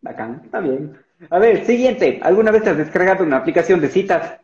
Bacán, 0.00 0.42
está 0.44 0.60
bien. 0.60 0.96
A 1.28 1.40
ver, 1.40 1.66
siguiente. 1.66 2.20
¿Alguna 2.22 2.52
vez 2.52 2.64
has 2.68 2.76
descargado 2.76 3.24
una 3.24 3.38
aplicación 3.38 3.80
de 3.80 3.88
citas? 3.88 4.40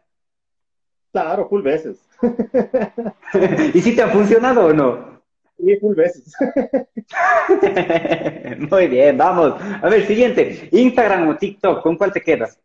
Claro, 1.12 1.48
full 1.48 1.62
veces. 1.62 2.04
¿Y 3.72 3.80
si 3.82 3.94
te 3.94 4.02
ha 4.02 4.08
funcionado 4.08 4.66
o 4.66 4.72
no? 4.72 5.22
Sí, 5.58 5.76
full 5.76 5.94
veces. 5.94 6.34
Muy 8.68 8.88
bien, 8.88 9.16
vamos. 9.16 9.62
A 9.80 9.88
ver, 9.88 10.04
siguiente. 10.06 10.68
Instagram 10.72 11.28
o 11.28 11.36
TikTok, 11.36 11.82
¿con 11.82 11.96
cuál 11.96 12.12
te 12.12 12.20
quedas? 12.20 12.58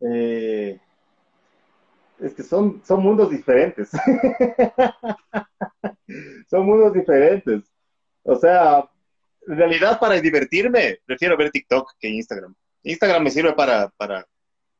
Eh, 0.00 0.80
es 2.20 2.34
que 2.34 2.42
son, 2.42 2.82
son 2.84 3.02
mundos 3.02 3.30
diferentes. 3.30 3.90
son 6.50 6.66
mundos 6.66 6.92
diferentes. 6.92 7.62
O 8.22 8.36
sea, 8.36 8.84
en 9.46 9.56
realidad 9.56 9.98
para 9.98 10.20
divertirme, 10.20 10.98
prefiero 11.04 11.36
ver 11.36 11.50
TikTok 11.50 11.92
que 11.98 12.08
Instagram. 12.08 12.54
Instagram 12.82 13.22
me 13.22 13.30
sirve 13.30 13.52
para, 13.52 13.88
para, 13.90 14.26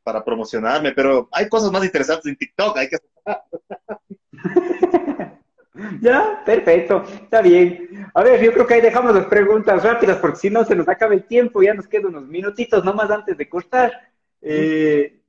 para 0.02 0.24
promocionarme, 0.24 0.92
pero 0.92 1.28
hay 1.32 1.48
cosas 1.48 1.70
más 1.70 1.84
interesantes 1.84 2.26
en 2.26 2.36
TikTok, 2.36 2.76
hay 2.76 2.88
que... 2.88 2.96
ya, 6.00 6.42
perfecto, 6.44 7.04
está 7.22 7.40
bien. 7.40 8.10
A 8.14 8.22
ver, 8.22 8.42
yo 8.42 8.52
creo 8.52 8.66
que 8.66 8.74
ahí 8.74 8.80
dejamos 8.80 9.14
las 9.14 9.26
preguntas 9.26 9.82
rápidas, 9.82 10.18
porque 10.18 10.38
si 10.38 10.50
no 10.50 10.64
se 10.64 10.74
nos 10.74 10.88
acaba 10.88 11.14
el 11.14 11.24
tiempo, 11.24 11.62
ya 11.62 11.74
nos 11.74 11.88
quedan 11.88 12.06
unos 12.06 12.26
minutitos 12.26 12.84
nomás 12.84 13.10
antes 13.10 13.36
de 13.36 13.48
cortar. 13.48 14.09
Eh, 14.42 15.20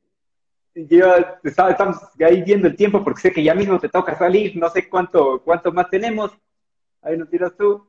yo, 0.73 1.13
estamos 1.43 1.97
ahí 2.19 2.41
viendo 2.43 2.67
el 2.67 2.75
tiempo 2.75 3.03
porque 3.03 3.21
sé 3.21 3.31
que 3.31 3.43
ya 3.43 3.53
mismo 3.53 3.79
te 3.79 3.89
toca 3.89 4.17
salir, 4.17 4.55
no 4.55 4.69
sé 4.69 4.87
cuánto, 4.87 5.41
cuánto 5.43 5.71
más 5.71 5.89
tenemos. 5.89 6.31
Ahí 7.01 7.17
nos 7.17 7.29
tiras 7.29 7.55
tú. 7.57 7.87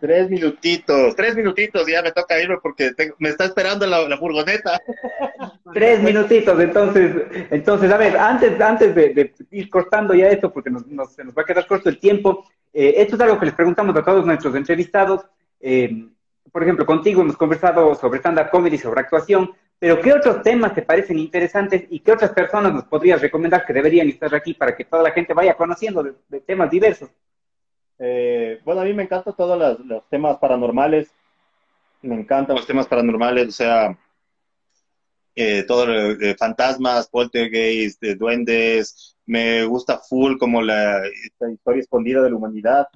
Tres 0.00 0.28
minutitos, 0.28 1.16
tres 1.16 1.34
minutitos, 1.34 1.86
ya 1.86 2.02
me 2.02 2.12
toca 2.12 2.38
irme 2.38 2.58
porque 2.62 2.92
me 3.18 3.30
está 3.30 3.46
esperando 3.46 3.86
la, 3.86 4.16
furgoneta. 4.18 4.78
Tres 5.72 6.02
minutitos, 6.02 6.60
entonces, 6.60 7.46
entonces, 7.50 7.90
a 7.90 7.96
ver, 7.96 8.16
antes, 8.16 8.60
antes 8.60 8.94
de, 8.94 9.32
ir 9.50 9.70
cortando 9.70 10.12
ya 10.14 10.28
esto, 10.28 10.52
porque 10.52 10.70
nos, 10.70 10.84
se 11.14 11.24
nos 11.24 11.34
va 11.34 11.42
a 11.42 11.44
quedar 11.44 11.66
corto 11.66 11.88
el 11.88 11.98
tiempo, 11.98 12.44
eh, 12.72 12.94
esto 12.98 13.16
es 13.16 13.22
algo 13.22 13.38
que 13.38 13.46
les 13.46 13.54
preguntamos 13.54 13.96
a 13.96 14.04
todos 14.04 14.26
nuestros 14.26 14.54
entrevistados. 14.54 15.24
Eh, 15.60 16.08
por 16.52 16.62
ejemplo, 16.62 16.84
contigo 16.84 17.22
hemos 17.22 17.36
conversado 17.36 17.94
sobre 17.94 18.18
stand-up 18.18 18.50
comedy, 18.50 18.76
sobre 18.76 19.00
actuación, 19.00 19.52
pero 19.78 20.00
¿qué 20.00 20.12
otros 20.12 20.42
temas 20.42 20.74
te 20.74 20.82
parecen 20.82 21.18
interesantes 21.18 21.84
y 21.90 22.00
qué 22.00 22.12
otras 22.12 22.32
personas 22.32 22.72
nos 22.72 22.84
podrías 22.84 23.20
recomendar 23.20 23.66
que 23.66 23.72
deberían 23.72 24.08
estar 24.08 24.34
aquí 24.34 24.54
para 24.54 24.76
que 24.76 24.84
toda 24.84 25.02
la 25.02 25.10
gente 25.10 25.34
vaya 25.34 25.56
conociendo 25.56 26.02
de, 26.02 26.40
temas 26.40 26.70
diversos? 26.70 27.10
Eh, 27.98 28.60
bueno, 28.64 28.80
a 28.80 28.84
mí 28.84 28.92
me 28.94 29.02
encantan 29.02 29.34
todos 29.36 29.78
los, 29.84 30.08
temas 30.08 30.38
paranormales. 30.38 31.10
Me 32.02 32.14
encantan 32.14 32.56
los 32.56 32.66
temas 32.66 32.86
paranormales, 32.86 33.48
o 33.48 33.52
sea, 33.52 33.98
eh, 35.34 35.64
todo 35.66 36.12
eh, 36.12 36.36
fantasmas, 36.38 37.08
poltergeist, 37.08 38.02
duendes. 38.02 39.16
Me 39.26 39.64
gusta 39.64 39.98
full 39.98 40.36
como 40.38 40.62
la 40.62 41.02
historia 41.50 41.80
escondida 41.80 42.22
de 42.22 42.30
la 42.30 42.36
humanidad. 42.36 42.88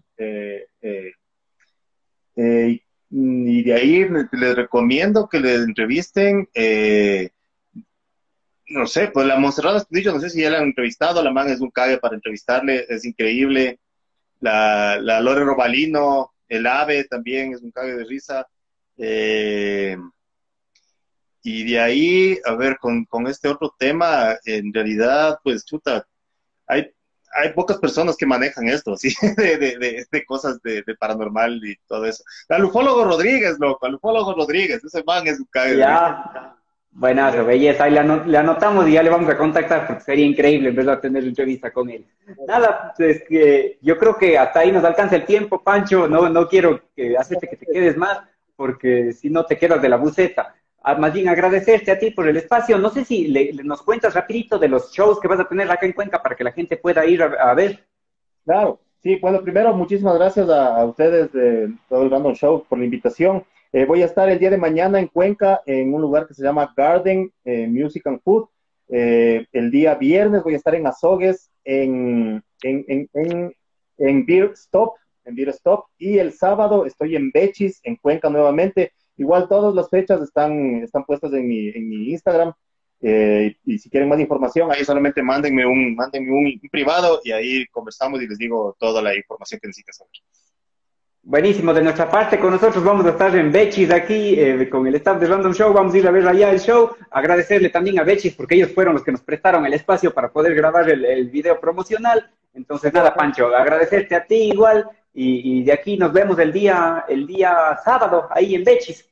Y 3.10 3.62
de 3.62 3.74
ahí 3.74 4.06
les 4.32 4.56
recomiendo 4.56 5.28
que 5.28 5.40
les 5.40 5.60
entrevisten. 5.60 6.48
no 8.68 8.86
sé, 8.86 9.08
pues 9.08 9.26
la 9.26 9.38
Monserrat 9.38 9.76
Estudillo, 9.76 10.12
no 10.12 10.20
sé 10.20 10.30
si 10.30 10.42
ya 10.42 10.50
la 10.50 10.58
han 10.58 10.64
entrevistado. 10.64 11.22
La 11.22 11.32
man 11.32 11.48
es 11.48 11.60
un 11.60 11.70
cague 11.70 11.98
para 11.98 12.14
entrevistarle, 12.16 12.86
es 12.88 13.04
increíble 13.04 13.80
la, 14.40 14.98
la 15.00 15.20
Lore 15.20 15.44
Robalino, 15.44 16.34
el 16.48 16.66
ave 16.66 17.04
también 17.04 17.52
es 17.52 17.62
un 17.62 17.70
cague 17.70 17.94
de 17.94 18.04
risa. 18.04 18.46
Eh, 18.96 19.96
y 21.42 21.70
de 21.70 21.80
ahí, 21.80 22.38
a 22.44 22.54
ver, 22.54 22.78
con, 22.78 23.04
con, 23.06 23.26
este 23.26 23.48
otro 23.48 23.74
tema, 23.78 24.36
en 24.44 24.72
realidad, 24.72 25.38
pues 25.42 25.64
chuta, 25.64 26.06
hay, 26.66 26.90
hay 27.34 27.52
pocas 27.52 27.78
personas 27.78 28.16
que 28.16 28.26
manejan 28.26 28.68
esto, 28.68 28.96
¿sí? 28.96 29.14
De, 29.36 29.56
de, 29.56 30.06
de, 30.10 30.24
cosas 30.24 30.60
de, 30.62 30.82
paranormal 30.98 31.60
y 31.64 31.76
todo 31.86 32.04
eso. 32.06 32.24
Al 32.48 32.64
ufólogo 32.64 33.04
Rodríguez, 33.04 33.58
loco, 33.58 33.86
al 33.86 33.94
ufólogo 33.94 34.34
Rodríguez, 34.34 34.82
ese 34.84 35.02
man 35.04 35.26
es 35.26 35.38
un 35.38 35.48
de 35.52 35.74
risa. 35.74 36.54
Buenas, 36.90 37.46
belleza. 37.46 37.84
Ahí 37.84 37.92
le, 37.92 38.38
anotamos 38.38 38.88
y 38.88 38.92
ya 38.92 39.02
le 39.02 39.10
vamos 39.10 39.30
a 39.30 39.38
contactar 39.38 39.86
porque 39.86 40.02
sería 40.02 40.26
increíble 40.26 40.70
en 40.70 40.74
vez 40.74 40.86
de 40.86 40.96
tener 40.96 41.24
entrevista 41.24 41.72
con 41.72 41.88
él. 41.90 42.04
Nada, 42.46 42.92
pues 42.96 43.22
que 43.28 43.78
yo 43.82 43.96
creo 43.98 44.16
que 44.16 44.36
hasta 44.36 44.60
ahí 44.60 44.72
nos 44.72 44.84
alcanza 44.84 45.16
el 45.16 45.24
tiempo, 45.24 45.62
Pancho. 45.62 46.08
No, 46.08 46.28
no 46.28 46.48
quiero 46.48 46.80
que 46.96 47.16
hacerte 47.16 47.48
que 47.48 47.56
te 47.56 47.66
quedes 47.66 47.96
más 47.96 48.20
porque 48.56 49.12
si 49.12 49.30
no 49.30 49.44
te 49.44 49.56
quedas 49.56 49.80
de 49.80 49.88
la 49.88 49.96
buceta. 49.96 50.56
Más 50.96 51.12
bien 51.12 51.28
agradecerte 51.28 51.90
a 51.90 51.98
ti 51.98 52.10
por 52.10 52.28
el 52.28 52.36
espacio. 52.36 52.78
No 52.78 52.88
sé 52.90 53.04
si 53.04 53.28
le, 53.28 53.52
nos 53.64 53.82
cuentas 53.82 54.14
rapidito 54.14 54.58
de 54.58 54.68
los 54.68 54.92
shows 54.92 55.20
que 55.20 55.28
vas 55.28 55.40
a 55.40 55.48
tener 55.48 55.70
acá 55.70 55.84
en 55.84 55.92
Cuenca 55.92 56.22
para 56.22 56.34
que 56.34 56.44
la 56.44 56.52
gente 56.52 56.76
pueda 56.76 57.04
ir 57.04 57.22
a, 57.22 57.54
ver. 57.54 57.84
Claro, 58.44 58.80
sí. 59.02 59.16
Bueno, 59.16 59.42
primero 59.42 59.74
muchísimas 59.74 60.16
gracias 60.16 60.48
a, 60.48 60.84
ustedes 60.84 61.32
de 61.32 61.74
todo 61.88 62.02
el 62.02 62.10
Random 62.10 62.34
Show 62.34 62.64
por 62.68 62.78
la 62.78 62.84
invitación. 62.84 63.44
Eh, 63.72 63.84
voy 63.84 64.00
a 64.02 64.06
estar 64.06 64.28
el 64.30 64.38
día 64.38 64.50
de 64.50 64.56
mañana 64.56 64.98
en 64.98 65.08
Cuenca, 65.08 65.60
en 65.66 65.92
un 65.92 66.00
lugar 66.00 66.26
que 66.26 66.32
se 66.32 66.42
llama 66.42 66.72
Garden 66.74 67.30
eh, 67.44 67.66
Music 67.66 68.06
and 68.06 68.20
Food. 68.22 68.48
Eh, 68.88 69.46
el 69.52 69.70
día 69.70 69.94
viernes 69.94 70.42
voy 70.42 70.54
a 70.54 70.56
estar 70.56 70.74
en 70.74 70.86
Azogues, 70.86 71.50
en, 71.64 72.42
en, 72.62 73.08
en, 73.12 73.54
en, 73.98 74.26
Beer 74.26 74.52
Stop, 74.54 74.94
en 75.26 75.36
Beer 75.36 75.50
Stop. 75.50 75.84
Y 75.98 76.18
el 76.18 76.32
sábado 76.32 76.86
estoy 76.86 77.14
en 77.14 77.30
Bechis, 77.30 77.80
en 77.82 77.96
Cuenca 77.96 78.30
nuevamente. 78.30 78.92
Igual 79.18 79.48
todas 79.48 79.74
las 79.74 79.90
fechas 79.90 80.22
están, 80.22 80.82
están 80.82 81.04
puestas 81.04 81.32
en 81.32 81.46
mi, 81.46 81.68
en 81.68 81.88
mi 81.88 82.10
Instagram. 82.10 82.52
y 83.00 83.78
si 83.78 83.90
quieren 83.90 84.08
más 84.08 84.20
información, 84.20 84.70
ahí 84.70 84.84
solamente 84.84 85.22
mándenme 85.22 85.66
un, 85.66 85.94
mándenme 85.96 86.30
un, 86.32 86.60
privado 86.70 87.20
y 87.24 87.32
ahí 87.32 87.66
conversamos 87.66 88.22
y 88.22 88.28
les 88.28 88.38
digo 88.38 88.76
toda 88.78 89.02
la 89.02 89.16
información 89.16 89.60
que 89.60 89.68
necesitan 89.68 89.94
saber. 89.94 90.12
Buenísimo, 91.22 91.74
de 91.74 91.82
nuestra 91.82 92.08
parte 92.08 92.38
con 92.38 92.52
nosotros 92.52 92.82
vamos 92.82 93.04
a 93.04 93.10
estar 93.10 93.34
en 93.36 93.52
Bechis 93.52 93.90
aquí 93.90 94.38
eh, 94.38 94.68
con 94.70 94.86
el 94.86 94.94
staff 94.94 95.20
de 95.20 95.26
Random 95.26 95.52
Show, 95.52 95.72
vamos 95.74 95.92
a 95.92 95.98
ir 95.98 96.06
a 96.06 96.10
ver 96.10 96.26
allá 96.26 96.50
el 96.50 96.60
show, 96.60 96.92
agradecerle 97.10 97.68
también 97.68 97.98
a 97.98 98.04
Bechis 98.04 98.34
porque 98.34 98.54
ellos 98.54 98.72
fueron 98.72 98.94
los 98.94 99.02
que 99.02 99.12
nos 99.12 99.20
prestaron 99.20 99.66
el 99.66 99.74
espacio 99.74 100.14
para 100.14 100.30
poder 100.30 100.54
grabar 100.54 100.88
el, 100.88 101.04
el 101.04 101.28
video 101.28 101.60
promocional, 101.60 102.30
entonces 102.54 102.92
nada 102.94 103.14
Pancho, 103.14 103.48
agradecerte 103.54 104.14
a 104.14 104.24
ti 104.24 104.50
igual 104.52 104.88
y, 105.20 105.62
de 105.64 105.72
aquí 105.72 105.96
nos 105.96 106.12
vemos 106.12 106.38
el 106.38 106.52
día, 106.52 107.04
el 107.08 107.26
día 107.26 107.78
sábado 107.84 108.28
ahí 108.30 108.54
en 108.54 108.64
Bechis. 108.64 109.08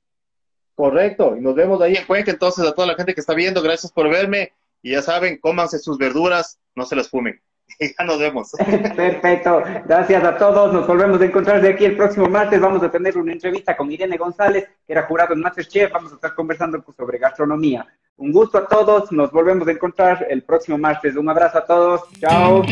Correcto, 0.74 1.34
y 1.36 1.40
nos 1.40 1.54
vemos 1.54 1.80
ahí 1.80 1.96
en 1.96 2.04
Cuenca, 2.04 2.30
entonces 2.30 2.66
a 2.66 2.74
toda 2.74 2.88
la 2.88 2.94
gente 2.94 3.14
que 3.14 3.20
está 3.20 3.34
viendo, 3.34 3.62
gracias 3.62 3.90
por 3.90 4.08
verme 4.08 4.52
y 4.82 4.92
ya 4.92 5.02
saben, 5.02 5.38
cómanse 5.38 5.78
sus 5.78 5.98
verduras, 5.98 6.60
no 6.74 6.84
se 6.84 6.94
las 6.94 7.08
fumen. 7.08 7.40
ya 7.80 8.04
nos 8.04 8.18
vemos. 8.18 8.52
Perfecto. 8.96 9.62
Gracias 9.86 10.22
a 10.22 10.36
todos. 10.36 10.72
Nos 10.72 10.86
volvemos 10.86 11.20
a 11.20 11.24
encontrar 11.24 11.60
de 11.60 11.70
aquí 11.70 11.84
el 11.84 11.96
próximo 11.96 12.28
martes. 12.28 12.60
Vamos 12.60 12.82
a 12.82 12.90
tener 12.90 13.18
una 13.18 13.32
entrevista 13.32 13.76
con 13.76 13.90
Irene 13.90 14.16
González, 14.16 14.68
que 14.86 14.92
era 14.92 15.02
jurado 15.02 15.34
en 15.34 15.40
Masterchef. 15.40 15.92
Vamos 15.92 16.12
a 16.12 16.14
estar 16.14 16.34
conversando 16.34 16.82
sobre 16.96 17.18
gastronomía. 17.18 17.86
Un 18.16 18.32
gusto 18.32 18.58
a 18.58 18.66
todos. 18.66 19.12
Nos 19.12 19.30
volvemos 19.30 19.66
a 19.68 19.72
encontrar 19.72 20.26
el 20.30 20.42
próximo 20.42 20.78
martes. 20.78 21.16
Un 21.16 21.28
abrazo 21.28 21.58
a 21.58 21.66
todos. 21.66 22.02
Chao. 22.20 22.62